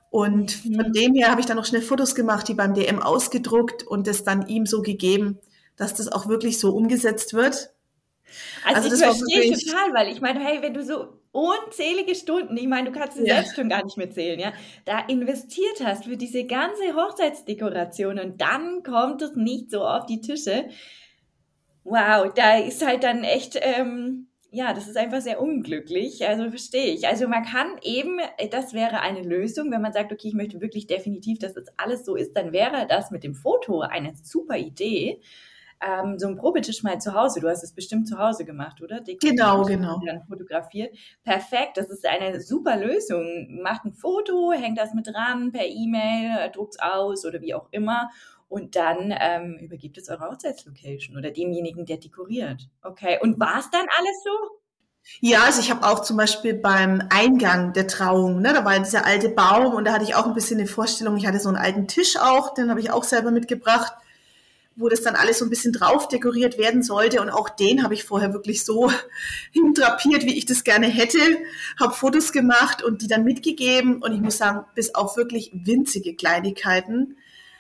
Und 0.09 0.65
Mhm. 0.65 0.75
von 0.75 0.93
dem 0.93 1.13
her 1.13 1.29
habe 1.29 1.41
ich 1.41 1.45
dann 1.45 1.57
noch 1.57 1.65
schnell 1.65 1.83
Fotos 1.83 2.15
gemacht, 2.15 2.47
die 2.47 2.55
beim 2.55 2.73
DM 2.73 2.99
ausgedruckt 2.99 3.83
und 3.83 4.07
das 4.07 4.23
dann 4.23 4.47
ihm 4.47 4.65
so 4.65 4.81
gegeben, 4.81 5.37
dass 5.75 5.93
das 5.93 6.07
auch 6.11 6.27
wirklich 6.27 6.57
so 6.57 6.71
umgesetzt 6.75 7.35
wird. 7.35 7.69
Also, 8.65 8.89
Also 8.89 8.95
ich 8.95 9.01
verstehe 9.03 9.53
total, 9.53 9.93
weil 9.93 10.11
ich 10.11 10.21
meine, 10.21 10.39
hey, 10.39 10.63
wenn 10.63 10.73
du 10.73 10.83
so 10.83 11.18
unzählige 11.31 12.15
Stunden, 12.15 12.57
ich 12.57 12.67
meine, 12.67 12.91
du 12.91 12.99
kannst 12.99 13.17
es 13.17 13.27
Ja. 13.27 13.35
selbst 13.35 13.55
schon 13.55 13.69
gar 13.69 13.83
nicht 13.83 13.97
mehr 13.97 14.09
zählen, 14.11 14.39
ja, 14.39 14.53
da 14.85 14.99
investiert 15.07 15.79
hast 15.83 16.05
für 16.05 16.17
diese 16.17 16.45
ganze 16.45 16.95
Hochzeitsdekoration 16.95 18.19
und 18.19 18.41
dann 18.41 18.83
kommt 18.83 19.21
es 19.21 19.35
nicht 19.35 19.71
so 19.71 19.83
auf 19.85 20.05
die 20.07 20.21
Tische. 20.21 20.69
Wow, 21.85 22.31
da 22.35 22.57
ist 22.57 22.85
halt 22.85 23.03
dann 23.03 23.23
echt, 23.23 23.57
ähm, 23.61 24.27
ja, 24.51 24.73
das 24.73 24.87
ist 24.87 24.97
einfach 24.97 25.21
sehr 25.21 25.41
unglücklich. 25.41 26.27
Also 26.27 26.49
verstehe 26.49 26.93
ich. 26.93 27.07
Also 27.07 27.27
man 27.27 27.43
kann 27.45 27.77
eben, 27.81 28.19
äh, 28.37 28.49
das 28.49 28.73
wäre 28.73 28.99
eine 29.01 29.21
Lösung, 29.21 29.71
wenn 29.71 29.81
man 29.81 29.93
sagt, 29.93 30.11
okay, 30.11 30.27
ich 30.27 30.33
möchte 30.33 30.59
wirklich 30.61 30.87
definitiv, 30.87 31.39
dass 31.39 31.53
das 31.53 31.67
alles 31.77 32.05
so 32.05 32.15
ist, 32.15 32.33
dann 32.35 32.51
wäre 32.51 32.85
das 32.87 33.11
mit 33.11 33.23
dem 33.23 33.33
Foto 33.35 33.81
eine 33.81 34.13
super 34.15 34.57
Idee. 34.57 35.21
Ähm, 35.81 36.19
so 36.19 36.27
ein 36.27 36.35
Probetisch 36.35 36.83
mal 36.83 36.99
zu 36.99 37.13
Hause. 37.13 37.39
Du 37.39 37.47
hast 37.47 37.63
es 37.63 37.73
bestimmt 37.73 38.07
zu 38.07 38.17
Hause 38.17 38.45
gemacht, 38.45 38.81
oder? 38.81 38.99
Dekoriert 38.99 39.37
Genau, 39.37 39.63
genau. 39.63 40.01
Dann 40.05 40.23
fotografiert. 40.23 40.95
Perfekt, 41.23 41.77
das 41.77 41.89
ist 41.89 42.05
eine 42.05 42.41
super 42.41 42.77
Lösung. 42.77 43.61
Macht 43.61 43.85
ein 43.85 43.93
Foto, 43.93 44.51
hängt 44.51 44.77
das 44.77 44.93
mit 44.93 45.07
dran 45.07 45.51
per 45.51 45.65
E-Mail, 45.65 46.51
druckt 46.51 46.75
es 46.75 46.81
aus 46.81 47.25
oder 47.25 47.41
wie 47.41 47.53
auch 47.53 47.67
immer. 47.71 48.09
Und 48.49 48.75
dann 48.75 49.13
ähm, 49.19 49.57
übergibt 49.61 49.97
es 49.97 50.09
eure 50.09 50.27
Hochzeitslocation 50.29 51.15
oder 51.15 51.31
demjenigen, 51.31 51.85
der 51.85 51.97
dekoriert. 51.97 52.67
Okay. 52.81 53.19
Und 53.21 53.39
war 53.39 53.59
es 53.59 53.69
dann 53.69 53.85
alles 53.97 54.23
so? 54.23 54.59
Ja, 55.21 55.43
also 55.43 55.61
ich 55.61 55.71
habe 55.71 55.85
auch 55.85 56.01
zum 56.01 56.17
Beispiel 56.17 56.53
beim 56.53 57.01
Eingang 57.09 57.73
der 57.73 57.87
Trauung, 57.87 58.41
ne, 58.41 58.53
da 58.53 58.63
war 58.63 58.77
dieser 58.79 59.05
alte 59.05 59.29
Baum 59.29 59.73
und 59.73 59.85
da 59.85 59.93
hatte 59.93 60.03
ich 60.03 60.15
auch 60.15 60.25
ein 60.25 60.33
bisschen 60.33 60.59
eine 60.59 60.67
Vorstellung. 60.67 61.17
Ich 61.17 61.25
hatte 61.25 61.39
so 61.39 61.49
einen 61.49 61.57
alten 61.57 61.87
Tisch 61.87 62.17
auch, 62.17 62.53
den 62.53 62.69
habe 62.69 62.79
ich 62.79 62.91
auch 62.91 63.03
selber 63.03 63.31
mitgebracht, 63.31 63.93
wo 64.79 64.87
das 64.87 65.01
dann 65.01 65.15
alles 65.15 65.39
so 65.39 65.45
ein 65.45 65.49
bisschen 65.49 65.73
drauf 65.73 66.07
dekoriert 66.07 66.57
werden 66.57 66.81
sollte. 66.81 67.21
Und 67.21 67.29
auch 67.29 67.49
den 67.49 67.83
habe 67.83 67.93
ich 67.93 68.05
vorher 68.05 68.33
wirklich 68.33 68.63
so 68.63 68.91
hindrapiert, 69.51 70.23
wie 70.23 70.37
ich 70.37 70.45
das 70.45 70.63
gerne 70.63 70.87
hätte. 70.87 71.19
Habe 71.79 71.93
Fotos 71.93 72.31
gemacht 72.31 72.81
und 72.81 73.01
die 73.01 73.07
dann 73.07 73.25
mitgegeben. 73.25 74.01
Und 74.01 74.13
ich 74.13 74.21
muss 74.21 74.37
sagen, 74.37 74.65
bis 74.75 74.95
auf 74.95 75.17
wirklich 75.17 75.51
winzige 75.53 76.15
Kleinigkeiten 76.15 77.17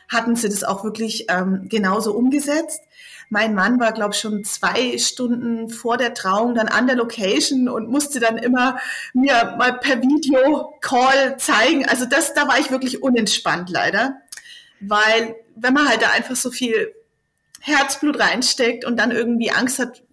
hatten 0.07 0.35
sie 0.35 0.49
das 0.49 0.63
auch 0.63 0.83
wirklich 0.83 1.25
ähm, 1.29 1.67
genauso 1.69 2.13
umgesetzt. 2.13 2.81
Mein 3.29 3.53
Mann 3.53 3.79
war, 3.79 3.91
glaube 3.91 4.13
ich, 4.13 4.19
schon 4.19 4.43
zwei 4.43 4.97
Stunden 4.97 5.69
vor 5.69 5.97
der 5.97 6.15
Trauung 6.15 6.55
dann 6.55 6.67
an 6.67 6.87
der 6.87 6.95
Location 6.95 7.69
und 7.69 7.89
musste 7.89 8.19
dann 8.19 8.37
immer 8.37 8.79
mir 9.13 9.55
mal 9.59 9.77
per 9.77 10.01
Video-Call 10.01 11.37
zeigen. 11.37 11.85
Also 11.87 12.05
das, 12.05 12.33
da 12.33 12.47
war 12.47 12.57
ich 12.59 12.71
wirklich 12.71 13.03
unentspannt 13.03 13.69
leider, 13.69 14.15
weil 14.79 15.35
wenn 15.55 15.75
man 15.75 15.87
halt 15.87 16.01
da 16.01 16.09
einfach 16.09 16.35
so 16.35 16.49
viel 16.49 16.95
Herzblut 17.59 18.19
reinsteckt 18.19 18.85
und 18.85 18.97
dann 18.97 19.11
irgendwie 19.11 19.51
Angst 19.51 19.79
hat, 19.79 20.03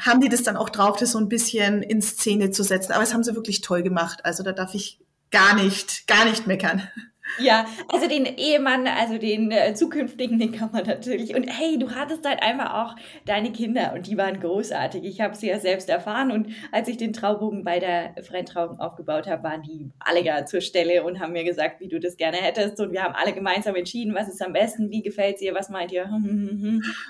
haben 0.00 0.20
die 0.20 0.28
das 0.28 0.42
dann 0.42 0.56
auch 0.56 0.70
drauf, 0.70 0.98
das 0.98 1.12
so 1.12 1.18
ein 1.18 1.28
bisschen 1.28 1.82
in 1.82 2.02
Szene 2.02 2.50
zu 2.50 2.62
setzen. 2.64 2.92
Aber 2.92 3.02
das 3.02 3.14
haben 3.14 3.24
sie 3.24 3.34
wirklich 3.34 3.60
toll 3.60 3.82
gemacht. 3.82 4.24
Also 4.24 4.42
da 4.42 4.52
darf 4.52 4.74
ich 4.74 5.00
gar 5.30 5.54
nicht, 5.54 6.06
gar 6.06 6.24
nicht 6.24 6.46
meckern. 6.46 6.88
Ja, 7.38 7.66
also 7.88 8.08
den 8.08 8.26
Ehemann, 8.26 8.86
also 8.86 9.18
den 9.18 9.50
äh, 9.50 9.74
zukünftigen, 9.74 10.38
den 10.38 10.52
kann 10.52 10.70
man 10.72 10.84
natürlich. 10.86 11.34
Und 11.34 11.44
hey, 11.44 11.78
du 11.78 11.90
hattest 11.90 12.24
halt 12.26 12.42
einfach 12.42 12.74
auch 12.74 12.96
deine 13.24 13.52
Kinder 13.52 13.92
und 13.94 14.06
die 14.06 14.16
waren 14.16 14.40
großartig. 14.40 15.04
Ich 15.04 15.20
habe 15.20 15.34
sie 15.34 15.48
ja 15.48 15.58
selbst 15.58 15.88
erfahren 15.88 16.30
und 16.30 16.48
als 16.72 16.88
ich 16.88 16.96
den 16.96 17.12
Traubogen 17.12 17.64
bei 17.64 17.78
der 17.78 18.14
freien 18.22 18.46
Trauung 18.46 18.78
aufgebaut 18.78 19.26
habe, 19.26 19.42
waren 19.42 19.62
die 19.62 19.90
alle 19.98 20.22
gar 20.22 20.46
zur 20.46 20.60
Stelle 20.60 21.02
und 21.04 21.20
haben 21.20 21.32
mir 21.32 21.44
gesagt, 21.44 21.80
wie 21.80 21.88
du 21.88 21.98
das 21.98 22.16
gerne 22.16 22.36
hättest. 22.36 22.80
Und 22.80 22.92
wir 22.92 23.02
haben 23.02 23.14
alle 23.14 23.32
gemeinsam 23.32 23.74
entschieden, 23.74 24.14
was 24.14 24.28
ist 24.28 24.42
am 24.42 24.52
besten, 24.52 24.90
wie 24.90 25.02
gefällt 25.02 25.40
dir, 25.40 25.54
was 25.54 25.68
meint 25.68 25.92
ihr. 25.92 26.08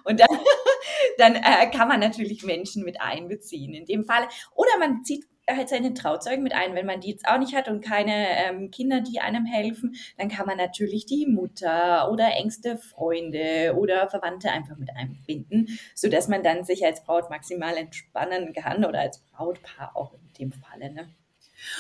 Und 0.05 0.21
dann, 0.21 0.29
dann 1.19 1.35
äh, 1.37 1.71
kann 1.75 1.89
man 1.89 2.01
natürlich 2.01 2.45
Menschen 2.45 2.85
mit 2.85 3.01
einbeziehen 3.01 3.75
in 3.75 3.85
dem 3.85 4.05
Fall. 4.05 4.27
Oder 4.55 4.71
man 4.79 5.05
zieht 5.05 5.25
halt 5.49 5.69
seine 5.69 5.95
Trauzeugen 5.95 6.43
mit 6.43 6.55
ein. 6.55 6.75
Wenn 6.75 6.87
man 6.87 7.01
die 7.01 7.11
jetzt 7.11 7.27
auch 7.27 7.39
nicht 7.39 7.55
hat 7.55 7.69
und 7.69 7.85
keine 7.85 8.27
ähm, 8.39 8.71
Kinder, 8.71 9.01
die 9.01 9.21
einem 9.21 9.45
helfen, 9.45 9.97
dann 10.19 10.29
kann 10.29 10.47
man 10.47 10.57
natürlich 10.57 11.07
die 11.07 11.27
Mutter 11.27 12.11
oder 12.11 12.33
engste 12.35 12.79
Freunde 12.79 13.75
oder 13.77 14.09
Verwandte 14.09 14.51
einfach 14.51 14.77
mit 14.77 14.91
einbinden, 14.97 15.79
sodass 15.95 16.29
man 16.29 16.43
dann 16.43 16.65
sich 16.65 16.85
als 16.85 17.05
Braut 17.05 17.31
maximal 17.31 17.77
entspannen 17.77 18.53
kann 18.53 18.85
oder 18.85 19.01
als 19.01 19.19
Brautpaar 19.33 19.93
auch 19.95 20.15
in 20.15 20.33
dem 20.39 20.53
Falle. 20.53 20.93
Ne? 20.93 21.09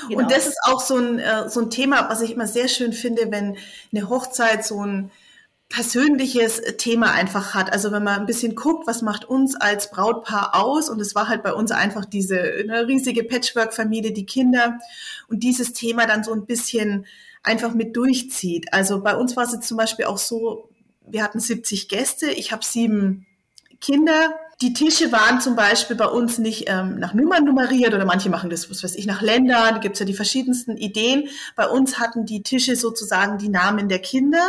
Genau. 0.08 0.22
Und 0.22 0.30
das 0.30 0.46
ist 0.46 0.58
auch 0.64 0.80
so 0.80 0.96
ein, 0.96 1.18
äh, 1.18 1.48
so 1.48 1.60
ein 1.60 1.70
Thema, 1.70 2.08
was 2.08 2.22
ich 2.22 2.32
immer 2.32 2.46
sehr 2.46 2.68
schön 2.68 2.92
finde, 2.92 3.30
wenn 3.30 3.56
eine 3.92 4.08
Hochzeit 4.08 4.64
so 4.64 4.84
ein 4.84 5.10
persönliches 5.74 6.62
Thema 6.78 7.10
einfach 7.10 7.52
hat. 7.52 7.72
Also 7.72 7.90
wenn 7.90 8.04
man 8.04 8.20
ein 8.20 8.26
bisschen 8.26 8.54
guckt, 8.54 8.86
was 8.86 9.02
macht 9.02 9.24
uns 9.24 9.56
als 9.56 9.90
Brautpaar 9.90 10.54
aus 10.54 10.88
und 10.88 11.00
es 11.00 11.16
war 11.16 11.28
halt 11.28 11.42
bei 11.42 11.52
uns 11.52 11.72
einfach 11.72 12.04
diese 12.04 12.38
eine 12.38 12.86
riesige 12.86 13.24
Patchwork-Familie, 13.24 14.12
die 14.12 14.24
Kinder 14.24 14.78
und 15.26 15.42
dieses 15.42 15.72
Thema 15.72 16.06
dann 16.06 16.22
so 16.22 16.32
ein 16.32 16.46
bisschen 16.46 17.06
einfach 17.42 17.74
mit 17.74 17.96
durchzieht. 17.96 18.72
Also 18.72 19.02
bei 19.02 19.16
uns 19.16 19.36
war 19.36 19.44
es 19.44 19.52
jetzt 19.52 19.66
zum 19.66 19.76
Beispiel 19.76 20.04
auch 20.04 20.18
so, 20.18 20.70
wir 21.08 21.24
hatten 21.24 21.40
70 21.40 21.88
Gäste, 21.88 22.30
ich 22.30 22.52
habe 22.52 22.64
sieben 22.64 23.26
Kinder. 23.80 24.32
Die 24.60 24.74
Tische 24.74 25.10
waren 25.10 25.40
zum 25.40 25.56
Beispiel 25.56 25.96
bei 25.96 26.06
uns 26.06 26.38
nicht 26.38 26.66
ähm, 26.68 27.00
nach 27.00 27.14
Nummern 27.14 27.44
nummeriert 27.44 27.94
oder 27.94 28.04
manche 28.04 28.30
machen 28.30 28.48
das, 28.48 28.70
was 28.70 28.84
weiß 28.84 28.94
ich, 28.94 29.06
nach 29.06 29.22
Ländern. 29.22 29.74
Da 29.74 29.78
gibt 29.78 29.94
es 29.94 29.98
ja 29.98 30.06
die 30.06 30.14
verschiedensten 30.14 30.76
Ideen. 30.76 31.24
Bei 31.56 31.66
uns 31.66 31.98
hatten 31.98 32.26
die 32.26 32.44
Tische 32.44 32.76
sozusagen 32.76 33.38
die 33.38 33.48
Namen 33.48 33.88
der 33.88 33.98
Kinder 33.98 34.46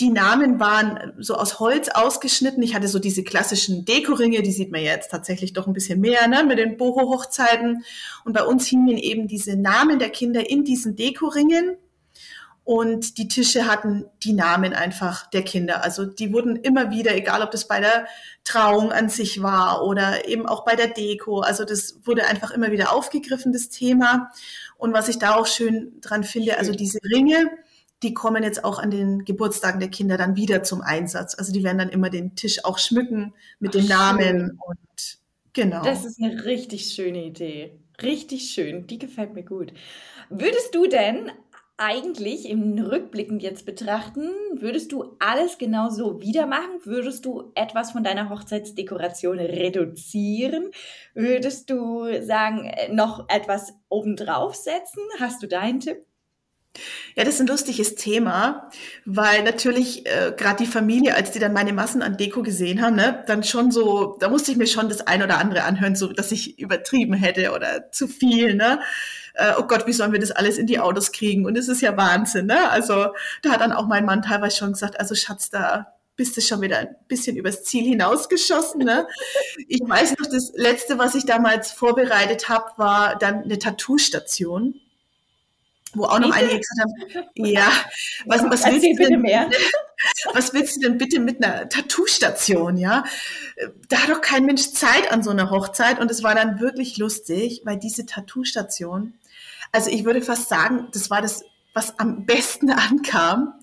die 0.00 0.10
Namen 0.10 0.60
waren 0.60 1.12
so 1.18 1.34
aus 1.34 1.60
Holz 1.60 1.88
ausgeschnitten. 1.88 2.62
Ich 2.62 2.74
hatte 2.74 2.88
so 2.88 2.98
diese 2.98 3.22
klassischen 3.22 3.84
Dekoringe, 3.84 4.42
die 4.42 4.52
sieht 4.52 4.72
man 4.72 4.82
jetzt 4.82 5.10
tatsächlich 5.10 5.52
doch 5.52 5.66
ein 5.66 5.72
bisschen 5.72 6.00
mehr, 6.00 6.26
ne, 6.28 6.44
mit 6.44 6.58
den 6.58 6.76
Boho-Hochzeiten. 6.76 7.84
Und 8.24 8.32
bei 8.32 8.44
uns 8.44 8.66
hingen 8.66 8.96
eben 8.96 9.28
diese 9.28 9.56
Namen 9.56 9.98
der 9.98 10.10
Kinder 10.10 10.48
in 10.48 10.64
diesen 10.64 10.96
Dekoringen. 10.96 11.76
Und 12.64 13.18
die 13.18 13.26
Tische 13.26 13.66
hatten 13.66 14.04
die 14.22 14.32
Namen 14.32 14.74
einfach 14.74 15.28
der 15.30 15.42
Kinder. 15.42 15.82
Also 15.82 16.04
die 16.04 16.32
wurden 16.32 16.56
immer 16.56 16.90
wieder, 16.90 17.14
egal 17.14 17.42
ob 17.42 17.50
das 17.50 17.66
bei 17.66 17.80
der 17.80 18.06
Trauung 18.44 18.92
an 18.92 19.08
sich 19.08 19.42
war 19.42 19.84
oder 19.84 20.28
eben 20.28 20.46
auch 20.46 20.64
bei 20.64 20.76
der 20.76 20.88
Deko. 20.88 21.40
Also 21.40 21.64
das 21.64 21.98
wurde 22.04 22.26
einfach 22.26 22.52
immer 22.52 22.70
wieder 22.70 22.92
aufgegriffen, 22.92 23.52
das 23.52 23.70
Thema. 23.70 24.30
Und 24.76 24.92
was 24.92 25.08
ich 25.08 25.18
da 25.18 25.34
auch 25.34 25.46
schön 25.46 26.00
dran 26.00 26.22
finde, 26.22 26.58
also 26.58 26.72
diese 26.72 27.00
Ringe, 27.02 27.50
die 28.02 28.14
kommen 28.14 28.42
jetzt 28.42 28.64
auch 28.64 28.78
an 28.78 28.90
den 28.90 29.24
Geburtstagen 29.24 29.80
der 29.80 29.90
Kinder 29.90 30.16
dann 30.16 30.36
wieder 30.36 30.62
zum 30.62 30.80
Einsatz. 30.80 31.34
Also 31.34 31.52
die 31.52 31.62
werden 31.62 31.78
dann 31.78 31.90
immer 31.90 32.10
den 32.10 32.34
Tisch 32.34 32.64
auch 32.64 32.78
schmücken 32.78 33.34
mit 33.58 33.70
Ach, 33.74 33.80
dem 33.80 33.88
Namen 33.88 34.38
schön. 34.38 34.58
und 34.66 35.18
genau. 35.52 35.82
Das 35.82 36.04
ist 36.04 36.20
eine 36.20 36.44
richtig 36.44 36.92
schöne 36.92 37.24
Idee. 37.24 37.78
Richtig 38.02 38.50
schön. 38.50 38.86
Die 38.86 38.98
gefällt 38.98 39.34
mir 39.34 39.44
gut. 39.44 39.72
Würdest 40.30 40.74
du 40.74 40.86
denn 40.86 41.30
eigentlich 41.76 42.46
im 42.46 42.78
Rückblickend 42.78 43.42
jetzt 43.42 43.64
betrachten, 43.64 44.28
würdest 44.52 44.92
du 44.92 45.16
alles 45.18 45.56
genauso 45.56 46.20
wieder 46.20 46.46
machen? 46.46 46.80
Würdest 46.84 47.24
du 47.24 47.52
etwas 47.54 47.92
von 47.92 48.04
deiner 48.04 48.28
Hochzeitsdekoration 48.28 49.38
reduzieren? 49.38 50.70
Würdest 51.14 51.70
du 51.70 52.22
sagen, 52.22 52.66
äh, 52.66 52.92
noch 52.92 53.26
etwas 53.30 53.72
obendrauf 53.88 54.54
setzen? 54.54 55.00
Hast 55.18 55.42
du 55.42 55.48
da 55.48 55.60
einen 55.60 55.80
Tipp? 55.80 56.04
Ja, 57.16 57.24
das 57.24 57.34
ist 57.34 57.40
ein 57.40 57.48
lustiges 57.48 57.96
Thema, 57.96 58.70
weil 59.04 59.42
natürlich 59.42 60.06
äh, 60.06 60.32
gerade 60.36 60.64
die 60.64 60.70
Familie, 60.70 61.16
als 61.16 61.32
die 61.32 61.40
dann 61.40 61.52
meine 61.52 61.72
Massen 61.72 62.00
an 62.00 62.16
Deko 62.16 62.42
gesehen 62.42 62.80
haben, 62.80 62.94
ne, 62.94 63.24
dann 63.26 63.42
schon 63.42 63.72
so, 63.72 64.16
da 64.20 64.28
musste 64.28 64.52
ich 64.52 64.56
mir 64.56 64.68
schon 64.68 64.88
das 64.88 65.06
ein 65.06 65.22
oder 65.22 65.38
andere 65.38 65.64
anhören, 65.64 65.96
so 65.96 66.12
dass 66.12 66.30
ich 66.30 66.58
übertrieben 66.60 67.14
hätte 67.14 67.52
oder 67.52 67.90
zu 67.90 68.06
viel, 68.06 68.54
ne? 68.54 68.80
Äh, 69.34 69.54
oh 69.58 69.64
Gott, 69.64 69.86
wie 69.86 69.92
sollen 69.92 70.12
wir 70.12 70.20
das 70.20 70.30
alles 70.30 70.58
in 70.58 70.66
die 70.66 70.78
Autos 70.78 71.12
kriegen? 71.12 71.44
Und 71.44 71.58
es 71.58 71.68
ist 71.68 71.82
ja 71.82 71.96
Wahnsinn, 71.96 72.46
ne? 72.46 72.70
Also 72.70 73.08
da 73.42 73.50
hat 73.50 73.60
dann 73.60 73.72
auch 73.72 73.86
mein 73.86 74.04
Mann 74.04 74.22
teilweise 74.22 74.56
schon 74.56 74.72
gesagt, 74.72 74.98
also 74.98 75.14
Schatz, 75.14 75.50
da 75.50 75.94
bist 76.16 76.36
du 76.36 76.40
schon 76.40 76.60
wieder 76.60 76.78
ein 76.78 76.96
bisschen 77.08 77.36
übers 77.36 77.64
Ziel 77.64 77.84
hinausgeschossen. 77.84 78.82
Ne? 78.82 79.06
Ich 79.68 79.80
weiß 79.82 80.18
noch, 80.18 80.26
das 80.30 80.52
letzte, 80.54 80.98
was 80.98 81.14
ich 81.14 81.24
damals 81.24 81.72
vorbereitet 81.72 82.50
habe, 82.50 82.72
war 82.76 83.16
dann 83.16 83.42
eine 83.42 83.58
Tattoo-Station 83.58 84.78
wo 85.94 86.04
auch 86.04 86.18
noch 86.20 86.30
einige 86.30 86.60
gesagt 86.60 86.80
haben, 86.80 87.26
ja, 87.34 87.70
was, 88.26 88.42
was 88.44 88.64
willst 88.64 88.84
du 88.84 88.94
denn, 88.94 89.24
was 90.32 90.52
willst 90.52 90.76
du 90.76 90.80
denn 90.80 90.98
bitte 90.98 91.20
mit 91.20 91.42
einer 91.42 91.68
Tattoo-Station, 91.68 92.76
ja? 92.76 93.04
Da 93.88 93.98
hat 93.98 94.10
doch 94.10 94.20
kein 94.20 94.44
Mensch 94.44 94.70
Zeit 94.72 95.10
an 95.12 95.22
so 95.22 95.30
einer 95.30 95.50
Hochzeit 95.50 95.98
und 95.98 96.10
es 96.10 96.22
war 96.22 96.34
dann 96.34 96.60
wirklich 96.60 96.96
lustig, 96.98 97.62
weil 97.64 97.76
diese 97.76 98.06
Tattoo-Station, 98.06 99.14
also 99.72 99.90
ich 99.90 100.04
würde 100.04 100.22
fast 100.22 100.48
sagen, 100.48 100.88
das 100.92 101.10
war 101.10 101.22
das, 101.22 101.44
was 101.74 101.98
am 101.98 102.24
besten 102.24 102.70
ankam. 102.70 103.54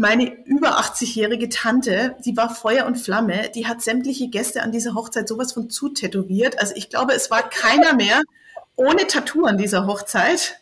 Meine 0.00 0.44
über 0.44 0.78
80-jährige 0.78 1.48
Tante, 1.48 2.16
die 2.24 2.36
war 2.36 2.54
Feuer 2.54 2.86
und 2.86 2.96
Flamme, 2.96 3.50
die 3.52 3.66
hat 3.66 3.82
sämtliche 3.82 4.28
Gäste 4.28 4.62
an 4.62 4.70
dieser 4.70 4.94
Hochzeit 4.94 5.26
sowas 5.26 5.52
von 5.52 5.70
zutätowiert. 5.70 6.60
Also 6.60 6.74
ich 6.76 6.88
glaube, 6.88 7.14
es 7.14 7.32
war 7.32 7.42
keiner 7.48 7.94
mehr 7.94 8.22
ohne 8.76 9.08
Tattoo 9.08 9.44
an 9.44 9.58
dieser 9.58 9.86
Hochzeit. 9.86 10.60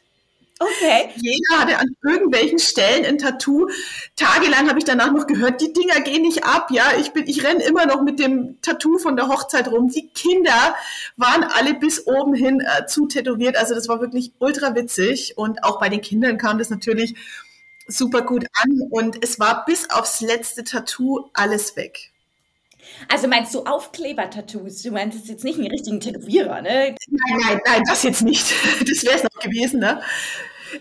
Okay. 0.58 1.10
Jeder 1.16 1.60
hatte 1.60 1.78
an 1.78 1.94
irgendwelchen 2.02 2.58
Stellen 2.58 3.04
ein 3.04 3.18
Tattoo. 3.18 3.68
Tagelang 4.16 4.68
habe 4.68 4.78
ich 4.78 4.86
danach 4.86 5.12
noch 5.12 5.26
gehört, 5.26 5.60
die 5.60 5.72
Dinger 5.72 6.00
gehen 6.00 6.22
nicht 6.22 6.44
ab. 6.44 6.70
Ja, 6.70 6.92
ich 6.98 7.12
bin, 7.12 7.26
ich 7.26 7.44
renne 7.44 7.62
immer 7.62 7.84
noch 7.84 8.02
mit 8.02 8.18
dem 8.18 8.60
Tattoo 8.62 8.98
von 8.98 9.16
der 9.16 9.28
Hochzeit 9.28 9.68
rum. 9.68 9.88
Die 9.90 10.08
Kinder 10.08 10.74
waren 11.16 11.44
alle 11.44 11.74
bis 11.74 12.06
oben 12.06 12.32
hin 12.32 12.60
äh, 12.60 12.86
zu 12.86 13.06
tätowiert. 13.06 13.56
Also 13.56 13.74
das 13.74 13.88
war 13.88 14.00
wirklich 14.00 14.32
ultra 14.38 14.74
witzig. 14.74 15.36
Und 15.36 15.62
auch 15.62 15.78
bei 15.78 15.90
den 15.90 16.00
Kindern 16.00 16.38
kam 16.38 16.58
das 16.58 16.70
natürlich 16.70 17.14
super 17.86 18.22
gut 18.22 18.46
an. 18.54 18.80
Und 18.90 19.22
es 19.22 19.38
war 19.38 19.66
bis 19.66 19.90
aufs 19.90 20.22
letzte 20.22 20.64
Tattoo 20.64 21.28
alles 21.34 21.76
weg. 21.76 22.12
Also 23.08 23.28
meinst 23.28 23.54
du 23.54 23.64
Aufkleber-Tattoos? 23.64 24.82
Du 24.82 24.90
meinst 24.90 25.28
jetzt 25.28 25.44
nicht 25.44 25.58
einen 25.58 25.70
richtigen 25.70 26.00
Tätowierer, 26.00 26.62
ne? 26.62 26.94
Nein, 27.08 27.40
nein, 27.46 27.60
nein, 27.66 27.82
das 27.88 28.02
jetzt 28.02 28.22
nicht. 28.22 28.52
Das 28.80 29.04
wäre 29.04 29.16
es 29.16 29.22
noch 29.22 29.40
gewesen, 29.40 29.80
ne? 29.80 30.00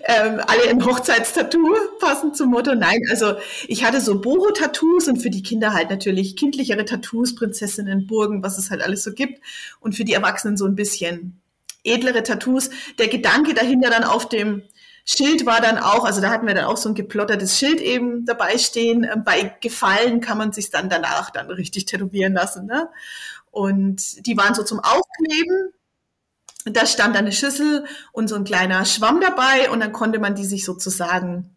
Ähm, 0.03 0.41
alle 0.47 0.63
im 0.63 0.83
Hochzeitstattoo 0.83 1.75
passend 1.99 2.35
zum 2.35 2.49
Motto. 2.49 2.75
Nein, 2.75 2.99
also 3.09 3.35
ich 3.67 3.83
hatte 3.83 4.01
so 4.01 4.19
Boho-Tattoos 4.19 5.07
und 5.07 5.17
für 5.17 5.29
die 5.29 5.43
Kinder 5.43 5.73
halt 5.73 5.89
natürlich 5.89 6.35
kindlichere 6.35 6.85
Tattoos, 6.85 7.35
Prinzessinnen, 7.35 8.07
Burgen, 8.07 8.43
was 8.43 8.57
es 8.57 8.71
halt 8.71 8.81
alles 8.81 9.03
so 9.03 9.13
gibt. 9.13 9.41
Und 9.79 9.95
für 9.95 10.03
die 10.03 10.13
Erwachsenen 10.13 10.57
so 10.57 10.65
ein 10.65 10.75
bisschen 10.75 11.39
edlere 11.85 12.23
Tattoos. 12.23 12.69
Der 12.99 13.07
Gedanke 13.07 13.53
dahinter 13.53 13.89
dann 13.89 14.03
auf 14.03 14.27
dem 14.27 14.63
Schild 15.05 15.45
war 15.45 15.61
dann 15.61 15.77
auch, 15.77 16.03
also 16.03 16.19
da 16.19 16.31
hatten 16.31 16.47
wir 16.47 16.55
dann 16.55 16.65
auch 16.65 16.77
so 16.77 16.89
ein 16.89 16.95
geplottertes 16.95 17.57
Schild 17.57 17.79
eben 17.79 18.25
dabei 18.25 18.57
stehen. 18.57 19.03
Ähm, 19.03 19.23
bei 19.23 19.55
Gefallen 19.61 20.19
kann 20.19 20.37
man 20.37 20.51
sich 20.51 20.71
dann 20.71 20.89
danach 20.89 21.29
dann 21.29 21.49
richtig 21.51 21.85
tätowieren 21.85 22.33
lassen. 22.33 22.65
Ne? 22.65 22.89
Und 23.51 24.25
die 24.25 24.35
waren 24.35 24.55
so 24.55 24.63
zum 24.63 24.79
Aufkleben. 24.79 25.71
Da 26.65 26.87
stand 26.87 27.15
dann 27.15 27.25
eine 27.25 27.31
Schüssel 27.31 27.85
und 28.11 28.27
so 28.27 28.35
ein 28.35 28.43
kleiner 28.43 28.83
Schwamm 28.85 29.21
dabei 29.21 29.69
und 29.69 29.79
dann 29.79 29.91
konnte 29.93 30.17
man 30.17 30.33
die 30.33 30.45
sich 30.45 30.65
sozusagen 30.65 31.55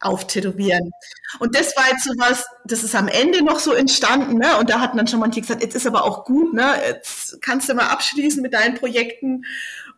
auftätowieren. 0.00 0.90
Und 1.38 1.54
das 1.54 1.76
war 1.76 1.88
jetzt 1.90 2.04
so 2.04 2.12
was, 2.16 2.46
das 2.64 2.82
ist 2.82 2.94
am 2.94 3.08
Ende 3.08 3.42
noch 3.44 3.58
so 3.58 3.72
entstanden, 3.72 4.38
ne? 4.38 4.58
Und 4.58 4.70
da 4.70 4.80
hatten 4.80 4.96
dann 4.96 5.06
schon 5.06 5.20
manche 5.20 5.40
gesagt, 5.40 5.62
jetzt 5.62 5.74
ist 5.74 5.86
aber 5.86 6.04
auch 6.04 6.24
gut, 6.24 6.54
ne? 6.54 6.74
Jetzt 6.86 7.40
kannst 7.42 7.68
du 7.68 7.74
mal 7.74 7.88
abschließen 7.88 8.42
mit 8.42 8.54
deinen 8.54 8.74
Projekten. 8.74 9.44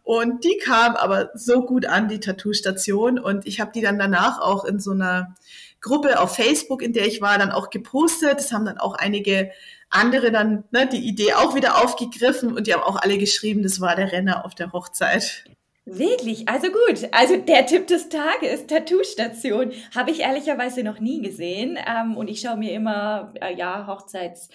Und 0.09 0.43
die 0.43 0.57
kam 0.57 0.97
aber 0.97 1.33
so 1.35 1.67
gut 1.67 1.85
an, 1.85 2.09
die 2.09 2.19
Tattoo-Station. 2.19 3.19
Und 3.19 3.47
ich 3.47 3.61
habe 3.61 3.73
die 3.75 3.83
dann 3.83 3.99
danach 3.99 4.41
auch 4.41 4.65
in 4.65 4.81
so 4.81 4.93
einer 4.93 5.35
Gruppe 5.83 6.19
auf 6.19 6.35
Facebook, 6.35 6.81
in 6.81 6.95
der 6.95 7.07
ich 7.07 7.21
war, 7.21 7.37
dann 7.37 7.51
auch 7.51 7.69
gepostet. 7.69 8.39
Das 8.39 8.51
haben 8.51 8.65
dann 8.65 8.79
auch 8.79 8.95
einige 8.95 9.51
andere 9.91 10.33
dann 10.33 10.65
ne, 10.71 10.87
die 10.87 11.07
Idee 11.07 11.35
auch 11.35 11.55
wieder 11.55 11.85
aufgegriffen 11.85 12.57
und 12.57 12.67
die 12.67 12.73
haben 12.73 12.85
auch 12.85 12.97
alle 12.97 13.19
geschrieben, 13.19 13.63
das 13.63 13.83
war 13.83 13.97
der 13.97 14.11
Renner 14.11 14.47
auf 14.47 14.55
der 14.55 14.73
Hochzeit. 14.73 15.45
Wirklich, 15.85 16.49
also 16.49 16.69
gut. 16.69 17.07
Also 17.13 17.37
der 17.37 17.67
Tipp 17.67 17.87
des 17.87 18.09
Tages, 18.09 18.67
Tattoo-Station, 18.67 19.73
habe 19.95 20.11
ich 20.11 20.21
ehrlicherweise 20.21 20.85
noch 20.85 21.01
nie 21.01 21.21
gesehen. 21.21 21.79
Ähm, 21.87 22.17
und 22.17 22.29
ich 22.29 22.41
schaue 22.41 22.57
mir 22.57 22.73
immer, 22.73 23.35
äh, 23.43 23.55
ja, 23.55 23.87
Hochzeits- 23.87 24.49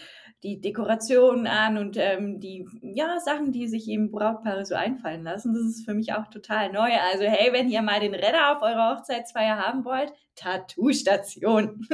die 0.44 0.60
Dekorationen 0.60 1.48
an 1.48 1.78
und 1.78 1.96
ähm, 1.98 2.42
die 2.42 2.68
ja, 2.82 3.20
Sachen, 3.22 3.54
die 3.54 3.68
sich 3.68 3.88
eben 3.88 4.12
Brautpaare 4.12 4.66
so 4.66 4.76
einfallen 4.76 5.24
lassen. 5.24 5.54
Das 5.54 5.64
ist 5.64 5.86
für 5.86 5.94
mich 5.94 6.14
auch 6.14 6.28
total 6.28 6.72
neu. 6.72 6.92
Also 7.12 7.24
hey, 7.24 7.54
wenn 7.54 7.70
ihr 7.70 7.82
mal 7.82 8.02
den 8.02 8.14
Redder 8.14 8.56
auf 8.56 8.62
eurer 8.62 8.98
Hochzeitsfeier 8.98 9.58
haben 9.58 9.86
wollt, 9.86 10.12
Tattoo-Station. 10.36 11.88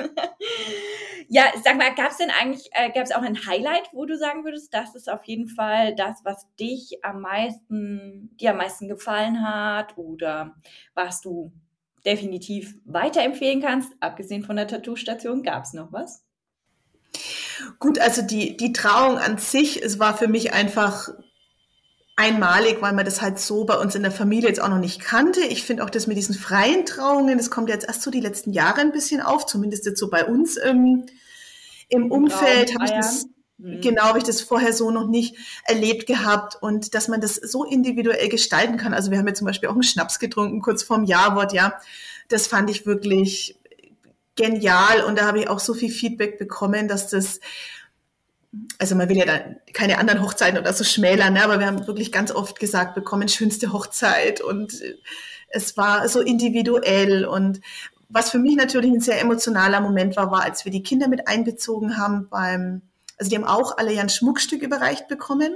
ja, 1.28 1.44
sag 1.64 1.78
mal, 1.78 1.94
gab 1.94 2.10
es 2.10 2.18
denn 2.18 2.32
eigentlich, 2.32 2.70
äh, 2.72 2.90
gab 2.92 3.04
es 3.04 3.12
auch 3.12 3.22
ein 3.22 3.46
Highlight, 3.46 3.90
wo 3.94 4.06
du 4.06 4.18
sagen 4.18 4.44
würdest, 4.44 4.74
das 4.74 4.96
ist 4.96 5.10
auf 5.10 5.26
jeden 5.26 5.48
Fall 5.48 5.96
das, 5.96 6.22
was 6.24 6.48
dich 6.60 7.04
am 7.04 7.22
meisten, 7.22 8.36
dir 8.40 8.52
am 8.52 8.58
meisten 8.58 8.88
gefallen 8.88 9.48
hat 9.48 9.98
oder 9.98 10.56
was 10.96 11.22
du 11.22 11.52
definitiv 12.04 12.76
weiterempfehlen 12.86 13.62
kannst, 13.62 13.92
abgesehen 14.00 14.44
von 14.44 14.56
der 14.56 14.68
Tattoo-Station, 14.68 15.44
gab 15.44 15.66
es 15.66 15.74
noch 15.74 15.92
was? 15.92 16.26
Gut, 17.80 18.00
also 18.00 18.22
die, 18.22 18.58
die 18.58 18.74
Trauung 18.74 19.18
an 19.18 19.38
sich, 19.38 19.84
es 19.84 20.00
war 20.00 20.18
für 20.18 20.28
mich 20.28 20.54
einfach 20.54 21.10
einmalig, 22.20 22.82
weil 22.82 22.94
man 22.94 23.06
das 23.06 23.22
halt 23.22 23.40
so 23.40 23.64
bei 23.64 23.78
uns 23.78 23.96
in 23.96 24.04
der 24.04 24.12
Familie 24.12 24.50
jetzt 24.50 24.62
auch 24.62 24.68
noch 24.68 24.80
nicht 24.80 25.00
kannte. 25.00 25.40
Ich 25.40 25.64
finde 25.64 25.86
auch 25.86 25.90
das 25.90 26.06
mit 26.06 26.18
diesen 26.18 26.36
freien 26.36 26.86
Trauungen, 26.86 27.38
das 27.38 27.50
kommt 27.50 27.70
jetzt 27.70 27.88
erst 27.88 28.02
so 28.02 28.12
die 28.12 28.20
letzten 28.20 28.52
Jahre 28.52 28.82
ein 28.82 28.92
bisschen 28.92 29.22
auf, 29.22 29.46
zumindest 29.46 29.86
jetzt 29.86 30.00
so 30.00 30.10
bei 30.10 30.26
uns 30.26 30.58
ähm, 30.62 31.06
im 31.88 32.12
Umfeld 32.12 32.76
habe 32.76 32.86
ich 32.86 32.92
das 32.92 33.26
mhm. 33.58 33.82
genau 33.82 34.04
habe 34.04 34.18
ich 34.18 34.26
das 34.26 34.42
vorher 34.42 34.74
so 34.74 34.92
noch 34.92 35.08
nicht 35.08 35.36
erlebt 35.64 36.08
gehabt 36.08 36.58
und 36.62 36.94
dass 36.94 37.08
man 37.08 37.22
das 37.22 37.36
so 37.36 37.64
individuell 37.64 38.28
gestalten 38.28 38.76
kann. 38.76 38.94
Also 38.94 39.12
wir 39.12 39.18
haben 39.18 39.28
ja 39.28 39.34
zum 39.34 39.48
Beispiel 39.48 39.70
auch 39.70 39.74
einen 39.74 39.84
Schnaps 39.84 40.20
getrunken 40.20 40.62
kurz 40.62 40.84
vorm 40.84 41.06
Jawort, 41.06 41.54
ja. 41.54 41.80
Das 42.28 42.48
fand 42.48 42.70
ich 42.70 42.86
wirklich 42.86 43.59
genial 44.40 45.04
und 45.04 45.20
da 45.20 45.26
habe 45.26 45.40
ich 45.40 45.50
auch 45.50 45.60
so 45.60 45.74
viel 45.74 45.92
Feedback 45.92 46.40
bekommen, 46.40 46.88
dass 46.88 47.10
das, 47.10 47.40
also 48.78 48.96
man 48.96 49.10
will 49.10 49.18
ja 49.18 49.26
da 49.26 49.40
keine 49.74 49.98
anderen 49.98 50.22
Hochzeiten 50.22 50.58
oder 50.58 50.74
so 50.74 50.84
schmälern, 50.84 51.34
ne, 51.34 51.44
aber 51.44 51.60
wir 51.60 51.68
haben 51.68 51.86
wirklich 51.88 52.12
ganz 52.12 52.32
oft 52.32 52.60
gesagt 52.60 52.96
bekommen, 52.96 53.28
schönste 53.28 53.74
Hochzeit 53.74 54.42
und 54.42 54.74
es 55.50 55.78
war 55.78 56.08
so 56.08 56.22
individuell 56.22 57.26
und 57.26 57.60
was 58.10 58.32
für 58.32 58.40
mich 58.40 58.56
natürlich 58.56 58.92
ein 58.92 59.02
sehr 59.02 59.22
emotionaler 59.22 59.82
Moment 59.82 60.16
war, 60.16 60.32
war, 60.32 60.44
als 60.44 60.66
wir 60.66 60.72
die 60.72 60.84
Kinder 60.84 61.08
mit 61.08 61.28
einbezogen 61.28 61.98
haben 61.98 62.28
beim, 62.30 62.82
also 63.18 63.30
die 63.30 63.36
haben 63.36 63.46
auch 63.46 63.78
alle 63.78 63.94
ja 63.94 64.02
ein 64.02 64.10
Schmuckstück 64.10 64.64
überreicht 64.64 65.08
bekommen. 65.08 65.56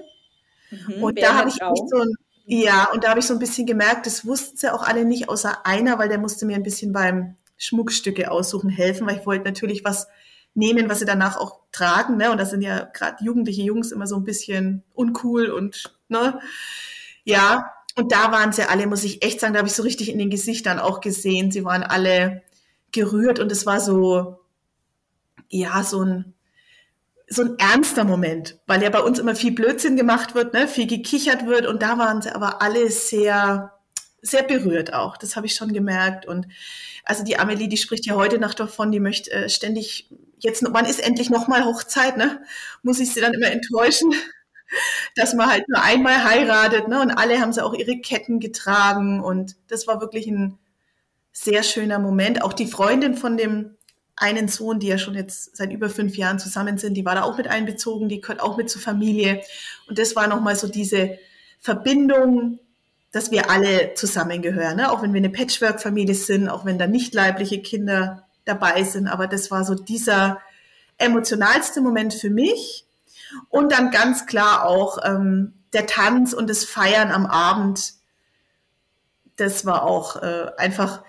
Mhm, 0.69 1.03
und 1.03 1.19
da 1.19 1.36
habe 1.36 1.49
ich 1.49 1.55
so 1.55 1.97
ein, 1.97 2.13
ja, 2.45 2.89
und 2.93 3.03
da 3.03 3.09
habe 3.09 3.21
ich 3.21 3.25
so 3.25 3.34
ein 3.34 3.39
bisschen 3.39 3.65
gemerkt, 3.65 4.05
das 4.05 4.25
wussten 4.25 4.57
sie 4.57 4.71
auch 4.71 4.84
alle 4.84 5.05
nicht, 5.05 5.29
außer 5.29 5.65
einer, 5.65 5.97
weil 5.97 6.09
der 6.09 6.19
musste 6.19 6.45
mir 6.45 6.55
ein 6.55 6.63
bisschen 6.63 6.91
beim 6.91 7.38
Schmuckstücke 7.64 8.30
aussuchen 8.30 8.70
helfen, 8.70 9.07
weil 9.07 9.18
ich 9.18 9.26
wollte 9.26 9.45
natürlich 9.45 9.84
was 9.84 10.07
nehmen, 10.53 10.89
was 10.89 10.99
sie 10.99 11.05
danach 11.05 11.38
auch 11.38 11.61
tragen. 11.72 12.18
Ne? 12.18 12.32
Und 12.32 12.38
das 12.38 12.51
sind 12.51 12.61
ja 12.61 12.84
gerade 12.84 13.24
jugendliche 13.24 13.64
Jungs 13.64 13.91
immer 13.91 14.07
so 14.07 14.16
ein 14.16 14.24
bisschen 14.24 14.84
uncool 14.93 15.49
und 15.49 15.95
ne, 16.09 16.39
ja. 17.24 17.72
Und 17.95 18.11
da 18.11 18.32
waren 18.32 18.51
sie 18.51 18.68
alle, 18.68 18.88
muss 18.88 19.03
ich 19.03 19.24
echt 19.24 19.39
sagen, 19.39 19.53
da 19.53 19.59
habe 19.59 19.68
ich 19.68 19.76
so 19.76 19.84
richtig 19.84 20.09
in 20.09 20.18
den 20.18 20.32
Gesichtern 20.32 20.80
auch 20.80 20.99
gesehen. 20.99 21.51
Sie 21.51 21.64
waren 21.64 21.84
alle 21.84 22.41
gerührt 22.91 23.39
und 23.39 23.51
es 23.51 23.68
war 23.68 23.80
so, 23.80 24.39
ja, 25.49 25.84
so 25.84 26.03
ein, 26.03 26.34
so 27.28 27.43
ein 27.43 27.55
ernster 27.59 28.03
Moment, 28.03 28.59
weil 28.68 28.82
ja 28.82 28.89
bei 28.89 29.01
uns 29.01 29.20
immer 29.20 29.36
viel 29.36 29.51
Blödsinn 29.51 29.95
gemacht 29.95 30.36
wird, 30.36 30.53
ne, 30.53 30.68
viel 30.68 30.88
gekichert 30.88 31.45
wird 31.45 31.68
und 31.68 31.82
da 31.82 31.97
waren 31.97 32.22
sie 32.22 32.34
aber 32.34 32.61
alle 32.61 32.89
sehr, 32.89 33.72
sehr 34.24 34.43
berührt 34.43 34.93
auch. 34.93 35.17
Das 35.17 35.36
habe 35.36 35.45
ich 35.45 35.55
schon 35.55 35.74
gemerkt 35.74 36.26
und 36.26 36.47
also 37.03 37.24
die 37.24 37.38
Amelie, 37.38 37.67
die 37.67 37.78
spricht 37.78 38.05
ja 38.05 38.15
heute 38.15 38.39
noch 38.39 38.53
davon, 38.53 38.91
die 38.91 39.01
möchte 39.01 39.32
äh, 39.32 39.49
ständig 39.49 40.09
jetzt, 40.39 40.63
wann 40.67 40.86
ist 40.86 41.05
endlich 41.05 41.30
nochmal 41.30 41.65
Hochzeit, 41.65 42.17
ne? 42.17 42.41
Muss 42.82 42.99
ich 42.99 43.13
sie 43.13 43.21
dann 43.21 43.34
immer 43.34 43.51
enttäuschen, 43.51 44.13
dass 45.15 45.34
man 45.34 45.49
halt 45.49 45.67
nur 45.67 45.84
einmal 45.84 46.24
heiratet, 46.24 46.88
ne? 46.88 47.01
Und 47.01 47.11
alle 47.11 47.39
haben 47.39 47.53
sie 47.53 47.63
auch 47.63 47.74
ihre 47.74 47.99
Ketten 47.99 48.39
getragen 48.39 49.21
und 49.21 49.55
das 49.67 49.86
war 49.86 50.01
wirklich 50.01 50.28
ein 50.28 50.57
sehr 51.34 51.63
schöner 51.63 51.99
Moment. 51.99 52.41
Auch 52.41 52.53
die 52.53 52.67
Freundin 52.67 53.15
von 53.15 53.38
dem 53.38 53.76
einen 54.15 54.47
Sohn, 54.47 54.80
die 54.80 54.88
ja 54.88 54.97
schon 54.97 55.15
jetzt 55.15 55.57
seit 55.57 55.74
über 55.74 55.89
fünf 55.89 56.15
Jahren 56.15 56.39
zusammen 56.39 56.78
sind, 56.78 56.93
die 56.93 57.03
war 57.03 57.15
da 57.15 57.24
auch 57.24 57.38
mit 57.38 57.47
einbezogen, 57.47 58.07
die 58.07 58.21
gehört 58.21 58.39
auch 58.39 58.55
mit 58.57 58.69
zur 58.69 58.82
Familie. 58.82 59.41
Und 59.88 59.99
das 59.99 60.15
war 60.15 60.28
nochmal 60.28 60.55
so 60.55 60.67
diese 60.67 61.17
Verbindung, 61.59 62.59
dass 63.14 63.30
wir 63.30 63.51
alle 63.51 63.93
zusammengehören, 63.93 64.78
ne? 64.78 64.91
auch 64.91 65.03
wenn 65.03 65.14
wir 65.14 65.20
eine 65.20 65.30
Patchwork-Familie 65.30 66.16
sind, 66.16 66.49
auch 66.49 66.66
wenn 66.66 66.80
da 66.80 66.88
nicht 66.88 67.14
leibliche 67.14 67.61
Kinder 67.61 68.26
dabei 68.43 68.84
sind. 68.84 69.07
Aber 69.07 69.28
das 69.28 69.51
war 69.51 69.64
so 69.64 69.76
dieser 69.76 70.41
emotionalste 70.97 71.80
Moment 71.80 72.16
für 72.16 72.32
mich. 72.32 72.86
Und 73.49 73.72
dann 73.72 73.91
ganz 73.91 74.26
klar 74.26 74.66
auch 74.66 74.97
ähm, 75.05 75.53
der 75.74 75.86
Tanz 75.86 76.34
und 76.34 76.49
das 76.49 76.66
Feiern 76.66 77.11
am 77.11 77.28
Abend. 77.28 77.93
Das 79.38 79.64
war 79.64 79.84
auch 79.84 80.22
äh, 80.22 80.47
einfach 80.57 81.03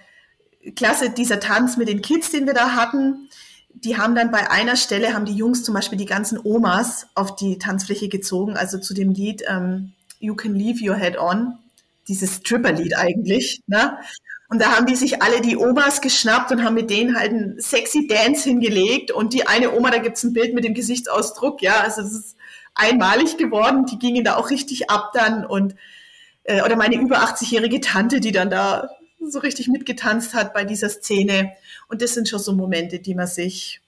klasse, 0.77 1.09
dieser 1.09 1.41
Tanz 1.41 1.79
mit 1.79 1.89
den 1.89 2.03
Kids, 2.03 2.31
den 2.31 2.47
wir 2.47 2.55
da 2.55 2.75
hatten. 2.75 3.31
Die 3.71 3.97
haben 3.97 4.15
dann 4.15 4.31
bei 4.31 4.51
einer 4.51 4.77
Stelle, 4.77 5.15
haben 5.15 5.25
die 5.25 5.37
Jungs 5.37 5.63
zum 5.63 5.75
Beispiel 5.75 5.99
die 5.99 6.05
ganzen 6.05 6.39
Omas 6.43 7.07
auf 7.15 7.35
die 7.35 7.59
Tanzfläche 7.59 8.09
gezogen, 8.09 8.59
also 8.59 8.77
zu 8.77 8.93
dem 8.93 9.13
Lied 9.13 9.43
ähm, 9.49 9.95
You 10.19 10.35
Can 10.35 10.55
Leave 10.55 10.87
Your 10.87 10.97
Head 10.97 11.19
On, 11.19 11.59
dieses 12.09 12.37
Stripper-Lied 12.37 12.97
eigentlich. 12.97 13.61
Ne? 13.67 13.99
Und 14.49 14.61
da 14.61 14.77
haben 14.77 14.87
die 14.87 14.97
sich 14.97 15.23
alle 15.23 15.41
die 15.41 15.57
Omas 15.57 16.01
geschnappt 16.01 16.53
und 16.53 16.63
haben 16.63 16.75
mit 16.75 16.91
denen 16.91 17.17
halt 17.19 17.31
einen 17.31 17.61
sexy 17.61 18.07
Dance 18.07 18.49
hingelegt. 18.49 19.11
Und 19.11 19.33
die 19.33 19.47
eine 19.47 19.73
Oma, 19.75 19.91
da 19.91 19.99
gibt's 19.99 20.23
ein 20.23 20.33
Bild 20.33 20.55
mit 20.55 20.65
dem 20.65 20.75
Gesichtsausdruck, 20.75 21.63
ja, 21.63 21.81
also 21.81 22.03
es 22.03 22.13
ist 22.13 22.37
einmalig 22.75 23.37
geworden. 23.37 23.87
Die 23.87 23.99
gingen 23.99 24.25
da 24.25 24.37
auch 24.37 24.51
richtig 24.51 24.91
ab 24.91 25.13
dann 25.15 25.45
und 25.45 25.75
äh, 26.45 26.63
oder 26.63 26.77
meine 26.77 26.97
über 26.97 27.19
80-jährige 27.25 27.81
Tante, 27.81 28.21
die 28.21 28.33
dann 28.33 28.51
da 28.51 28.91
so 29.21 29.39
richtig 29.39 29.69
mitgetanzt 29.69 30.35
hat 30.35 30.53
bei 30.53 30.65
dieser 30.65 30.91
Szene. 30.91 31.53
Und 31.89 32.03
das 32.03 32.15
sind 32.15 32.29
schon 32.29 32.39
so 32.39 32.53
Momente, 32.53 32.99
die 32.99 33.15
man 33.15 33.27
sich 33.27 33.81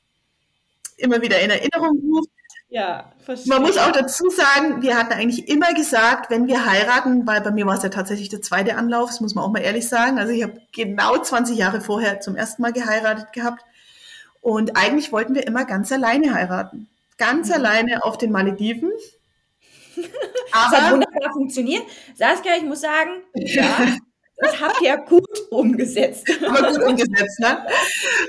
immer 0.97 1.21
wieder 1.21 1.41
in 1.41 1.51
Erinnerung 1.51 2.01
ruft. 2.11 2.31
Ja, 2.69 3.12
verstehe. 3.25 3.53
Man 3.53 3.62
muss 3.62 3.79
auch 3.79 3.93
dazu 3.93 4.29
sagen, 4.29 4.83
wir 4.83 4.97
hatten 4.97 5.12
eigentlich 5.12 5.49
immer 5.49 5.73
gesagt, 5.73 6.31
wenn 6.31 6.49
wir 6.49 6.67
heiraten, 6.67 7.27
weil 7.27 7.41
bei 7.41 7.53
mir 7.53 7.64
war 7.64 7.77
es 7.77 7.83
ja 7.85 7.91
tatsächlich 7.91 8.29
der 8.29 8.43
zweite 8.43 8.77
Anlauf, 8.77 9.11
das 9.11 9.21
muss 9.21 9.35
man 9.35 9.45
auch 9.45 9.53
mal 9.53 9.61
ehrlich 9.61 9.89
sagen. 9.89 10.19
Also 10.19 10.33
ich 10.33 10.43
habe 10.43 10.61
genau 10.73 11.17
20 11.17 11.57
Jahre 11.57 11.81
vorher 11.81 12.21
zum 12.21 12.35
ersten 12.35 12.62
Mal 12.62 12.73
geheiratet 12.73 13.33
gehabt. 13.33 13.64
Und 14.41 14.77
eigentlich 14.77 15.12
wollten 15.12 15.35
wir 15.35 15.47
immer 15.47 15.64
ganz 15.64 15.93
alleine 15.93 16.35
heiraten. 16.35 16.89
Ganz 17.19 17.49
mhm. 17.49 17.55
alleine 17.55 18.05
auf 18.05 18.19
den 18.19 18.33
Malediven. 18.33 18.91
Aber, 20.53 20.71
das 20.71 20.81
hat 20.81 20.93
wunderbar 20.93 21.33
funktioniert. 21.33 21.85
Saskia, 22.14 22.57
ich 22.57 22.64
muss 22.64 22.81
sagen, 22.81 23.23
ja, 23.35 23.97
Das 24.39 24.61
habt 24.61 24.82
ihr 24.82 24.97
gut 24.99 25.24
umgesetzt. 25.51 26.28
Aber 26.47 26.70
gut 26.72 26.82
umgesetzt, 26.82 27.41
ne? 27.41 27.66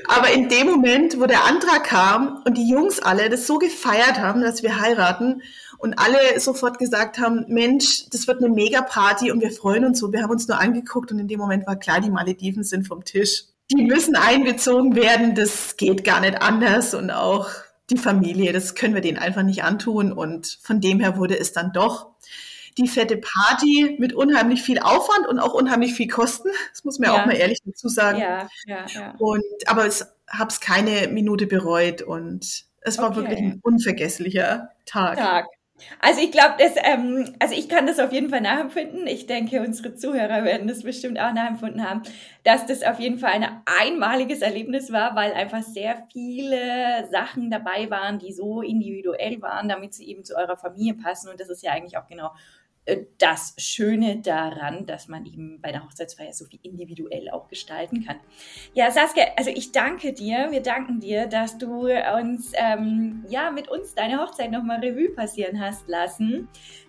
Aber 0.08 0.32
in 0.32 0.48
dem 0.48 0.68
Moment, 0.68 1.20
wo 1.20 1.26
der 1.26 1.46
Antrag 1.46 1.84
kam 1.84 2.42
und 2.46 2.58
die 2.58 2.70
Jungs 2.70 3.00
alle 3.00 3.30
das 3.30 3.46
so 3.46 3.58
gefeiert 3.58 4.20
haben, 4.20 4.42
dass 4.42 4.64
wir 4.64 4.80
heiraten 4.80 5.42
und 5.78 6.00
alle 6.00 6.40
sofort 6.40 6.80
gesagt 6.80 7.20
haben, 7.20 7.46
Mensch, 7.50 8.06
das 8.12 8.28
wird 8.28 8.42
eine 8.42 8.54
Mega-Party 8.54 9.32
und 9.32 9.42
wir 9.42 9.52
freuen 9.52 9.86
uns 9.86 10.00
so. 10.00 10.12
Wir 10.14 10.24
haben 10.24 10.32
uns 10.32 10.48
nur 10.48 10.60
angeguckt 10.60 11.12
und 11.12 11.20
in 11.20 11.28
dem 11.28 11.40
Moment 11.40 11.68
war 11.68 11.76
klar, 11.76 12.00
die 12.00 12.10
Malediven 12.10 12.64
sind 12.64 12.88
vom 12.88 13.04
Tisch. 13.04 13.44
Die 13.70 13.84
müssen 13.84 14.16
einbezogen 14.16 14.96
werden, 14.96 15.36
das 15.36 15.76
geht 15.76 16.06
gar 16.06 16.22
nicht 16.22 16.42
anders 16.42 16.94
und 16.94 17.12
auch 17.12 17.50
die 17.90 17.98
Familie, 17.98 18.54
das 18.54 18.76
können 18.76 18.94
wir 18.94 19.02
denen 19.02 19.18
einfach 19.18 19.44
nicht 19.44 19.64
antun 19.64 20.14
und 20.14 20.58
von 20.62 20.80
dem 20.80 21.00
her 21.00 21.18
wurde 21.18 21.38
es 21.38 21.52
dann 21.52 21.74
doch 21.74 22.12
die 22.78 22.88
fette 22.88 23.18
Party 23.18 23.96
mit 24.00 24.14
unheimlich 24.14 24.62
viel 24.62 24.80
Aufwand 24.80 25.28
und 25.28 25.40
auch 25.40 25.54
unheimlich 25.54 25.94
viel 25.94 26.08
Kosten. 26.08 26.50
Das 26.72 26.84
muss 26.84 27.00
man 27.00 27.10
ja. 27.10 27.22
auch 27.22 27.26
mal 27.26 27.36
ehrlich 27.36 27.60
dazu 27.66 27.88
sagen. 27.88 28.20
Ja, 28.20 28.48
ja, 28.66 28.86
ja. 28.88 29.16
Und, 29.18 29.44
aber 29.66 29.88
ich 29.88 30.02
habe 30.30 30.50
es 30.50 30.60
keine 30.60 31.08
Minute 31.08 31.48
bereut 31.48 32.02
und 32.02 32.66
es 32.82 32.98
war 32.98 33.10
okay. 33.10 33.18
wirklich 33.18 33.40
ein 33.40 33.60
unvergesslicher 33.64 34.70
Tag. 34.86 35.18
Tag. 35.18 35.46
Also 36.00 36.22
ich 36.22 36.32
glaube, 36.32 36.56
das, 36.58 36.74
ähm, 36.84 37.36
also 37.40 37.54
ich 37.54 37.70
kann 37.70 37.86
das 37.86 38.00
auf 38.00 38.12
jeden 38.12 38.30
Fall 38.30 38.42
nachempfinden. 38.42 39.06
Ich 39.06 39.28
denke, 39.28 39.62
unsere 39.62 39.94
Zuhörer 39.94 40.44
werden 40.44 40.68
das 40.68 40.84
bestimmt 40.84 41.20
auch 41.20 41.34
nachempfunden 41.34 41.88
haben, 41.88 42.02
dass 42.44 42.66
das 42.66 42.82
auf 42.82 43.00
jeden 43.00 43.20
Fall 43.20 43.32
ein 43.32 43.62
einmaliges 43.80 44.42
Erlebnis 44.42 44.92
war, 44.92 45.16
weil 45.16 45.34
einfach 45.34 45.62
sehr 45.62 46.08
viele 46.12 47.08
Sachen 47.12 47.52
dabei 47.52 47.90
waren, 47.92 48.18
die 48.18 48.34
so 48.34 48.62
individuell 48.62 49.42
waren, 49.42 49.70
damit 49.70 49.94
sie 49.94 50.08
eben 50.08 50.24
zu 50.24 50.36
eurer 50.36 50.58
Familie 50.58 50.96
passen. 50.96 51.30
Und 51.30 51.40
das 51.40 51.50
ist 51.50 51.62
ja 51.62 51.74
eigentlich 51.74 51.98
auch 51.98 52.08
genau 52.08 52.32
das 53.18 53.54
Schöne 53.58 54.22
daran, 54.22 54.86
dass 54.86 55.08
man 55.08 55.26
eben 55.26 55.60
bei 55.62 55.72
der 55.72 55.84
Hochzeitsfeier 55.84 56.32
so 56.32 56.46
viel 56.46 56.60
individuell 56.64 57.30
auch 57.30 57.48
gestalten 57.50 58.06
kann. 58.06 58.18
Ja, 58.74 58.92
Saskia, 58.92 59.26
also 59.36 59.50
ich 59.50 59.72
danke 59.72 60.14
dir, 60.14 60.48
wir 60.52 60.62
danken 60.62 61.00
dir, 61.00 61.28
dass 61.28 61.58
du 61.58 61.88
uns, 61.88 62.52
ähm, 62.56 63.26
ja, 63.30 63.52
mit 63.52 63.68
uns 63.68 63.94
deine 63.94 64.20
Hochzeit 64.20 64.52
nochmal 64.52 64.80
Revue 64.80 65.10
passieren 65.10 65.60
hast 65.60 65.90
lassen. 65.90 66.48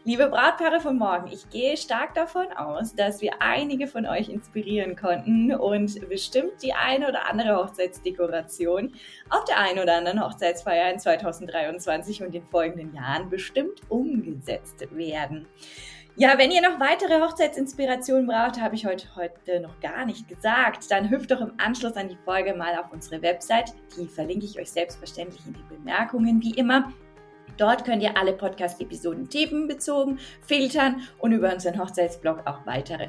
Liebe 0.09 0.31
Brautpaare 0.31 0.81
von 0.81 0.97
morgen, 0.97 1.31
ich 1.31 1.51
gehe 1.51 1.77
stark 1.77 2.15
davon 2.15 2.51
aus, 2.57 2.95
dass 2.95 3.21
wir 3.21 3.43
einige 3.43 3.87
von 3.87 4.07
euch 4.07 4.31
inspirieren 4.31 4.97
konnten 4.97 5.55
und 5.55 6.09
bestimmt 6.09 6.63
die 6.63 6.73
eine 6.73 7.11
oder 7.11 7.29
andere 7.29 7.55
Hochzeitsdekoration 7.59 8.95
auf 9.29 9.45
der 9.45 9.59
einen 9.59 9.81
oder 9.81 9.99
anderen 9.99 10.25
Hochzeitsfeier 10.25 10.91
in 10.91 10.99
2023 10.99 12.23
und 12.23 12.33
den 12.33 12.47
folgenden 12.47 12.95
Jahren 12.95 13.29
bestimmt 13.29 13.83
umgesetzt 13.91 14.83
werden. 14.97 15.47
Ja, 16.17 16.39
wenn 16.39 16.53
ihr 16.53 16.63
noch 16.63 16.81
weitere 16.81 17.21
Hochzeitsinspirationen 17.21 18.27
braucht, 18.27 18.59
habe 18.63 18.77
ich 18.77 18.87
heute, 18.87 19.15
heute 19.15 19.61
noch 19.61 19.79
gar 19.81 20.07
nicht 20.07 20.27
gesagt, 20.27 20.91
dann 20.91 21.11
hüpft 21.11 21.33
doch 21.33 21.43
im 21.43 21.53
Anschluss 21.59 21.97
an 21.97 22.09
die 22.09 22.19
Folge 22.25 22.55
mal 22.55 22.79
auf 22.79 22.91
unsere 22.93 23.21
Website. 23.21 23.75
Die 23.99 24.09
verlinke 24.09 24.47
ich 24.47 24.59
euch 24.59 24.71
selbstverständlich 24.71 25.47
in 25.47 25.53
die 25.53 25.75
Bemerkungen, 25.75 26.41
wie 26.41 26.55
immer. 26.55 26.95
Dort 27.59 27.85
könnt 27.85 28.03
ihr 28.03 28.17
alle 28.17 28.33
Podcast-Episoden 28.33 29.29
themenbezogen 29.29 30.19
filtern 30.47 31.03
und 31.19 31.33
über 31.33 31.53
unseren 31.53 31.79
Hochzeitsblog 31.79 32.47
auch 32.47 32.65
weitere 32.65 33.09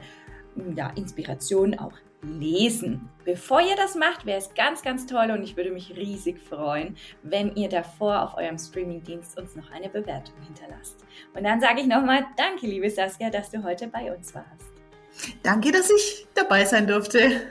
ja, 0.76 0.92
Inspirationen 0.96 1.80
auch 1.80 1.94
lesen. 2.22 3.10
Bevor 3.24 3.62
ihr 3.62 3.76
das 3.76 3.96
macht, 3.96 4.26
wäre 4.26 4.40
es 4.40 4.54
ganz, 4.54 4.82
ganz 4.82 5.06
toll 5.06 5.32
und 5.32 5.44
ich 5.44 5.56
würde 5.56 5.72
mich 5.72 5.96
riesig 5.96 6.42
freuen, 6.42 6.98
wenn 7.24 7.56
ihr 7.56 7.70
davor 7.70 8.24
auf 8.24 8.38
eurem 8.38 8.58
Streamingdienst 8.58 9.40
uns 9.40 9.56
noch 9.56 9.72
eine 9.72 9.88
Bewertung 9.88 10.36
hinterlasst. 10.46 11.06
Und 11.34 11.44
dann 11.44 11.62
sage 11.62 11.82
ich 11.82 11.88
nochmal, 11.88 12.26
danke, 12.36 12.68
liebe 12.68 12.90
Saskia, 12.90 13.30
dass 13.30 13.52
du 13.52 13.64
heute 13.64 13.88
bei 13.88 14.14
uns 14.14 14.36
warst. 14.36 14.74
Danke, 15.44 15.72
dass 15.72 15.90
ich 15.90 16.28
dabei 16.34 16.66
sein 16.66 16.88
durfte. 16.88 17.42